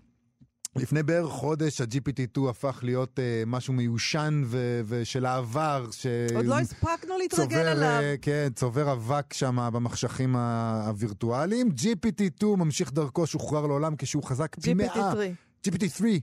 לפני 0.79 1.03
בערך 1.03 1.31
חודש 1.31 1.81
ה-GPT-2 1.81 2.49
הפך 2.51 2.81
להיות 2.83 3.19
אה, 3.19 3.43
משהו 3.47 3.73
מיושן 3.75 4.43
ו- 4.47 4.81
ושל 4.87 5.27
העבר. 5.27 5.87
ש- 5.91 6.07
עוד 6.35 6.47
לא 6.47 6.59
הספקנו 6.59 7.19
להתרגל 7.19 7.45
צובר, 7.49 7.73
אליו. 7.73 8.01
אה, 8.03 8.15
כן, 8.23 8.49
צובר 8.55 8.93
אבק 8.93 9.33
שם 9.33 9.69
במחשכים 9.73 10.37
ה- 10.37 10.85
הווירטואליים. 10.87 11.69
GPT-2 11.77 12.47
ממשיך 12.47 12.93
דרכו, 12.93 13.27
שוחרר 13.27 13.67
לעולם 13.67 13.95
כשהוא 13.99 14.23
חזק 14.23 14.57
פי 14.61 14.75
מאה. 14.75 15.13
GPT-3. 15.13 15.17
GPT-3, 15.69 15.97
3, 15.97 16.21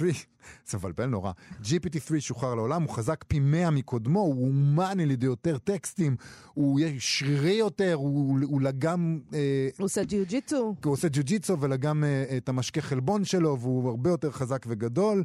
זה 0.68 0.78
מבלבל 0.78 1.06
נורא. 1.06 1.32
GPT-3 1.62 2.20
שוחרר 2.20 2.54
לעולם, 2.54 2.82
הוא 2.82 2.90
חזק 2.90 3.24
פי 3.28 3.40
100 3.40 3.70
מקודמו, 3.70 4.20
הוא 4.20 4.46
אומן 4.46 5.00
על 5.00 5.10
ידי 5.10 5.26
יותר 5.26 5.58
טקסטים, 5.58 6.16
הוא 6.54 6.80
שרירי 6.98 7.52
יותר, 7.52 7.94
הוא, 7.94 8.38
הוא 8.42 8.60
לגם, 8.60 9.20
אה, 9.34 9.68
הוא 9.78 9.84
עושה 9.84 10.04
ג'יו-ג'יטסו. 10.04 10.74
הוא 10.84 10.92
עושה 10.92 11.08
ג'ו-ג'יצו 11.12 11.60
ולגם 11.60 12.04
אה, 12.04 12.36
את 12.36 12.48
המשקה 12.48 12.80
חלבון 12.80 13.24
שלו, 13.24 13.60
והוא 13.60 13.88
הרבה 13.90 14.10
יותר 14.10 14.30
חזק 14.30 14.64
וגדול. 14.68 15.24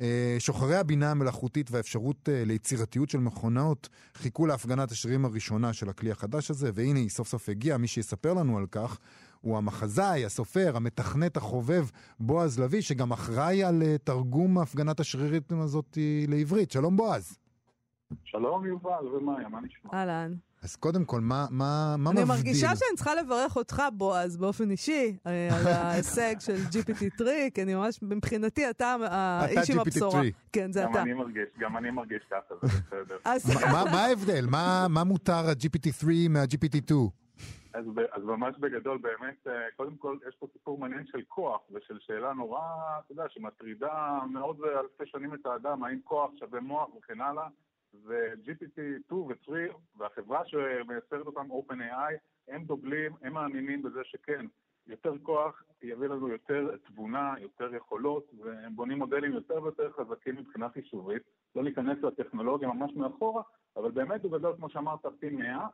אה, 0.00 0.36
שוחרי 0.38 0.76
הבינה 0.76 1.10
המלאכותית 1.10 1.70
והאפשרות 1.70 2.28
ליצירתיות 2.32 3.10
של 3.10 3.18
מכונאות 3.18 3.88
חיכו 4.14 4.46
להפגנת 4.46 4.92
השרירים 4.92 5.24
הראשונה 5.24 5.72
של 5.72 5.88
הכלי 5.88 6.10
החדש 6.10 6.50
הזה, 6.50 6.70
והנה 6.74 6.98
היא 6.98 7.08
סוף 7.08 7.28
סוף 7.28 7.48
הגיעה, 7.48 7.78
מי 7.78 7.86
שיספר 7.86 8.34
לנו 8.34 8.58
על 8.58 8.66
כך 8.70 8.98
הוא 9.40 9.58
המחזאי, 9.58 10.24
הסופר, 10.24 10.72
המתכנת 10.76 11.36
החובב 11.36 11.86
בועז 12.20 12.58
לביא, 12.60 12.80
שגם 12.80 13.12
אחראי 13.12 13.64
על 13.64 13.82
אה, 13.82 13.98
תרגום 14.04 14.58
הפגנת 14.58 15.00
השרירים 15.00 15.42
הזאת 15.50 15.98
אה, 16.00 16.24
לעברית. 16.28 16.70
שלום 16.70 16.96
בועז. 16.96 17.38
שלום 18.24 18.66
יובל 18.66 19.06
ומאיה, 19.16 19.48
מה 19.48 19.58
נשמע? 19.60 19.90
אהלן. 19.98 20.34
אז 20.62 20.76
קודם 20.76 21.04
כל, 21.04 21.20
מה, 21.20 21.46
מה, 21.50 21.94
מה 21.98 22.10
אני 22.10 22.20
מבדיל? 22.20 22.36
מרגישה 22.36 22.66
שאני 22.76 22.96
צריכה 22.96 23.14
לברך 23.14 23.56
אותך, 23.56 23.82
בועז, 23.92 24.36
באופן 24.36 24.70
אישי, 24.70 25.16
אה, 25.26 25.48
על 25.56 25.66
ההישג 25.74 26.34
של 26.40 26.56
GPT-3, 26.72 27.22
כי 27.54 27.62
אני 27.62 27.74
ממש, 27.74 27.98
מבחינתי, 28.02 28.70
אתה 28.70 28.96
האיש 29.10 29.70
עם 29.70 29.76
GPT-3. 29.78 29.80
הבשורה. 29.80 30.22
כן, 30.52 30.72
זה 30.72 30.82
גם 30.82 30.92
אתה. 30.92 31.02
אני 31.02 31.12
מרגיש, 31.12 31.44
גם 31.60 31.76
אני 31.76 31.90
מרגיש 31.90 32.22
ככה, 32.30 32.54
זה 32.62 32.78
בסדר. 32.86 33.16
מה- 33.72 34.00
ההבדל? 34.00 34.46
מה, 34.50 34.86
מה 34.88 35.04
מותר 35.04 35.48
ה-GPT-3 35.48 36.06
מה-GPT-2? 36.30 36.94
אז, 37.74 37.84
אז 38.10 38.24
ממש 38.24 38.54
בגדול, 38.58 38.98
באמת, 38.98 39.46
אה, 39.46 39.70
קודם 39.76 39.96
כל, 39.96 40.16
יש 40.28 40.34
פה 40.34 40.46
סיפור 40.52 40.78
מעניין 40.78 41.06
של 41.06 41.22
כוח 41.28 41.60
ושל 41.70 41.98
שאלה 41.98 42.32
נורא, 42.32 42.60
אתה 42.98 43.12
יודע, 43.12 43.28
שמטרידה 43.28 44.18
מאות 44.30 44.60
ואלפי 44.60 45.06
שנים 45.06 45.34
את 45.34 45.46
האדם, 45.46 45.84
האם 45.84 46.00
כוח 46.04 46.30
שווה 46.38 46.60
מוח 46.60 46.94
וכן 46.94 47.20
הלאה, 47.20 47.48
ו-GPT-2 48.04 49.14
ו-3 49.14 49.52
והחברה 49.96 50.42
שמייצרת 50.46 51.26
אותם, 51.26 51.46
OpenAI, 51.52 52.14
הם 52.48 52.64
דוגלים, 52.64 53.12
הם 53.22 53.32
מאמינים 53.32 53.82
בזה 53.82 54.00
שכן, 54.04 54.46
יותר 54.86 55.12
כוח 55.22 55.62
יביא 55.82 56.08
לנו 56.08 56.28
יותר 56.28 56.76
תבונה, 56.86 57.34
יותר 57.40 57.74
יכולות, 57.74 58.30
והם 58.44 58.76
בונים 58.76 58.98
מודלים 58.98 59.32
יותר 59.32 59.62
ויותר 59.62 59.90
חזקים 59.92 60.36
מבחינה 60.36 60.68
חישובית. 60.68 61.22
לא 61.56 61.62
ניכנס 61.62 61.98
לטכנולוגיה 62.02 62.68
ממש 62.68 62.92
מאחורה, 62.96 63.42
אבל 63.76 63.90
באמת 63.90 64.24
הוא 64.24 64.32
גדול, 64.32 64.56
כמו 64.56 64.68
שאמרת, 64.68 65.06
פי 65.20 65.30
100. 65.30 65.66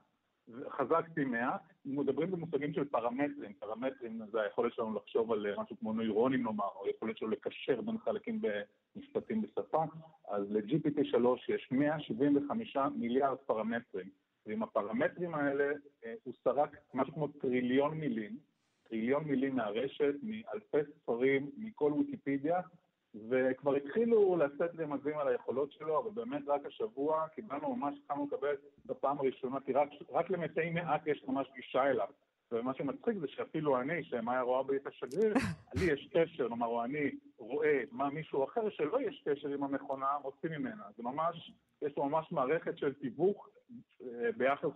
חזק 0.68 1.08
פי 1.14 1.24
100, 1.24 1.56
מדברים 1.84 2.30
במושגים 2.30 2.72
של 2.72 2.84
פרמטרים, 2.84 3.52
פרמטרים 3.58 4.20
זה 4.32 4.40
היכולת 4.42 4.74
שלנו 4.74 4.94
לחשוב 4.94 5.32
על 5.32 5.46
אה, 5.46 5.62
משהו 5.62 5.76
כמו 5.80 5.92
נוירונים 5.92 6.42
נאמר, 6.42 6.68
או 6.76 6.86
היכולת 6.86 7.16
שלנו 7.18 7.32
לקשר 7.32 7.80
בין 7.80 7.98
חלקים 7.98 8.40
במשפטים 8.96 9.42
בשפה, 9.42 9.84
אז 10.28 10.44
ל-GPT 10.50 11.04
3 11.04 11.48
יש 11.48 11.68
175 11.70 12.76
מיליארד 12.96 13.36
פרמטרים, 13.36 14.08
ועם 14.46 14.62
הפרמטרים 14.62 15.34
האלה 15.34 15.72
אה, 16.04 16.14
הוא 16.24 16.34
סרק 16.44 16.76
משהו 16.94 17.14
כמו 17.14 17.28
טריליון 17.28 17.98
מילים, 17.98 18.38
טריליון 18.88 19.24
מילים 19.24 19.56
מהרשת, 19.56 20.14
מאלפי 20.22 20.90
ספרים, 20.92 21.50
מכל 21.56 21.92
ויקיפדיה, 21.92 22.60
וכבר 23.28 23.74
התחילו 23.74 24.36
לשאת 24.36 24.70
רמזים 24.78 25.18
על 25.18 25.28
היכולות 25.28 25.72
שלו, 25.72 26.02
אבל 26.02 26.10
באמת 26.10 26.42
רק 26.46 26.66
השבוע 26.66 27.28
קיבלנו 27.34 27.76
ממש, 27.76 27.94
התחלנו 28.02 28.26
לקבל 28.26 28.54
בפעם 28.86 29.18
הראשונה, 29.18 29.60
כי 29.60 29.72
רק, 29.72 29.88
רק 30.10 30.30
למתי 30.30 30.70
מעט 30.70 31.06
יש 31.06 31.24
ממש 31.28 31.46
גישה 31.54 31.84
אליו. 31.84 32.08
ומה 32.52 32.74
שמצחיק 32.74 33.18
זה 33.20 33.26
שאפילו 33.28 33.80
אני, 33.80 34.04
שמאיה 34.04 34.40
רואה 34.40 34.62
בי 34.62 34.76
את 34.76 34.86
השגריר, 34.86 35.34
לי 35.78 35.92
יש 35.92 36.08
קשר, 36.12 36.48
כלומר, 36.48 36.66
או 36.66 36.84
אני 36.84 37.10
רואה 37.38 37.82
מה 37.90 38.10
מישהו 38.10 38.44
אחר 38.44 38.70
שלא 38.70 39.00
יש 39.00 39.22
קשר 39.28 39.48
עם 39.48 39.64
המכונה, 39.64 40.06
מוציא 40.22 40.48
ממנה. 40.58 40.84
זה 40.96 41.02
ממש, 41.02 41.52
יש 41.82 41.92
פה 41.92 42.04
ממש 42.04 42.32
מערכת 42.32 42.78
של 42.78 42.92
תיווך 42.92 43.48
אה, 44.02 44.32
ביחס 44.36 44.70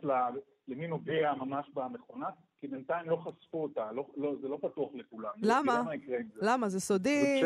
למי 0.68 0.86
נוגע 0.86 1.34
ממש 1.34 1.70
במכונה, 1.74 2.26
כי 2.60 2.68
בינתיים 2.68 3.08
לא 3.08 3.16
חשפו 3.16 3.62
אותה, 3.62 3.92
לא, 3.92 4.06
לא, 4.16 4.34
זה 4.40 4.48
לא 4.48 4.58
פתוח 4.62 4.90
לכולם. 4.94 5.30
למה? 5.42 5.82
למה? 6.42 6.68
זה 6.68 6.80
סודי? 6.80 7.42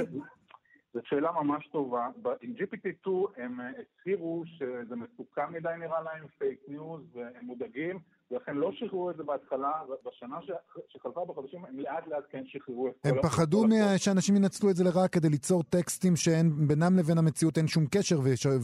זאת 0.94 1.06
שאלה 1.06 1.32
ממש 1.32 1.68
טובה. 1.72 2.08
ב- 2.22 2.28
עם 2.40 2.54
GPT-2 2.58 3.10
הם 3.36 3.60
אה, 3.60 3.70
הצהירו 4.00 4.42
שזה 4.46 4.96
מסוכן 4.96 5.52
מדי 5.52 5.68
נראה 5.78 6.02
להם, 6.02 6.26
פייק 6.38 6.58
ניוז, 6.68 7.00
והם 7.14 7.44
מודאגים, 7.44 7.98
ולכן 8.30 8.56
לא 8.56 8.72
שחררו 8.72 9.10
את 9.10 9.16
זה 9.16 9.22
בהתחלה, 9.22 9.72
ובשנה 9.88 10.36
ש- 10.42 10.50
שחלפה 10.88 11.24
בחודשים 11.24 11.64
הם 11.64 11.78
לאט 11.78 12.06
לאט 12.06 12.24
כן 12.30 12.42
שחררו 12.46 12.88
את 12.88 12.92
כל... 13.02 13.08
הם 13.08 13.14
פחדו 13.22 13.64
מה-. 13.66 13.98
שאנשים 13.98 14.36
ינצלו 14.36 14.70
את 14.70 14.76
זה 14.76 14.84
לרעה 14.84 15.08
כדי 15.08 15.28
ליצור 15.28 15.62
טקסטים 15.62 16.16
שאין 16.16 16.50
בינם 16.68 16.96
לבין 16.98 17.18
המציאות 17.18 17.58
אין 17.58 17.66
שום 17.66 17.84
קשר 17.90 18.16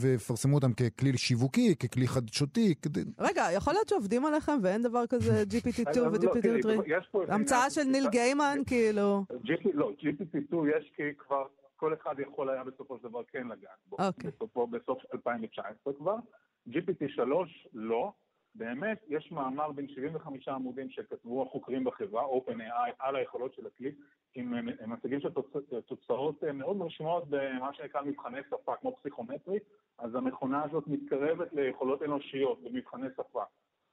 ויפרסמו 0.02 0.54
אותם 0.54 0.72
ככלי 0.72 1.18
שיווקי, 1.18 1.74
ככלי 1.76 2.08
חדשותי. 2.08 2.74
כדי... 2.82 3.00
רגע, 3.18 3.46
יכול 3.56 3.72
להיות 3.72 3.88
שעובדים 3.88 4.24
עליכם 4.24 4.58
ואין 4.62 4.82
דבר 4.82 5.06
כזה 5.06 5.42
GPT-2 5.52 5.88
אז 5.90 6.24
לא, 6.24 6.40
תראי, 6.40 6.60
ו-GPT-3? 6.64 6.82
יש 6.86 7.08
פה 7.10 7.22
איזה 7.22 7.34
המצאה 7.34 7.70
של 7.70 7.82
ניל 7.82 8.08
גיימן, 8.08 8.58
כאילו. 8.66 9.24
GP, 9.44 9.68
לא, 9.74 9.90
GPT-2 10.00 10.56
יש 10.76 10.92
כבר 11.18 11.44
כל 11.78 11.94
אחד 11.94 12.20
יכול 12.20 12.50
היה 12.50 12.64
בסופו 12.64 12.98
של 12.98 13.02
דבר 13.04 13.22
כן 13.24 13.48
לגעת 13.48 13.78
בו. 13.86 13.96
אוקיי. 14.06 14.30
בסופו, 14.30 14.66
בסוף 14.66 15.02
2019 15.14 15.92
כבר. 15.92 16.16
GPT-3 16.68 17.20
לא. 17.74 18.12
באמת, 18.54 19.04
יש 19.08 19.32
מאמר 19.32 19.72
בין 19.72 19.88
75 19.88 20.48
עמודים 20.48 20.90
שכתבו 20.90 21.42
החוקרים 21.42 21.84
בחברה, 21.84 22.22
OpenAI, 22.26 22.92
על 22.98 23.16
היכולות 23.16 23.54
של 23.54 23.66
הכלי, 23.66 23.92
עם 24.34 24.54
הם 24.54 24.92
מציגים 24.92 25.20
של 25.20 25.28
תוצ- 25.28 25.80
תוצאות 25.86 26.44
אה, 26.44 26.52
מאוד 26.52 26.76
מרשימות 26.76 27.24
במה 27.28 27.74
שנקרא 27.74 28.02
מבחני 28.02 28.38
שפה, 28.50 28.76
כמו 28.80 28.96
פסיכומטרי, 28.96 29.58
אז 29.98 30.14
המכונה 30.14 30.64
הזאת 30.64 30.84
מתקרבת 30.86 31.52
ליכולות 31.52 32.02
אנושיות 32.02 32.62
במבחני 32.62 33.06
שפה. 33.16 33.42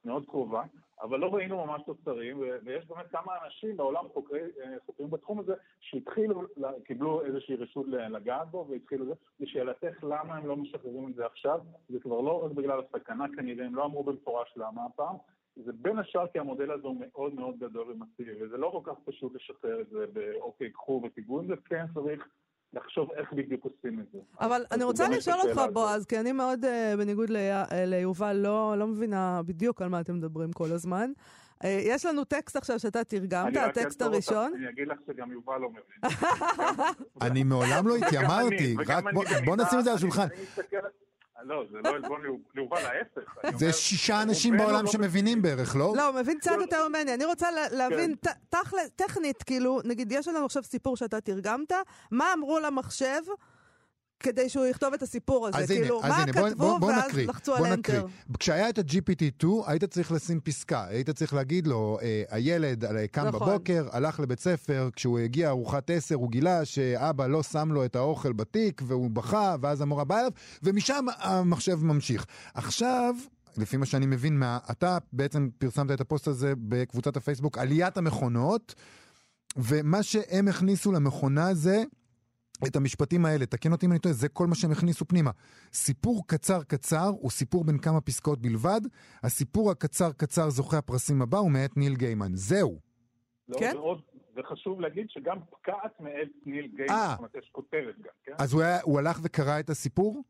מאוד 0.06 0.26
קרובה, 0.26 0.64
אבל 1.02 1.20
לא 1.20 1.34
ראינו 1.34 1.66
ממש 1.66 1.82
תוצרים, 1.86 2.40
ויש 2.64 2.86
באמת 2.88 3.08
כמה 3.12 3.34
אנשים 3.46 3.78
בעולם 3.78 4.06
חוקרי, 4.14 4.42
חוקרים 4.86 5.12
בתחום 5.12 5.40
הזה, 5.40 5.54
שהתחילו, 5.80 6.42
קיבלו 6.84 7.26
איזושהי 7.26 7.56
רשות 7.56 7.88
לגעת 7.88 8.52
בו, 8.52 8.68
והתחילו 8.70 9.06
זה. 9.06 9.14
לשאלתך 9.40 10.04
למה 10.04 10.36
הם 10.36 10.48
לא 10.48 10.56
משחררים 10.56 11.08
את 11.10 11.16
זה 11.16 11.26
עכשיו, 11.26 11.60
זה 11.90 12.00
כבר 12.00 12.22
לא 12.22 12.46
רק 12.46 12.52
בגלל 12.52 12.80
הסכנה 12.80 13.26
כנראה, 13.36 13.66
הם 13.66 13.76
לא 13.76 13.86
אמרו 13.86 14.04
במפורש 14.04 14.54
למה 14.58 14.86
הפעם, 14.86 15.16
זה 15.56 15.72
בין 15.74 16.00
השאר 16.00 16.28
כי 16.28 16.40
המודל 16.40 16.72
הזה 16.72 16.88
הוא 16.88 16.96
מאוד 17.00 17.34
מאוד 17.34 17.60
גדול 17.60 17.92
ומסיבי, 17.92 18.44
וזה 18.44 18.58
לא 18.58 18.70
כל 18.84 18.92
כך 18.92 19.00
פשוט 19.06 19.36
לשחרר 19.36 19.82
את 19.82 19.90
זה 19.90 20.06
באוקיי, 20.14 20.72
קחו 20.72 21.02
ותיגעו 21.04 21.40
עם 21.40 21.48
זה, 21.48 21.54
כן 21.66 21.86
צריך 21.94 22.28
לחשוב 22.76 23.12
איך 23.12 23.34
בדיוק 23.34 23.64
עושים 23.64 24.00
את 24.00 24.06
זה. 24.14 24.20
אבל 24.40 24.66
אני 24.72 24.84
רוצה 24.84 25.10
לשאול 25.10 25.38
אותך, 25.44 25.62
בועז, 25.74 26.06
כי 26.06 26.20
אני 26.20 26.32
מאוד, 26.32 26.66
uh, 26.66 26.98
בניגוד 26.98 27.30
uh, 27.30 27.34
ליובל, 27.74 28.34
לא, 28.34 28.76
לא 28.78 28.88
מבינה 28.88 29.42
בדיוק 29.46 29.82
על 29.82 29.90
מה 29.90 30.02
אתם 30.02 30.16
מדברים 30.16 30.54
כל 30.54 30.72
הזמן. 30.72 31.12
Uh, 31.64 31.68
יש 31.68 32.06
לנו 32.06 32.24
טקסט 32.24 32.56
עכשיו 32.56 32.80
שאתה 32.80 33.04
תרגמת, 33.04 33.58
הטקסט 33.58 34.02
הראשון. 34.02 34.54
אני 34.56 34.70
אגיד 34.70 34.88
לך 34.88 34.98
שגם 35.08 35.32
יובל 35.32 35.58
לא 35.58 35.70
מבין. 35.70 36.18
אני 37.28 37.44
מעולם 37.44 37.88
לא 37.88 37.96
התיימרתי, 38.06 38.76
רק 38.88 39.04
בוא 39.46 39.56
נשים 39.56 39.80
את 39.80 39.84
זה 39.84 39.90
על 39.90 39.96
השולחן. 39.96 40.28
לא, 41.44 41.64
זה 41.72 41.78
לא 41.84 41.90
עלבון 41.90 42.22
ליובל, 42.56 42.78
ההפך. 42.78 43.36
זה 43.58 43.74
שישה 43.74 44.22
אנשים 44.22 44.58
בעולם 44.58 44.86
לא 44.86 44.92
שמבינים 44.92 45.42
בערך, 45.42 45.76
לא? 45.76 45.94
לא, 45.98 46.08
הוא 46.08 46.16
מבין 46.16 46.40
קצת 46.40 46.52
יותר 46.62 46.88
ממני. 46.88 47.14
אני 47.14 47.26
רוצה 47.26 47.48
להבין, 47.72 48.16
כן. 48.52 48.68
טכנית, 48.96 49.44
כאילו, 49.44 49.80
נגיד, 49.84 50.12
יש 50.12 50.28
לנו 50.28 50.46
עכשיו 50.46 50.64
סיפור 50.64 50.98
שאתה 50.98 51.22
תרגמת, 51.22 51.72
מה 52.12 52.34
אמרו 52.34 52.60
למחשב? 52.60 53.22
כדי 54.26 54.50
שהוא 54.50 54.66
יכתוב 54.66 54.94
את 54.94 55.02
הסיפור 55.02 55.48
הזה. 55.48 55.58
אז 55.58 55.68
כאילו, 55.68 56.00
הנה, 56.04 56.08
מה 56.10 56.16
אז 56.16 56.24
הנה, 56.24 56.34
כתבו 56.34 56.66
בוא, 56.66 56.80
בוא 56.80 56.88
ואז 56.88 57.10
נקריא, 57.10 57.28
לחצו 57.28 57.58
בוא 57.58 57.68
על. 57.68 57.74
אנטר. 57.74 58.06
כשהיה 58.40 58.70
את 58.70 58.78
ה-GPT-2, 58.78 59.48
היית 59.66 59.84
צריך 59.84 60.12
לשים 60.12 60.40
פסקה. 60.40 60.86
היית 60.88 61.10
צריך 61.10 61.34
להגיד 61.34 61.68
לו, 61.68 61.98
אה, 62.02 62.24
הילד 62.30 62.86
אה, 62.86 63.08
קם 63.08 63.26
נכון. 63.28 63.50
בבוקר, 63.50 63.88
הלך 63.92 64.20
לבית 64.20 64.40
ספר, 64.40 64.90
כשהוא 64.96 65.20
הגיע 65.20 65.50
ארוחת 65.50 65.90
עשר, 65.90 66.16
הוא 66.16 66.32
גילה 66.32 66.66
שאבא 66.66 67.28
לא 67.28 67.44
שם 67.44 67.72
לו 67.72 67.86
את 67.86 67.96
האוכל 67.96 68.34
בתיק, 68.34 68.82
והוא 68.86 69.12
בכה, 69.12 69.56
ואז 69.62 69.82
המורה 69.82 70.04
באה 70.04 70.20
אליו, 70.20 70.32
ומשם 70.64 71.06
המחשב 71.18 71.84
ממשיך. 71.84 72.26
עכשיו... 72.54 73.16
לפי 73.58 73.78
מה 73.78 73.86
שאני 73.86 74.06
מבין, 74.06 74.40
מה, 74.40 74.60
אתה 74.72 74.98
בעצם 75.14 75.50
פרסמת 75.58 75.92
את 75.92 76.02
הפוסט 76.02 76.28
הזה 76.28 76.54
בקבוצת 76.58 77.18
הפייסבוק, 77.18 77.58
עליית 77.58 77.98
המכונות, 77.98 78.76
ומה 79.58 80.04
שהם 80.04 80.48
הכניסו 80.48 80.92
למכונה 80.92 81.54
זה 81.54 81.84
את 82.68 82.76
המשפטים 82.76 83.26
האלה, 83.26 83.46
תקן 83.46 83.72
אותי 83.72 83.86
אם 83.86 83.92
אני 83.92 84.00
טועה, 84.00 84.14
זה 84.14 84.30
כל 84.30 84.48
מה 84.48 84.56
שהם 84.56 84.72
הכניסו 84.72 85.06
פנימה. 85.06 85.32
סיפור 85.74 86.28
קצר 86.28 86.64
קצר 86.64 87.08
הוא 87.20 87.32
סיפור 87.32 87.64
בין 87.64 87.78
כמה 87.78 88.02
פסקאות 88.02 88.42
בלבד, 88.42 88.82
הסיפור 89.24 89.72
הקצר 89.72 90.12
קצר 90.12 90.50
זוכה 90.50 90.78
הפרסים 90.78 91.22
הבא 91.22 91.38
הוא 91.38 91.52
מאת 91.52 91.78
ניל 91.78 91.96
גיימן. 91.96 92.36
זהו. 92.36 92.80
לא, 93.50 93.58
כן? 93.60 93.76
ועוד, 93.76 94.02
וחשוב 94.36 94.82
להגיד 94.82 95.10
שגם 95.10 95.38
פקעת 95.50 96.00
מאת 96.00 96.30
ניל 96.46 96.68
גיימן, 96.68 96.94
אה. 96.94 97.08
זאת 97.10 97.18
אומרת, 97.18 97.36
יש 97.36 97.50
כותרת 97.52 97.98
גם, 97.98 98.14
כן? 98.24 98.34
אז 98.38 98.54
הוא, 98.54 98.62
היה, 98.62 98.82
הוא 98.82 99.00
הלך 99.00 99.20
וקרא 99.24 99.60
את 99.60 99.70
הסיפור? 99.70 100.24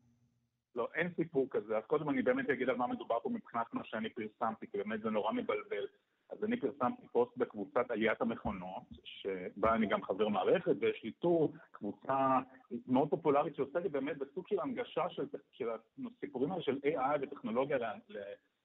לא, 0.74 0.88
אין 0.94 1.08
סיפור 1.16 1.46
כזה. 1.50 1.76
אז 1.76 1.82
קודם 1.86 2.10
אני 2.10 2.22
באמת 2.22 2.50
אגיד 2.50 2.68
על 2.68 2.76
מה 2.76 2.86
מדובר 2.86 3.20
פה 3.22 3.30
מבחינת 3.30 3.66
מה 3.72 3.80
שאני 3.84 4.08
פרסמתי, 4.10 4.66
כי 4.72 4.78
באמת 4.78 5.00
זה 5.02 5.10
נורא 5.10 5.32
מבלבל. 5.32 5.86
אז 6.30 6.44
אני 6.44 6.60
פרסמתי 6.60 7.08
פוסט 7.12 7.36
בקבוצת 7.36 7.90
עליית 7.90 8.20
המכונות, 8.20 8.82
שבה 9.04 9.74
אני 9.74 9.86
גם 9.86 10.02
חבר 10.02 10.28
מערכת, 10.28 10.76
ויש 10.80 11.04
לי 11.04 11.12
טור, 11.12 11.52
קבוצה 11.70 12.38
מאוד 12.86 13.10
פופולרית 13.10 13.56
שעוסקת 13.56 13.90
באמת 13.90 14.18
בסוג 14.18 14.48
של 14.48 14.60
הנגשה 14.60 15.08
של, 15.10 15.26
של 15.52 15.68
הסיפורים 16.16 16.52
האלה 16.52 16.62
של 16.62 16.78
AI 16.84 17.18
וטכנולוגיה 17.22 17.78
ל, 17.78 17.84
ל, 18.08 18.18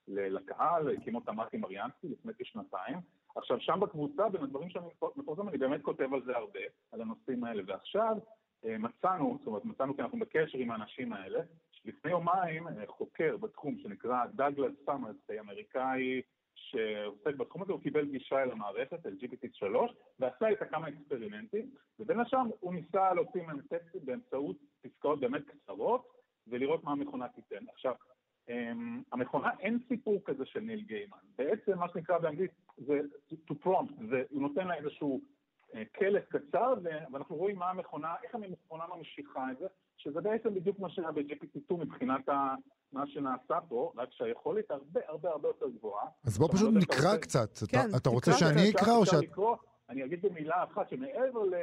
ל, 0.08 0.36
לקהל, 0.36 0.96
הקים 0.96 1.16
אותה 1.16 1.32
מרקי 1.32 1.58
מריאנסקי 1.58 2.08
לפני 2.08 2.32
כשנתיים. 2.40 2.98
עכשיו, 3.36 3.60
שם 3.60 3.80
בקבוצה, 3.80 4.30
בין 4.30 4.44
הדברים 4.44 4.70
שאני 4.70 4.86
מפרסם, 5.16 5.50
אני 5.50 5.58
באמת 5.58 5.82
כותב 5.82 6.14
על 6.14 6.22
זה 6.24 6.38
הרבה, 6.38 6.60
על 6.92 7.02
הנושאים 7.02 7.44
האלה. 7.44 7.64
ועכשיו 7.68 8.18
אה, 8.66 8.78
מצאנו, 8.78 9.38
זאת 9.40 9.48
אומרת, 9.48 9.66
מצאנו 9.66 9.96
כי 9.96 10.02
אנחנו 10.02 10.20
בקשר 10.20 10.58
עם 10.58 10.72
האנשים 10.72 11.14
האלה, 11.14 11.40
לפני 11.86 12.12
יומיים 12.12 12.68
אה, 12.68 12.74
חוקר 12.88 13.38
בתחום 13.38 13.78
שנקרא 13.78 14.26
דאגלס 14.26 14.74
סאמרס, 14.86 15.16
אמריקאי 15.40 16.22
שעוסק 16.56 17.36
בתחום 17.36 17.62
הזה, 17.62 17.72
הוא 17.72 17.82
קיבל 17.82 18.06
גישה 18.06 18.44
אל 18.44 18.52
המערכת, 18.52 19.06
אל 19.06 19.16
GPT-3, 19.20 19.66
ועשה 20.20 20.48
איתה 20.48 20.66
כמה 20.66 20.90
אקספרימנטים, 20.90 21.70
ובין 22.00 22.20
השאר 22.20 22.40
הוא 22.60 22.74
ניסה 22.74 23.14
להוציא 23.14 23.42
מהם 23.42 23.62
טקסטים 23.62 24.06
באמצעות 24.06 24.58
פסקאות 24.82 25.20
באמת 25.20 25.42
קצרות, 25.46 26.08
ולראות 26.48 26.84
מה 26.84 26.92
המכונה 26.92 27.28
תיתן. 27.28 27.66
עכשיו, 27.74 27.96
אמ, 28.50 29.02
המכונה, 29.12 29.50
אין 29.60 29.80
סיפור 29.88 30.22
כזה 30.26 30.46
של 30.46 30.60
ניל 30.60 30.82
גיימן. 30.82 31.18
בעצם 31.38 31.80
מה 31.80 31.90
שנקרא 31.90 32.18
באנגלית 32.18 32.52
זה 32.78 33.00
to 33.32 33.54
prompt, 33.66 33.94
זה, 34.10 34.24
הוא 34.30 34.42
נותן 34.42 34.68
לה 34.68 34.76
איזשהו 34.76 35.22
אה, 35.76 35.84
קלט 35.92 36.24
קצר, 36.30 36.74
ואנחנו 37.12 37.36
רואים 37.36 37.56
מה 37.56 37.70
המכונה, 37.70 38.16
איך 38.24 38.36
המכונה 38.36 38.84
ממשיכה 38.96 39.52
את 39.52 39.58
זה, 39.58 39.66
שזה 40.04 40.22
בעצם 40.22 40.54
בדיוק 40.56 40.80
מה 40.80 40.90
שהיה 40.90 41.12
ב-GPT2 41.12 41.74
מבחינת 41.78 42.30
ה- 42.30 42.56
מה 42.94 43.08
שנעשה 43.08 43.60
פה, 43.70 43.92
רק 43.98 44.10
שהיכולת 44.12 44.72
הרבה 44.72 45.00
הרבה 45.08 45.30
הרבה 45.30 45.48
יותר 45.48 45.66
גבוהה. 45.78 46.06
אז 46.26 46.38
בוא 46.38 46.50
פשוט 46.54 46.74
נקרא 46.74 46.96
רוצה- 46.98 47.18
קצת. 47.18 47.58
כן, 47.68 47.90
אתה, 47.90 47.98
אתה 47.98 48.10
רוצה 48.10 48.34
שאני 48.34 48.70
אקרא 48.72 48.94
או 48.96 49.04
אפשר 49.04 49.12
שאת... 49.12 49.24
לקרוא, 49.24 49.56
אני 49.92 50.04
אגיד 50.04 50.22
במילה 50.22 50.64
אחת, 50.64 50.90
שמעבר 50.90 51.44
ל, 51.44 51.56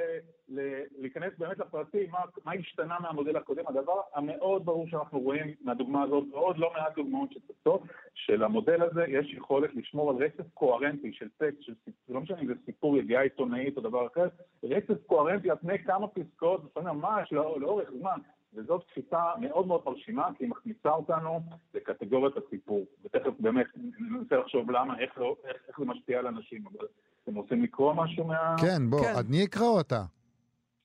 ל, 0.48 0.60
להיכנס 0.98 1.32
באמת 1.38 1.58
לפרטים, 1.58 2.10
מה, 2.10 2.18
מה 2.44 2.52
השתנה 2.52 2.96
מהמודל 3.00 3.36
הקודם, 3.36 3.66
הדבר 3.66 4.00
המאוד 4.14 4.64
ברור 4.64 4.88
שאנחנו 4.88 5.20
רואים 5.20 5.54
מהדוגמה 5.60 6.02
הזאת, 6.02 6.24
ועוד 6.32 6.58
לא 6.58 6.72
מעט 6.72 6.94
דוגמאות 6.96 7.32
שצצות, 7.32 7.82
שלמודל 8.14 8.82
הזה 8.82 9.04
יש 9.08 9.32
יכולת 9.32 9.74
לשמור 9.74 10.10
על 10.10 10.16
רצף 10.16 10.44
קוהרנטי 10.54 11.12
של 11.12 11.28
טקסט, 11.38 11.62
של, 11.62 11.72
לא 12.08 12.20
משנה 12.20 12.40
אם 12.40 12.46
זה 12.46 12.54
סיפור 12.64 12.98
ידיעה 12.98 13.22
עיתונאית 13.22 13.76
או 13.76 13.82
דבר 13.82 14.06
אחר, 14.06 14.28
רצף 14.64 15.06
קוהרנטי 15.06 15.50
על 15.50 15.56
פני 15.56 15.78
כמה 15.78 16.08
פסקאות, 16.08 16.64
לפעמים 16.64 16.88
ממש 16.88 17.32
לא, 17.32 17.60
לאורך 17.60 17.90
זמן. 17.90 18.18
וזאת 18.54 18.84
תפיסה 18.86 19.18
מאוד 19.40 19.66
מאוד 19.66 19.80
מרשימה, 19.86 20.28
כי 20.38 20.44
היא 20.44 20.50
מכניסה 20.50 20.88
אותנו 20.90 21.40
לקטגוריית 21.74 22.34
הסיפור. 22.36 22.84
ותכף 23.04 23.30
באמת 23.40 23.66
ננסה 23.98 24.36
לחשוב 24.36 24.70
למה, 24.70 24.98
איך, 25.00 25.18
לא, 25.18 25.36
איך, 25.44 25.56
איך 25.68 25.78
זה 25.78 25.84
משפיע 25.84 26.18
על 26.18 26.26
אנשים, 26.26 26.64
אבל 26.66 26.86
אתם 27.24 27.34
רוצים 27.34 27.62
לקרוא 27.62 27.94
משהו 27.94 28.24
מה... 28.24 28.56
כן, 28.60 28.90
בוא, 28.90 29.00
כן. 29.04 29.12
אני 29.28 29.44
אקרא 29.44 29.66
או 29.66 29.80
אתה? 29.80 30.02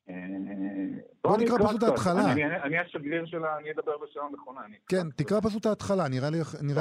אה, 0.08 0.14
בוא 1.24 1.36
אני 1.36 1.44
נקרא 1.44 1.56
פשוט 1.66 1.76
קצת. 1.76 1.88
ההתחלה. 1.88 2.32
אני- 2.32 2.44
אני 2.44 2.62
אני 2.62 2.78
השגריר 2.78 3.26
שלה, 3.26 3.58
אני 3.58 3.70
אדבר 3.70 3.92
בשם 4.02 4.20
המכונה. 4.30 4.60
אני 4.64 4.76
כן. 4.88 5.10
תקרא 5.16 5.40
פשוט 5.40 5.60
את 5.60 5.66
ההתחלה, 5.66 6.08
נראה 6.08 6.30
לי, 6.30 6.38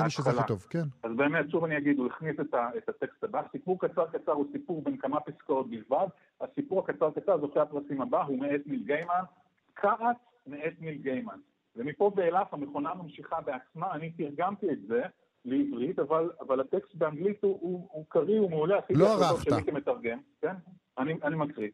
שזה 0.09 0.29
הכי. 0.29 0.47
טוב, 0.47 0.67
כן. 0.69 0.83
אז 1.03 1.11
באמת, 1.15 1.45
שוב 1.51 1.63
אני 1.63 1.77
אגיד, 1.77 1.97
הוא 1.99 2.07
הכניס 2.07 2.35
את, 2.39 2.53
את 2.77 2.89
הטקסט 2.89 3.23
הבא. 3.23 3.41
סיפור 3.51 3.79
קצר 3.79 4.05
קצר 4.05 4.31
הוא 4.31 4.45
סיפור 4.51 4.81
בין 4.83 4.97
כמה 4.97 5.19
פסקאות 5.19 5.69
בלבד. 5.69 6.07
הסיפור 6.41 6.79
הקצר 6.79 7.11
קצר, 7.11 7.37
זוכה 7.41 7.61
הפרסים 7.61 8.01
הבא, 8.01 8.23
הוא 8.23 8.39
מאת 8.39 8.61
ניל 8.65 8.83
גיימן. 8.85 9.23
כעס 9.75 10.15
מאת 10.47 10.81
ניל 10.81 10.95
גיימן. 10.95 11.39
ומפה 11.75 12.11
ואילך 12.15 12.53
המכונה 12.53 12.93
ממשיכה 12.93 13.41
בעצמה, 13.41 13.93
אני 13.93 14.11
תרגמתי 14.11 14.71
את 14.71 14.81
זה 14.87 15.01
לעברית, 15.45 15.99
אבל, 15.99 16.31
אבל 16.39 16.59
הטקסט 16.59 16.95
באנגלית 16.95 17.43
הוא, 17.43 17.57
הוא, 17.61 17.87
הוא 17.91 18.05
קריא, 18.09 18.39
הוא 18.39 18.49
מעולה. 18.49 18.77
עשיתי 18.77 18.93
לא 18.93 19.13
ערכת. 19.13 19.43
שלי 19.43 19.63
כמתרגם, 19.63 20.19
כן? 20.41 20.55
אני, 20.97 21.13
אני 21.23 21.35
מקריא. 21.35 21.69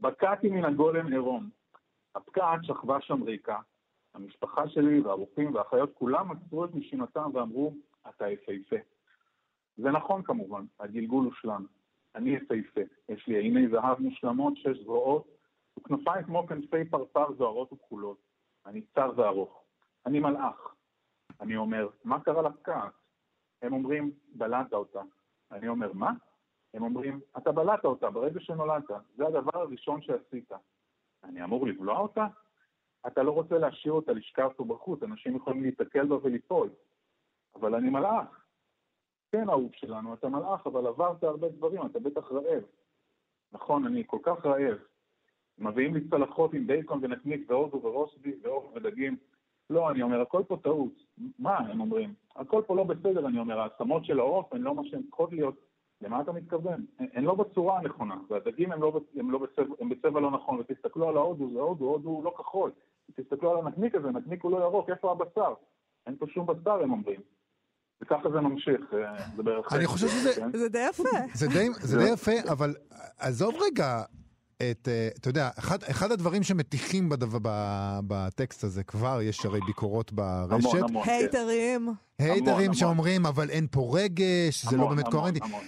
בקעתי 0.00 0.48
מן 0.48 0.64
הגולם 0.64 1.12
עירום. 1.12 1.50
הפקעת 2.14 2.64
שכבה 2.64 3.00
שם 3.00 3.22
ריקה. 3.22 3.58
המשפחה 4.14 4.68
שלי 4.68 5.00
והרופאים 5.00 5.54
והאחיות 5.54 5.94
כולם 5.94 6.30
עצרו 6.30 6.64
את 6.64 6.70
נשימתם 6.74 7.30
ואמרו, 7.34 7.74
אתה 8.08 8.28
יפהפה. 8.28 8.76
זה 9.76 9.90
נכון 9.90 10.22
כמובן, 10.22 10.64
הגלגול 10.80 11.24
הושלם. 11.24 11.66
אני 12.14 12.30
יפהפה. 12.30 12.80
יש 13.08 13.26
לי 13.28 13.38
עיני 13.38 13.68
זהב 13.68 14.00
מושלמות, 14.00 14.56
שש 14.56 14.78
זרועות, 14.82 15.31
וכנפיים 15.78 16.24
כמו 16.24 16.46
כנפי 16.46 16.84
פרפר 16.84 17.32
זוהרות 17.32 17.72
וכחולות. 17.72 18.18
אני 18.66 18.80
צר 18.94 19.10
וארוך. 19.16 19.64
אני 20.06 20.20
מלאך. 20.20 20.74
אני 21.40 21.56
אומר, 21.56 21.88
מה 22.04 22.20
קרה 22.20 22.42
לפקעת? 22.42 22.92
הם 23.62 23.72
אומרים, 23.72 24.10
בלעת 24.34 24.72
אותה. 24.72 25.02
אני 25.50 25.68
אומר, 25.68 25.92
מה? 25.92 26.12
הם 26.74 26.82
אומרים, 26.82 27.20
אתה 27.36 27.52
בלעת 27.52 27.84
אותה 27.84 28.10
ברגע 28.10 28.40
שנולדת. 28.40 28.90
זה 29.16 29.26
הדבר 29.26 29.60
הראשון 29.60 30.02
שעשית. 30.02 30.52
אני 31.24 31.44
אמור 31.44 31.66
לבלוע 31.66 31.98
אותה? 31.98 32.26
אתה 33.06 33.22
לא 33.22 33.30
רוצה 33.30 33.58
להשאיר 33.58 33.92
אותה 33.92 34.12
לשכב 34.12 34.48
פה 34.56 34.64
בחוץ, 34.64 35.02
אנשים 35.02 35.36
יכולים 35.36 35.62
להיתקל 35.62 36.06
בה 36.06 36.16
וליפול. 36.22 36.70
אבל 37.54 37.74
אני 37.74 37.90
מלאך. 37.90 38.46
כן, 39.32 39.48
אהוב 39.48 39.72
שלנו, 39.74 40.14
אתה 40.14 40.28
מלאך, 40.28 40.66
אבל 40.66 40.86
עברת 40.86 41.24
הרבה 41.24 41.48
דברים, 41.48 41.86
אתה 41.86 41.98
בטח 41.98 42.32
רעב. 42.32 42.62
נכון, 43.52 43.86
אני 43.86 44.02
כל 44.06 44.18
כך 44.22 44.46
רעב. 44.46 44.78
מביאים 45.58 45.94
לי 45.94 46.00
צלחות 46.10 46.54
עם 46.54 46.66
בייקון 46.66 46.98
ונקניק 47.02 47.50
והודו 47.50 47.80
ורוסבי 47.82 48.32
ועוף 48.42 48.64
ודגים. 48.74 49.16
לא, 49.70 49.90
אני 49.90 50.02
אומר, 50.02 50.20
הכל 50.20 50.42
פה 50.48 50.56
טעות. 50.62 50.92
מה, 51.38 51.58
הם 51.58 51.80
אומרים? 51.80 52.14
הכל 52.36 52.62
פה 52.66 52.76
לא 52.76 52.84
בסדר, 52.84 53.26
אני 53.28 53.38
אומר, 53.38 53.60
העצמות 53.60 54.04
של 54.04 54.18
העוף 54.20 54.52
הן 54.52 54.60
לא 54.60 54.74
מה 54.74 54.82
שהן 54.84 55.02
צריכות 55.02 55.32
להיות. 55.32 55.54
למה 56.00 56.20
אתה 56.20 56.32
מתכוון? 56.32 56.84
הן 56.98 57.06
הן 57.14 57.24
לא 57.24 57.34
בצורה 57.34 57.78
הנכונה, 57.78 58.14
והדגים 58.30 58.72
הם, 58.72 58.82
לא, 58.82 59.00
הם, 59.16 59.30
לא 59.30 59.38
בצבע, 59.38 59.74
הם 59.80 59.88
בצבע 59.88 60.20
לא 60.20 60.30
נכון, 60.30 60.58
ותסתכלו 60.60 61.08
על 61.08 61.16
ההודו, 61.16 61.50
זה 61.52 61.60
הודו, 61.60 61.84
הודו 61.84 62.08
הוא 62.08 62.24
לא 62.24 62.34
כחול. 62.38 62.70
תסתכלו 63.16 63.50
על 63.50 63.66
הנקניק 63.66 63.94
הזה, 63.94 64.08
נקניק 64.10 64.42
הוא 64.42 64.50
לא 64.52 64.64
ירוק, 64.64 64.90
איפה 64.90 65.12
הבשר? 65.12 65.54
אין 66.06 66.16
פה 66.16 66.26
שום 66.28 66.46
בשר, 66.46 66.82
הם 66.82 66.92
אומרים. 66.92 67.20
וככה 68.00 68.30
זה 68.30 68.40
ממשיך, 68.40 68.94
אה, 68.94 69.16
זה 69.36 69.42
בערך... 69.42 69.72
אני 69.72 69.86
חושב 69.86 70.08
שזה- 70.08 70.40
כן? 70.40 70.50
זה 70.58 70.68
די 70.68 70.86
יפה. 70.90 71.02
זה 71.34 71.48
די 71.98 72.12
יפה, 72.12 72.52
אבל 72.52 72.74
עזוב 73.18 73.54
רגע 73.60 74.02
את, 74.70 74.88
אה, 74.88 75.08
אתה 75.20 75.28
יודע, 75.28 75.50
אחד, 75.58 75.82
אחד 75.84 76.12
הדברים 76.12 76.42
שמטיחים 76.42 77.08
בדבר, 77.08 77.38
ב- 77.42 77.98
בטקסט 78.06 78.64
הזה 78.64 78.82
כבר, 78.82 79.22
יש 79.22 79.44
הרי 79.44 79.60
ביקורות 79.66 80.12
ברשת, 80.12 80.52
המון, 80.66 80.82
המון. 80.90 81.04
כן. 81.04 81.10
הייטרים. 81.10 81.88
הייטרים 82.18 82.56
המון. 82.64 82.74
שאומרים, 82.74 83.26
אבל 83.26 83.50
אין 83.50 83.66
פה 83.70 83.90
רגש, 83.94 84.66
זה 84.66 84.76
לא 84.76 84.82
המון, 84.82 84.96
באמת 84.96 85.06
המון, 85.06 85.20
קוהרנטי. 85.20 85.40
המון. 85.42 85.60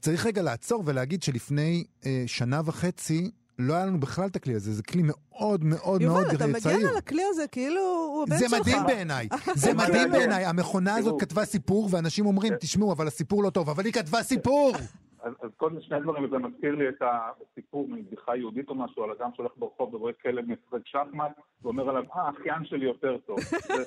צריך 0.00 0.26
רגע 0.26 0.42
לעצור 0.42 0.82
ולהגיד 0.86 1.22
שלפני 1.22 1.84
אה, 2.06 2.24
שנה 2.26 2.60
וחצי, 2.64 3.30
לא 3.58 3.74
היה 3.74 3.86
לנו 3.86 4.00
בכלל 4.00 4.26
את 4.26 4.36
הכלי 4.36 4.54
הזה, 4.54 4.72
זה 4.74 4.82
כלי 4.82 5.02
מאוד 5.04 5.64
מאוד 5.64 6.02
מאוד 6.02 6.02
יובל, 6.02 6.36
אתה 6.36 6.46
מגן 6.46 6.60
צעיר. 6.60 6.88
על 6.88 6.96
הכלי 6.96 7.22
הזה 7.30 7.42
כאילו 7.52 7.80
הוא 7.80 8.22
הבן 8.22 8.36
זה 8.38 8.48
שלך. 8.48 8.60
מדהים 8.60 8.82
בעיניי, 8.86 9.28
זה 9.54 9.74
מדהים. 9.74 10.10
בעיניי. 10.12 10.44
המכונה 10.44 10.94
הזאת. 10.94 11.20
כתבה 11.20 11.44
סיפור, 11.44 11.88
ואנשים 11.90 12.26
אומרים, 12.26 12.52
תשמעו, 12.60 12.92
אבל 12.92 13.06
הסיפור 13.06 13.42
לא 13.42 13.50
טוב, 13.50 13.70
אבל 13.70 13.84
היא 13.84 13.92
כתבה 13.92 14.22
סיפור! 14.22 14.72
אז, 15.22 15.32
אז 15.40 15.50
קודם 15.56 15.80
שני 15.80 16.00
דברים, 16.00 16.28
זה 16.30 16.38
מזכיר 16.38 16.74
לי 16.74 16.88
את 16.88 17.02
הסיפור 17.02 17.88
מבדיחה 17.88 18.36
יהודית 18.36 18.68
או 18.68 18.74
משהו, 18.74 19.04
על 19.04 19.10
אדם 19.10 19.30
שהולך 19.34 19.52
ברחוב 19.56 19.94
ורואה 19.94 20.12
כלב 20.12 20.44
משחק 20.44 20.86
שחמט, 20.86 21.32
ואומר 21.62 21.88
עליו, 21.88 22.04
אה, 22.16 22.22
האחיין 22.22 22.64
שלי 22.64 22.84
יותר 22.84 23.18
טוב. 23.18 23.38
זה 23.76 23.84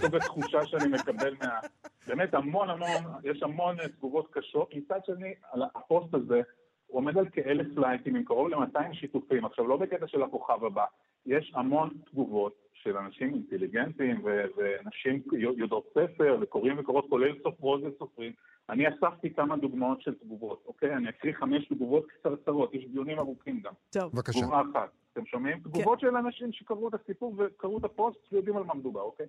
סוג, 0.00 0.16
התחושה 0.16 0.66
שאני 0.66 0.88
מקבל 0.88 1.34
מה... 1.42 1.58
באמת 2.06 2.34
המון 2.34 2.70
המון, 2.70 3.12
יש 3.24 3.42
המון 3.42 3.80
אה, 3.80 3.88
תגובות 3.88 4.28
קשות. 4.30 4.74
מצד 4.74 5.00
שני, 5.06 5.34
על 5.52 5.62
הפוסט 5.74 6.14
הזה, 6.14 6.40
הוא 6.86 6.98
עומד 6.98 7.18
על 7.18 7.28
כאלף 7.28 7.66
לייקים 7.76 8.16
עם 8.16 8.24
קרוב 8.24 8.48
ל-200 8.48 8.92
שיתופים. 8.92 9.44
עכשיו, 9.44 9.66
לא 9.66 9.76
בקטע 9.76 10.06
של 10.06 10.22
הכוכב 10.22 10.64
הבא, 10.64 10.84
יש 11.26 11.52
המון 11.54 11.90
תגובות 12.10 12.54
של 12.72 12.96
אנשים 12.96 13.34
אינטליגנטים 13.34 14.24
ונשים 14.24 15.22
יודעות 15.32 15.94
ספר 15.94 16.38
וקוראים 16.40 16.78
וקוראות, 16.78 17.06
כולל 17.08 17.34
סופרות 17.42 17.80
וסופרים. 17.82 18.32
אני 18.70 18.84
אספתי 18.88 19.34
כמה 19.34 19.56
דוגמאות 19.56 20.02
של 20.02 20.14
תגובות, 20.14 20.64
אוקיי? 20.66 20.96
אני 20.96 21.08
אקריא 21.08 21.32
חמש 21.32 21.68
תגובות 21.68 22.06
קצרצרות, 22.06 22.74
יש 22.74 22.84
דיונים 22.84 23.18
ארוכים 23.18 23.60
גם. 23.60 23.72
טוב. 23.90 24.12
בבקשה. 24.12 24.40
תגובה 24.40 24.62
אחת. 24.72 24.90
אתם 25.12 25.26
שומעים? 25.26 25.60
תגובות 25.60 26.00
של 26.00 26.16
אנשים 26.16 26.52
שקראו 26.52 26.88
את 26.88 26.94
הסיפור 26.94 27.34
וקראו 27.38 27.78
את 27.78 27.84
הפוסט 27.84 28.32
ויודעים 28.32 28.56
על 28.56 28.62
מה 28.62 28.74
מדובר, 28.74 29.00
אוקיי? 29.00 29.26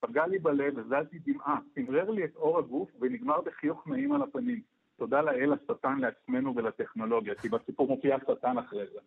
פגע 0.00 0.26
לי 0.26 0.38
בלב, 0.38 0.78
הזלתי 0.78 1.18
דמעה, 1.18 1.58
צמרר 1.74 2.10
לי 2.10 2.24
את 2.24 2.36
עור 2.36 2.58
הגוף 2.58 2.90
ונגמר 3.00 3.40
בחיוך 3.40 3.86
נעים 3.86 4.12
על 4.12 4.22
הפנים. 4.22 4.60
תודה 4.96 5.20
לאל 5.20 5.52
השטן 5.52 5.98
לעצמנו 5.98 6.56
ולטכנולוגיה, 6.56 7.34
כי 7.34 7.48
בסיפור 7.48 7.88
מופיע 7.88 8.16
השטן 8.16 8.58
אחרי 8.58 8.86
זה. 8.86 8.98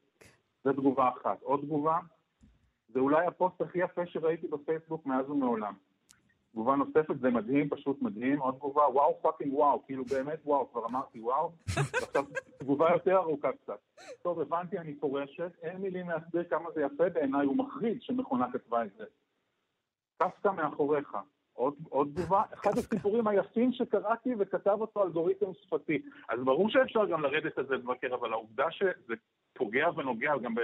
זו 0.63 0.73
תגובה 0.73 1.09
אחת. 1.09 1.41
עוד 1.41 1.59
תגובה, 1.61 1.97
זה 2.87 2.99
אולי 2.99 3.25
הפוסט 3.25 3.61
הכי 3.61 3.79
יפה 3.79 4.05
שראיתי 4.05 4.47
בפייסבוק 4.47 5.05
מאז 5.05 5.29
ומעולם. 5.29 5.73
תגובה 6.57 6.75
נוספת, 6.75 7.19
זה 7.19 7.29
מדהים, 7.29 7.69
פשוט 7.69 8.01
מדהים. 8.01 8.39
עוד 8.39 8.55
תגובה, 8.55 8.81
וואו 8.81 9.19
fucking 9.21 9.53
וואו, 9.53 9.85
כאילו 9.85 10.05
באמת 10.05 10.39
וואו, 10.45 10.71
כבר 10.71 10.85
אמרתי 10.85 11.19
וואו. 11.19 11.51
ועכשיו 11.93 12.23
תגובה 12.57 12.89
יותר 12.91 13.17
ארוכה 13.17 13.51
קצת. 13.51 13.79
טוב, 14.23 14.41
הבנתי, 14.41 14.77
אני 14.77 14.95
פורשת, 14.95 15.51
אין 15.61 15.77
מילים 15.77 16.09
להסביר 16.09 16.43
כמה 16.43 16.71
זה 16.75 16.81
יפה 16.81 17.09
בעיניי, 17.09 17.45
הוא 17.45 17.57
מחריד 17.57 18.01
שמכונה 18.01 18.51
כתבה 18.51 18.85
את 18.85 18.89
זה. 18.97 19.03
קפקא 20.17 20.47
מאחוריך. 20.47 21.17
עוד, 21.53 21.73
עוד 21.89 22.11
תגובה, 22.15 22.43
אחד 22.53 22.71
הסיפורים 22.77 23.27
היפים 23.27 23.73
שקראתי 23.73 24.29
וכתב 24.39 24.77
אותו 24.81 25.03
אלגוריתם 25.03 25.53
שפתי. 25.53 26.01
אז 26.29 26.39
ברור 26.43 26.69
שאפשר 26.69 27.05
גם 27.05 27.21
לרדת 27.21 27.57
על 27.57 27.67
זה 27.67 27.75
לבקר, 27.75 28.15
אבל 28.15 28.33
העובדה 28.33 28.71
שזה 28.71 29.13
פוגע 29.53 29.89
ונוגע 29.95 30.37
גם 30.37 30.55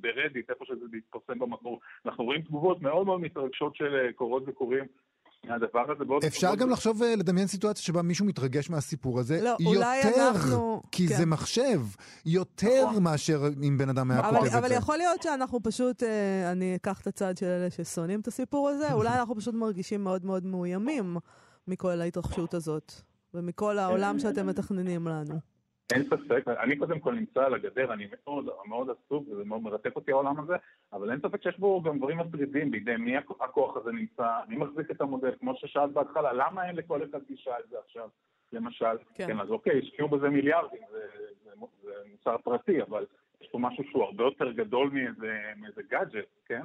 ברדיט, 0.00 0.50
איפה 0.50 0.64
שזה 0.64 0.84
מתפרסם 0.92 1.38
במקור, 1.38 1.80
אנחנו 2.06 2.24
רואים 2.24 2.42
תגובות 2.42 2.82
מאוד 2.82 3.06
מאוד 3.06 3.20
מתרגשות 3.20 3.76
של 3.76 3.94
אה, 3.94 4.12
קורות 4.12 4.42
וקוראים 4.46 4.84
מהדבר 5.46 5.92
הזה. 5.92 6.04
בעוד 6.04 6.24
אפשר 6.24 6.54
גם 6.54 6.70
לחשוב, 6.70 7.02
אה, 7.02 7.16
לדמיין 7.16 7.46
סיטואציה 7.46 7.82
שבה 7.84 8.02
מישהו 8.02 8.26
מתרגש 8.26 8.70
מהסיפור 8.70 9.20
הזה 9.20 9.40
לא, 9.42 9.56
יותר, 9.60 10.28
אנחנו- 10.30 10.82
כי 10.92 11.08
כן. 11.08 11.16
זה 11.16 11.26
מחשב, 11.26 11.80
יותר 12.26 12.86
נכון. 12.90 13.02
מאשר 13.02 13.42
אם 13.62 13.78
בן 13.78 13.88
אדם 13.88 14.10
היה 14.10 14.20
אבל, 14.20 14.38
כותב 14.38 14.48
את 14.50 14.54
אבל 14.54 14.68
זה. 14.68 14.74
יכול 14.74 14.96
להיות 14.96 15.22
שאנחנו 15.22 15.62
פשוט, 15.62 16.02
אה, 16.02 16.52
אני 16.52 16.76
אקח 16.76 17.00
את 17.00 17.06
הצד 17.06 17.36
של 17.36 17.46
אלה 17.46 17.70
ששונאים 17.70 18.20
את 18.20 18.28
הסיפור 18.28 18.68
הזה, 18.68 18.92
אולי 18.98 19.18
אנחנו 19.18 19.36
פשוט 19.36 19.54
מרגישים 19.54 20.04
מאוד 20.04 20.24
מאוד 20.24 20.46
מאוימים 20.46 21.16
מכל 21.68 22.00
ההתרחשות 22.00 22.54
הזאת, 22.54 22.92
ומכל 23.34 23.78
העולם 23.78 24.18
שאתם 24.18 24.46
מתכננים 24.46 25.08
לנו. 25.08 25.51
אין 25.92 26.04
ספק, 26.04 26.44
אני 26.48 26.76
קודם 26.76 27.00
כל 27.00 27.14
נמצא 27.14 27.44
על 27.44 27.54
הגדר, 27.54 27.92
אני 27.92 28.06
מאוד 28.12 28.48
מאוד 28.66 28.88
עסוק 28.90 29.28
וזה 29.28 29.44
מאוד 29.44 29.62
מרתק 29.62 29.96
אותי 29.96 30.12
העולם 30.12 30.40
הזה, 30.40 30.54
אבל 30.92 31.10
אין 31.10 31.20
ספק 31.20 31.42
שיש 31.42 31.58
בו 31.58 31.82
גם 31.82 31.98
דברים 31.98 32.18
מטרידים 32.18 32.70
בידי 32.70 32.96
מי 32.96 33.18
הכ- 33.18 33.44
הכוח 33.44 33.76
הזה 33.76 33.92
נמצא, 33.92 34.28
מי 34.48 34.56
מחזיק 34.56 34.90
את 34.90 35.00
המודל, 35.00 35.30
כמו 35.40 35.54
ששאלת 35.56 35.92
בהתחלה, 35.92 36.32
למה 36.32 36.68
אין 36.68 36.76
לכל 36.76 37.04
אחד 37.04 37.18
גישה 37.28 37.50
לזה 37.66 37.76
עכשיו, 37.86 38.08
למשל? 38.52 38.96
כן. 39.14 39.26
כן, 39.26 39.40
אז 39.40 39.50
אוקיי, 39.50 39.78
השקיעו 39.78 40.08
בזה 40.08 40.28
מיליארדים, 40.28 40.80
זה, 40.90 40.98
זה, 41.44 41.50
זה 41.82 41.90
מוצר 42.10 42.36
פרטי, 42.38 42.82
אבל 42.82 43.06
יש 43.40 43.48
פה 43.48 43.58
משהו 43.58 43.84
שהוא 43.90 44.04
הרבה 44.04 44.24
יותר 44.24 44.52
גדול 44.52 44.90
מאיזה, 44.92 45.38
מאיזה 45.56 45.82
גאדג'ט, 45.90 46.28
כן? 46.46 46.62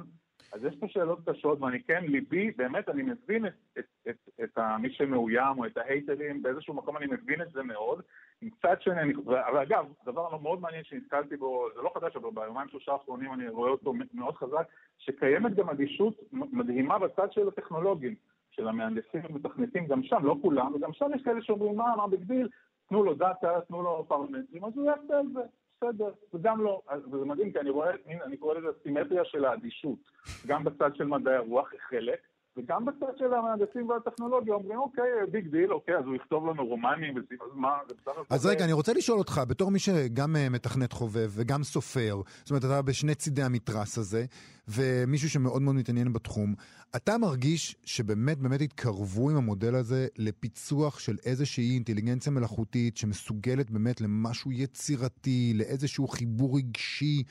אז 0.52 0.64
יש 0.64 0.76
פה 0.80 0.86
שאלות 0.88 1.18
קשות, 1.28 1.60
ואני 1.60 1.82
כן, 1.82 2.04
ליבי, 2.04 2.50
באמת, 2.50 2.88
אני 2.88 3.02
מבין 3.02 3.46
את, 3.46 3.52
את, 3.78 3.84
את, 4.08 4.16
את 4.44 4.58
מי 4.80 4.90
שמאוים 4.90 5.58
או 5.58 5.66
את 5.66 5.76
ההייטרים, 5.76 6.42
באיזשהו 6.42 6.74
מקום 6.74 6.96
אני 6.96 7.06
מבין 7.06 7.42
את 7.42 7.52
זה 7.52 7.62
מאוד. 7.62 8.02
מצד 8.42 8.76
שני, 8.80 9.00
אני, 9.00 9.12
אבל 9.26 9.62
אגב, 9.62 9.86
דבר 10.04 10.28
לא 10.32 10.40
מאוד 10.40 10.60
מעניין 10.60 10.84
שנתקלתי 10.84 11.36
בו, 11.36 11.68
זה 11.76 11.82
לא 11.82 11.90
חדש, 11.94 12.16
אבל 12.16 12.30
ביומיים 12.34 12.68
שלושה 12.68 12.92
האחרונים 12.92 13.32
אני 13.32 13.48
רואה 13.48 13.70
אותו 13.70 13.94
מאוד 14.14 14.34
חזק, 14.34 14.68
שקיימת 14.98 15.54
גם 15.54 15.70
אדישות 15.70 16.14
מדהימה 16.32 16.98
בצד 16.98 17.32
של 17.32 17.48
הטכנולוגים, 17.48 18.14
של 18.50 18.68
המהנדסים 18.68 19.20
ומתכנתים, 19.30 19.86
גם 19.86 20.02
שם, 20.02 20.24
לא 20.24 20.36
כולם, 20.42 20.74
וגם 20.74 20.92
שם 20.92 21.10
יש 21.14 21.22
כאלה 21.22 21.42
שאומרים, 21.42 21.76
מה, 21.76 21.96
מה 21.96 22.06
בגדיל, 22.08 22.48
תנו 22.88 23.02
לו 23.02 23.14
דאטה, 23.14 23.60
תנו 23.68 23.82
לו 23.82 24.04
פרמטרים, 24.08 24.64
אז 24.64 24.72
הוא 24.76 24.86
יעשה 24.86 25.20
את 25.20 25.32
זה. 25.32 25.40
בסדר, 25.84 26.12
וגם 26.34 26.64
לא, 26.64 26.82
אז 26.88 27.02
זה 27.10 27.24
מדהים, 27.24 27.52
כי 27.52 27.58
אני 27.58 27.70
רואה, 27.70 27.90
הנה, 28.06 28.24
אני 28.24 28.36
קורא 28.36 28.54
לזה 28.54 28.68
סימטריה 28.82 29.24
של 29.24 29.44
האדישות, 29.44 29.98
גם 30.46 30.64
בצד 30.64 30.96
של 30.96 31.04
מדעי 31.04 31.34
הרוח, 31.34 31.70
חלק, 31.88 32.20
וגם 32.58 32.84
בצד 32.84 33.18
של 33.18 33.34
המהנדסים 33.34 33.88
והטכנולוגיה, 33.88 34.54
אומרים, 34.54 34.78
אוקיי, 34.78 35.04
big 35.32 35.48
deal, 35.48 35.72
אוקיי, 35.72 35.96
אז 35.96 36.04
הוא 36.04 36.16
יכתוב 36.16 36.46
לנו 36.46 36.66
רומנים, 36.66 37.16
אז 37.18 37.24
מה, 37.54 37.78
זה. 37.88 38.10
אז 38.30 38.46
רגע, 38.46 38.64
אני 38.64 38.72
רוצה 38.72 38.92
לשאול 38.92 39.18
אותך, 39.18 39.40
בתור 39.48 39.70
מי 39.70 39.78
שגם 39.78 40.36
אה, 40.36 40.48
מתכנת 40.48 40.92
חובב 40.92 41.30
וגם 41.30 41.62
סופר, 41.62 42.20
זאת 42.38 42.50
אומרת, 42.50 42.64
אתה 42.64 42.82
בשני 42.82 43.14
צידי 43.14 43.42
המתרס 43.42 43.98
הזה, 43.98 44.24
ומישהו 44.68 45.30
שמאוד 45.30 45.62
מאוד 45.62 45.74
מתעניין 45.74 46.12
בתחום, 46.12 46.54
אתה 46.96 47.18
מרגיש 47.18 47.76
שבאמת 47.84 48.38
באמת 48.38 48.60
התקרבו 48.60 49.30
עם 49.30 49.36
המודל 49.36 49.74
הזה 49.74 50.06
לפיצוח 50.18 50.98
של 50.98 51.16
איזושהי 51.24 51.74
אינטליגנציה 51.74 52.32
מלאכותית 52.32 52.96
שמסוגלת 52.96 53.70
באמת 53.70 54.00
למשהו 54.00 54.52
יצירתי, 54.52 55.52
לאיזשהו 55.54 56.08
חיבור 56.08 56.58
רגשי, 56.58 57.22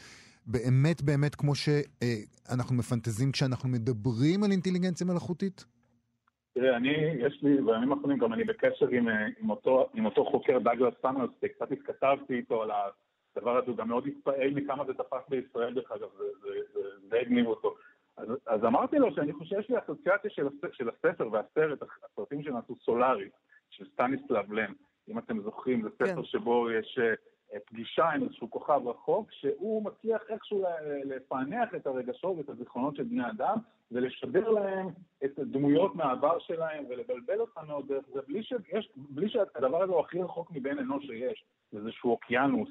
באמת 0.47 1.01
באמת 1.01 1.35
כמו 1.35 1.51
שאנחנו 1.55 2.75
מפנטזים 2.75 3.31
כשאנחנו 3.31 3.69
מדברים 3.69 4.43
על 4.43 4.51
אינטליגנציה 4.51 5.07
מלאכותית? 5.07 5.65
תראה, 6.53 6.77
אני, 6.77 6.93
יש 7.19 7.43
לי, 7.43 7.61
בימים 7.61 7.91
האחרונים 7.91 8.17
גם 8.17 8.33
אני 8.33 8.43
בקשר 8.43 8.87
עם, 8.87 9.09
אה, 9.09 9.13
עם, 9.39 9.49
אותו, 9.49 9.89
עם 9.93 10.05
אותו 10.05 10.25
חוקר 10.25 10.59
דאגלס 10.59 10.93
סאמרס, 11.01 11.29
קצת 11.55 11.71
התכתבתי 11.71 12.33
איתו 12.33 12.63
על 12.63 12.71
הדבר 12.71 13.57
הזה, 13.57 13.71
הוא 13.71 13.77
גם 13.77 13.87
מאוד 13.87 14.07
התפעל 14.07 14.49
מכמה 14.49 14.85
זה 14.85 14.93
תפס 14.93 15.29
בישראל, 15.29 15.73
דרך 15.73 15.91
אגב, 15.91 16.07
זה, 16.17 16.23
זה, 16.41 16.49
זה, 16.73 16.79
זה 17.09 17.19
הגניב 17.19 17.45
אותו. 17.45 17.75
אז, 18.17 18.27
אז 18.45 18.63
אמרתי 18.63 18.97
לו 18.97 19.15
שאני 19.15 19.33
חושב 19.33 19.55
שיש 19.55 19.69
לי 19.69 19.75
אסוציאציה 19.79 20.29
של, 20.29 20.47
של 20.71 20.89
הספר 20.89 21.29
והסרט, 21.31 21.79
הסרטים 22.11 22.43
שנעשו 22.43 22.75
סולאריס, 22.85 23.29
של 23.69 23.85
סטניסלב 23.93 24.53
לם, 24.53 24.73
אם 25.09 25.17
אתם 25.17 25.41
זוכרים, 25.41 25.81
זה 25.81 25.89
ספר 25.95 26.15
כן. 26.15 26.23
שבו 26.23 26.71
יש 26.71 26.99
אה, 27.01 27.13
פגישה 27.65 28.09
עם 28.09 28.23
איזשהו 28.23 28.51
כוכב 28.51 28.81
רחוק, 28.85 29.31
שהוא 29.31 29.83
מצליח 29.83 30.21
איכשהו 30.29 30.61
ל- 30.61 31.13
לפענח 31.15 31.75
את 31.75 31.87
הרגשות 31.87 32.37
ואת 32.37 32.49
הזיכרונות 32.49 32.95
של 32.95 33.03
בני 33.03 33.29
אדם, 33.29 33.57
ולשדר 33.91 34.49
להם 34.49 34.87
את 35.25 35.39
הדמויות 35.39 35.95
מהעבר 35.95 36.39
שלהם 36.39 36.85
ולבלבל 36.89 37.39
אותם 37.39 37.61
מאוד 37.67 37.87
דרך 37.87 38.05
זה, 38.13 38.19
בלי, 38.27 38.43
שיש, 38.43 38.89
בלי 38.95 39.29
שהדבר 39.29 39.83
הזה 39.83 39.93
הוא 39.93 39.99
הכי 39.99 40.21
רחוק 40.21 40.51
מבן 40.51 40.79
אנוש 40.79 41.05
שיש, 41.05 41.45
איזשהו 41.73 42.11
אוקיינוס 42.11 42.69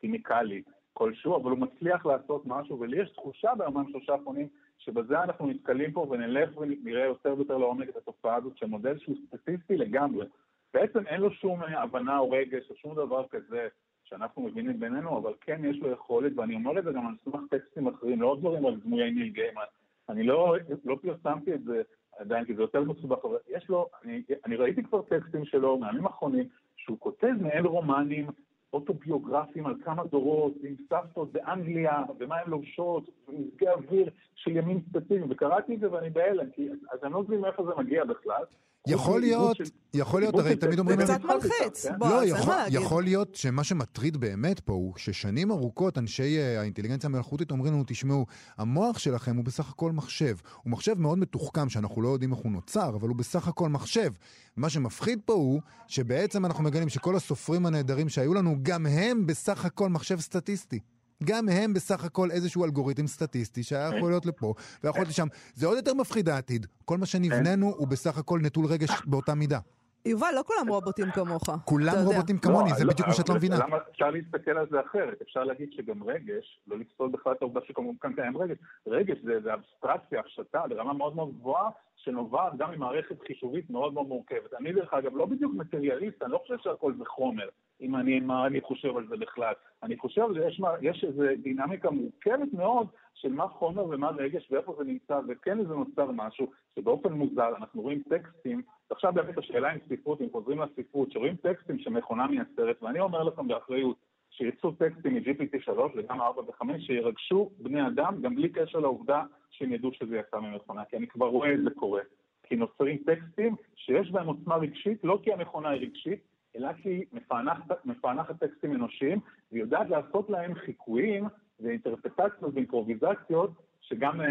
כימיקלי 0.00 0.62
כלשהו, 0.92 1.36
אבל 1.36 1.50
הוא 1.50 1.58
מצליח 1.58 2.06
לעשות 2.06 2.42
משהו, 2.46 2.80
ולי 2.80 3.02
יש 3.02 3.10
תחושה 3.10 3.54
ביומיים 3.58 3.88
שלושה 3.90 4.12
האחרונים 4.12 4.48
שבזה 4.78 5.22
אנחנו 5.22 5.46
נתקלים 5.46 5.92
פה 5.92 6.06
ונלך 6.10 6.56
ונראה 6.56 7.04
יותר 7.04 7.34
ויותר 7.36 7.56
לעומק 7.56 7.88
את 7.88 7.96
התופעה 7.96 8.36
הזאת 8.36 8.56
של 8.56 8.66
מודל 8.66 8.98
שהוא 8.98 9.16
סטטיסטי 9.26 9.76
לגמרי. 9.76 10.26
בעצם 10.74 11.06
אין 11.06 11.20
לו 11.20 11.30
שום 11.30 11.62
הבנה 11.62 12.18
או 12.18 12.30
רגש 12.30 12.70
או 12.70 12.76
שום 12.76 12.94
דבר 12.94 13.26
כזה 13.28 13.68
שאנחנו 14.08 14.42
מבינים 14.42 14.80
בינינו, 14.80 15.18
אבל 15.18 15.32
כן 15.40 15.60
יש 15.64 15.78
לו 15.78 15.90
יכולת, 15.90 16.32
ואני 16.36 16.54
אומר 16.54 16.78
את 16.78 16.84
זה 16.84 16.92
גם 16.92 17.06
על 17.06 17.14
סמך 17.24 17.40
טקסטים 17.50 17.86
אחרים, 17.86 18.22
לא 18.22 18.36
דברים 18.40 18.66
על 18.66 18.76
דמויי 18.76 19.10
ניל 19.10 19.28
גיימן. 19.28 19.62
אני 20.08 20.22
לא, 20.22 20.56
לא 20.84 20.98
פרסמתי 21.02 21.54
את 21.54 21.64
זה 21.64 21.82
עדיין, 22.18 22.44
כי 22.44 22.54
זה 22.54 22.62
יותר 22.62 22.84
מסובך, 22.84 23.24
אבל 23.24 23.36
יש 23.48 23.68
לו, 23.68 23.88
אני, 24.04 24.22
אני 24.44 24.56
ראיתי 24.56 24.82
כבר 24.82 25.02
טקסטים 25.02 25.44
שלו 25.44 25.78
מהימים 25.78 26.06
האחרונים, 26.06 26.48
שהוא 26.76 26.98
כותב 27.00 27.32
מעין 27.40 27.66
רומנים 27.66 28.26
אוטוביוגרפיים 28.72 29.66
על 29.66 29.74
כמה 29.84 30.04
דורות, 30.04 30.54
עם 30.62 30.74
סבתות 30.88 31.32
באנגליה, 31.32 32.02
ומה 32.18 32.36
הן 32.36 32.50
לובשות, 32.50 33.10
ומזגי 33.28 33.68
אוויר 33.68 34.10
של 34.34 34.56
ימים 34.56 34.80
ספציפיים, 34.90 35.30
וקראתי 35.30 35.74
את 35.74 35.80
זה 35.80 35.92
ואני 35.92 36.10
בהלם, 36.10 36.50
כי 36.50 36.68
אז 36.92 37.04
אני 37.04 37.12
לא 37.12 37.22
מבין 37.22 37.40
מאיפה 37.40 37.64
זה 37.64 37.70
מגיע 37.78 38.04
בכלל. 38.04 38.44
יכול 38.86 39.20
להיות, 39.20 39.56
יכול 39.94 40.20
להיות, 40.20 40.34
הרי 40.34 40.56
תמיד 40.56 40.78
אומרים... 40.78 41.06
זה 41.06 41.14
קצת 41.14 41.24
מלחיץ. 41.24 41.86
כן? 41.86 41.98
בוא, 41.98 42.08
לא. 42.08 42.22
יכול 42.68 43.02
להיות 43.02 43.34
שמה 43.34 43.64
שמטריד 43.64 44.16
באמת 44.16 44.60
פה 44.60 44.72
הוא 44.72 44.92
ששנים 44.96 45.50
ארוכות 45.50 45.98
אנשי 45.98 46.38
אה, 46.38 46.60
האינטליגנציה 46.60 47.08
המלאכותית 47.08 47.50
אומרים 47.50 47.72
לנו, 47.72 47.84
תשמעו, 47.86 48.26
המוח 48.58 48.98
שלכם 48.98 49.36
הוא 49.36 49.44
בסך 49.44 49.70
הכל 49.70 49.92
מחשב. 49.92 50.36
הוא 50.62 50.70
מחשב 50.70 50.98
מאוד 50.98 51.18
מתוחכם, 51.18 51.68
שאנחנו 51.68 52.02
לא 52.02 52.08
יודעים 52.08 52.32
איך 52.32 52.40
הוא 52.40 52.52
נוצר, 52.52 52.88
אבל 52.88 53.08
הוא 53.08 53.16
בסך 53.16 53.48
הכל 53.48 53.68
מחשב. 53.68 54.12
מה 54.56 54.70
שמפחיד 54.70 55.20
פה 55.24 55.32
הוא 55.32 55.60
שבעצם 55.86 56.46
אנחנו 56.46 56.64
מגלים 56.64 56.88
שכל 56.88 57.16
הסופרים 57.16 57.66
הנהדרים 57.66 58.08
שהיו 58.08 58.34
לנו, 58.34 58.56
גם 58.62 58.86
הם 58.86 59.26
בסך 59.26 59.64
הכל 59.64 59.88
מחשב 59.88 60.20
סטטיסטי. 60.20 60.80
גם 61.24 61.48
הם 61.48 61.74
בסך 61.74 62.04
הכל 62.04 62.30
איזשהו 62.30 62.64
אלגוריתם 62.64 63.06
סטטיסטי 63.06 63.62
שהיה 63.62 63.90
יכול 63.96 64.10
להיות 64.10 64.26
לפה 64.26 64.54
ויכול 64.84 65.00
להיות 65.00 65.08
לשם. 65.08 65.26
זה 65.54 65.66
עוד 65.66 65.76
יותר 65.76 65.94
מפחיד 65.94 66.28
העתיד. 66.28 66.66
כל 66.84 66.98
מה 66.98 67.06
שנבננו 67.06 67.74
הוא 67.76 67.88
בסך 67.88 68.18
הכל 68.18 68.40
נטול 68.42 68.66
רגש 68.66 68.90
באותה 69.06 69.34
מידה. 69.34 69.58
יובל, 70.06 70.32
לא 70.34 70.42
כולם 70.46 70.68
רובוטים 70.68 71.10
כמוך. 71.10 71.42
כולם. 71.64 71.94
רובוטים 72.04 72.38
כמוני, 72.38 72.70
זה 72.74 72.84
לא, 72.84 72.92
בדיוק 72.92 73.08
מה 73.08 73.14
שאת 73.14 73.28
לא 73.28 73.34
מבינה. 73.34 73.58
למה 73.58 73.76
אפשר 73.90 74.10
להסתכל 74.10 74.50
על 74.50 74.66
זה 74.70 74.80
אחרת? 74.80 75.22
אפשר 75.22 75.44
להגיד 75.44 75.68
שגם 75.72 76.02
רגש, 76.02 76.60
לא 76.66 76.78
לפסול 76.78 77.10
בכלל 77.10 77.32
את 77.32 77.42
העובדה 77.42 77.60
שכמובן 77.68 78.12
קיים 78.16 78.36
רגש, 78.36 78.56
רגש 78.86 79.16
זה, 79.24 79.32
זה 79.44 79.54
אבסטרקציה, 79.54 80.20
הפשטה 80.20 80.62
ברמה 80.68 80.92
מאוד 80.92 81.16
מאוד 81.16 81.34
גבוהה, 81.38 81.70
שנובעת 82.06 82.56
גם 82.56 82.70
ממערכת 82.70 83.20
חישובית 83.26 83.70
מאוד 83.70 83.94
מאוד 83.94 84.06
מורכבת. 84.06 84.54
אני 84.60 84.72
דרך 84.72 84.94
אגב 84.94 85.16
לא 85.16 85.26
בדיוק 85.26 85.54
מטריאליסט, 85.54 86.22
אני 86.22 86.32
לא 86.32 86.38
חושב 86.38 86.58
שהכל 86.58 86.92
זה 86.98 87.04
חומר, 87.04 87.48
אם 87.80 87.96
אני, 87.96 88.20
מה 88.20 88.46
אני 88.46 88.60
חושב 88.60 88.96
על 88.96 89.06
זה 89.08 89.16
בכלל. 89.16 89.52
אני 89.82 89.96
חושב 89.96 90.22
שיש 90.34 90.60
יש 90.82 91.04
איזו 91.04 91.22
דינמיקה 91.42 91.90
מורכבת 91.90 92.52
מאוד 92.52 92.86
של 93.14 93.32
מה 93.32 93.48
חומר 93.48 93.84
ומה 93.84 94.10
רגש 94.10 94.48
ואיפה 94.50 94.74
זה 94.78 94.84
נמצא, 94.84 95.20
וכן 95.28 95.64
זה 95.64 95.74
נוצר 95.74 96.10
משהו 96.10 96.46
שבאופן 96.76 97.12
מוזר, 97.12 97.56
אנחנו 97.56 97.82
רואים 97.82 98.02
טקסטים, 98.08 98.62
ועכשיו 98.90 99.12
באמת 99.12 99.38
השאלה 99.38 99.72
עם 99.72 99.78
ספרות, 99.88 100.20
אם 100.20 100.26
חוזרים 100.32 100.60
לספרות, 100.60 101.12
שרואים 101.12 101.36
טקסטים 101.36 101.78
שמכונה 101.78 102.26
מייצרת, 102.26 102.82
ואני 102.82 103.00
אומר 103.00 103.22
לכם 103.22 103.48
באחריות, 103.48 103.96
שיצאו 104.36 104.72
טקסטים 104.72 105.14
מ-GPT3 105.14 105.70
וגם 105.96 106.20
4 106.20 106.42
ו-5 106.42 106.64
שירגשו 106.78 107.50
בני 107.58 107.86
אדם, 107.86 108.20
גם 108.22 108.34
בלי 108.34 108.48
קשר 108.48 108.78
לעובדה 108.78 109.22
שהם 109.50 109.72
ידעו 109.72 109.92
שזה 109.92 110.16
יצא 110.16 110.38
ממכונה, 110.38 110.84
כי 110.84 110.96
אני 110.96 111.06
כבר 111.06 111.26
רואה 111.26 111.54
את 111.54 111.62
זה 111.64 111.70
קורה. 111.70 112.02
כי 112.42 112.56
נוצרים 112.56 112.96
טקסטים 113.06 113.56
שיש 113.76 114.10
בהם 114.10 114.26
עוצמה 114.26 114.56
רגשית, 114.56 115.04
לא 115.04 115.18
כי 115.22 115.32
המכונה 115.32 115.68
היא 115.68 115.80
רגשית, 115.80 116.20
אלא 116.56 116.72
כי 116.72 116.88
היא 116.88 117.04
מפענחת, 117.12 117.86
מפענחת 117.86 118.38
טקסטים 118.40 118.72
אנושיים, 118.74 119.20
והיא 119.52 119.62
יודעת 119.62 119.90
לעשות 119.90 120.30
להם 120.30 120.54
חיקויים 120.54 121.24
ואינטרפטציות 121.60 122.54
ואימפרוביזציות, 122.54 123.50
שגם, 123.88 124.20
אה, 124.20 124.26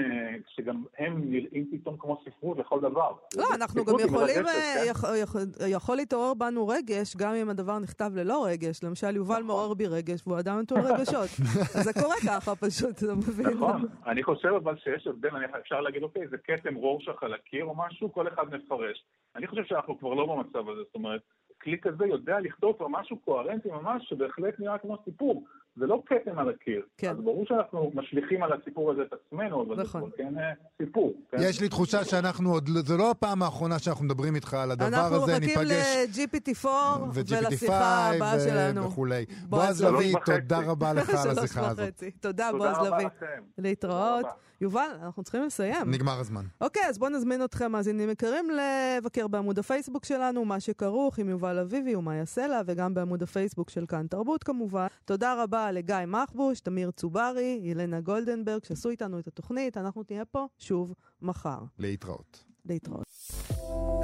שגם 0.48 0.84
הם 0.98 1.22
נראים 1.32 1.68
פתאום 1.72 1.98
כמו 2.00 2.22
ספרות 2.26 2.58
לכל 2.58 2.80
דבר. 2.82 3.12
לא, 3.38 3.44
אנחנו 3.56 3.86
גם 3.86 3.94
יכולים, 4.00 4.14
מרגשת, 4.44 4.48
אה, 4.48 4.84
כן? 4.84 4.90
יכול- 4.90 5.16
יכול- 5.24 5.42
יכול 5.68 5.96
להתעורר 5.96 6.34
בנו 6.34 6.68
רגש, 6.68 7.16
גם 7.18 7.34
אם 7.34 7.50
הדבר 7.50 7.80
נכתב 7.80 8.12
ללא 8.16 8.46
רגש. 8.46 8.84
למשל, 8.84 9.16
יובל 9.16 9.34
נכון. 9.34 9.44
מעורר 9.48 9.74
בי 9.74 9.88
רגש, 9.88 10.28
והוא 10.28 10.40
אדם 10.40 10.60
נטול 10.60 10.80
רגשות. 10.80 11.30
אז 11.76 11.84
זה 11.84 11.94
קורה 11.94 12.16
ככה 12.30 12.56
פשוט, 12.56 13.04
אתה 13.04 13.16
מבין? 13.16 13.48
נכון, 13.48 13.86
אני 14.06 14.24
חושב 14.24 14.48
אבל 14.64 14.76
שיש 14.78 15.08
הבדל, 15.08 15.30
אפשר 15.62 15.82
להגיד, 15.82 16.04
אוקיי, 16.04 16.28
זה 16.28 16.38
כתם 16.38 16.76
רורשך 16.76 17.24
על 17.24 17.34
הקיר 17.34 17.66
או 17.66 17.76
משהו, 17.78 18.14
כל 18.14 18.28
אחד 18.28 18.44
מפרש. 18.56 19.04
אני 19.36 19.48
חושב 19.48 19.64
שאנחנו 19.66 20.00
כבר 20.00 20.14
לא 20.14 20.26
במצב 20.26 20.70
הזה, 20.70 20.82
זאת 20.86 20.96
אומרת, 20.96 21.22
כלי 21.62 21.78
כזה 21.82 22.06
יודע 22.06 22.40
לכתוב 22.40 22.76
כבר 22.78 22.88
משהו 22.88 23.18
קוהרנטי 23.18 23.70
ממש, 23.72 24.10
שבהחלט 24.10 24.60
נראה 24.60 24.78
כמו 24.78 24.98
סיפור. 25.06 25.44
זה 25.80 25.86
לא 25.86 26.02
כתם 26.06 26.40
על 26.40 26.50
הקיר. 26.50 26.82
כן. 26.98 27.10
אז 27.12 27.18
ברור 27.18 27.46
שאנחנו 27.46 27.92
משליכים 27.96 28.44
על 28.44 28.50
הסיפור 28.54 28.92
הזה 28.92 29.02
את 29.02 29.14
עצמנו, 29.14 29.64
אבל 29.64 29.82
נכון. 29.82 30.02
זה 30.10 30.18
כן 30.18 30.38
אה, 30.38 30.44
סיפור. 30.82 31.14
כן? 31.32 31.38
יש 31.42 31.62
לי 31.62 31.70
תחושה 31.70 32.04
שאנחנו 32.04 32.52
עוד, 32.52 32.70
זו 32.86 32.98
לא 32.98 33.12
הפעם 33.12 33.44
האחרונה 33.44 33.80
שאנחנו 33.80 34.06
מדברים 34.06 34.36
איתך 34.36 34.54
על 34.54 34.72
הדבר 34.72 34.88
אנחנו 34.88 35.16
הזה, 35.16 35.32
מחכים 35.40 35.60
ניפגש. 35.62 35.96
ל-GPT4 36.20 36.68
ו-GPT5 37.14 37.36
ולשיחה 37.50 38.12
הבאה 38.16 38.40
שלנו. 38.40 38.86
וכולי. 38.86 39.26
בועז 39.50 39.84
לביא. 39.84 40.16
תודה 40.26 40.60
רבה 40.66 40.94
לך 40.94 41.10
על 41.10 41.30
השיחה 41.40 41.68
הזאת. 41.68 41.80
וחצי. 41.80 42.12
תודה, 42.12 42.48
תודה 42.52 42.58
בועז 42.58 42.78
רבה 42.88 42.98
לביא. 42.98 43.08
לכם. 43.08 43.44
להתראות. 43.58 44.26
יובל, 44.62 44.90
אנחנו 45.02 45.24
צריכים 45.24 45.44
לסיים. 45.44 45.92
נגמר 45.92 46.20
הזמן. 46.20 46.46
אוקיי, 46.62 46.84
אז 46.90 46.98
בואו 46.98 47.10
נזמין 47.10 47.44
אתכם, 47.44 47.72
מאזינים 47.72 48.10
יקרים, 48.10 48.48
לבקר 48.50 49.28
בעמוד 49.28 49.60
הפייסבוק 49.60 50.06
שלנו, 50.06 50.46
מה 50.46 50.60
שכרוך 50.60 51.20
עם 51.20 51.30
יובל 51.30 51.60
אביבי 51.60 51.96
ומאיה 51.96 52.26
סלע, 52.26 52.62
וגם 52.66 52.94
בעמוד 52.94 53.24
הפייסבוק 53.24 53.70
של 53.70 53.86
כאן 53.86 54.08
תרבות 54.08 54.44
כמובן. 54.44 54.88
תודה 55.06 55.44
רבה 55.44 55.72
לגיא 55.72 55.96
מחבוש, 56.08 56.60
תמיר 56.60 56.92
צוברי, 56.92 57.60
ילנה 57.64 58.02
גולדנברג, 58.02 58.64
שעשו 58.64 58.90
איתנו 58.90 59.20
את 59.20 59.28
התוכנית. 59.28 59.78
אנחנו 59.78 60.04
נהיה 60.10 60.26
פה 60.26 60.48
שוב 60.60 60.94
מחר. 61.22 61.60
להתראות. 61.80 62.44
להתראות. 62.66 63.06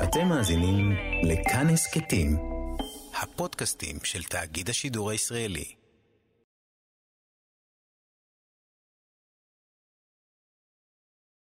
אתם 0.03 0.27
מאזינים 0.27 0.91
לכאן 1.23 1.67
הסכתים, 1.69 2.37
הפודקאסטים 3.21 3.97
של 4.03 4.23
תאגיד 4.23 4.69
השידור 4.69 5.09
הישראלי. 5.09 5.80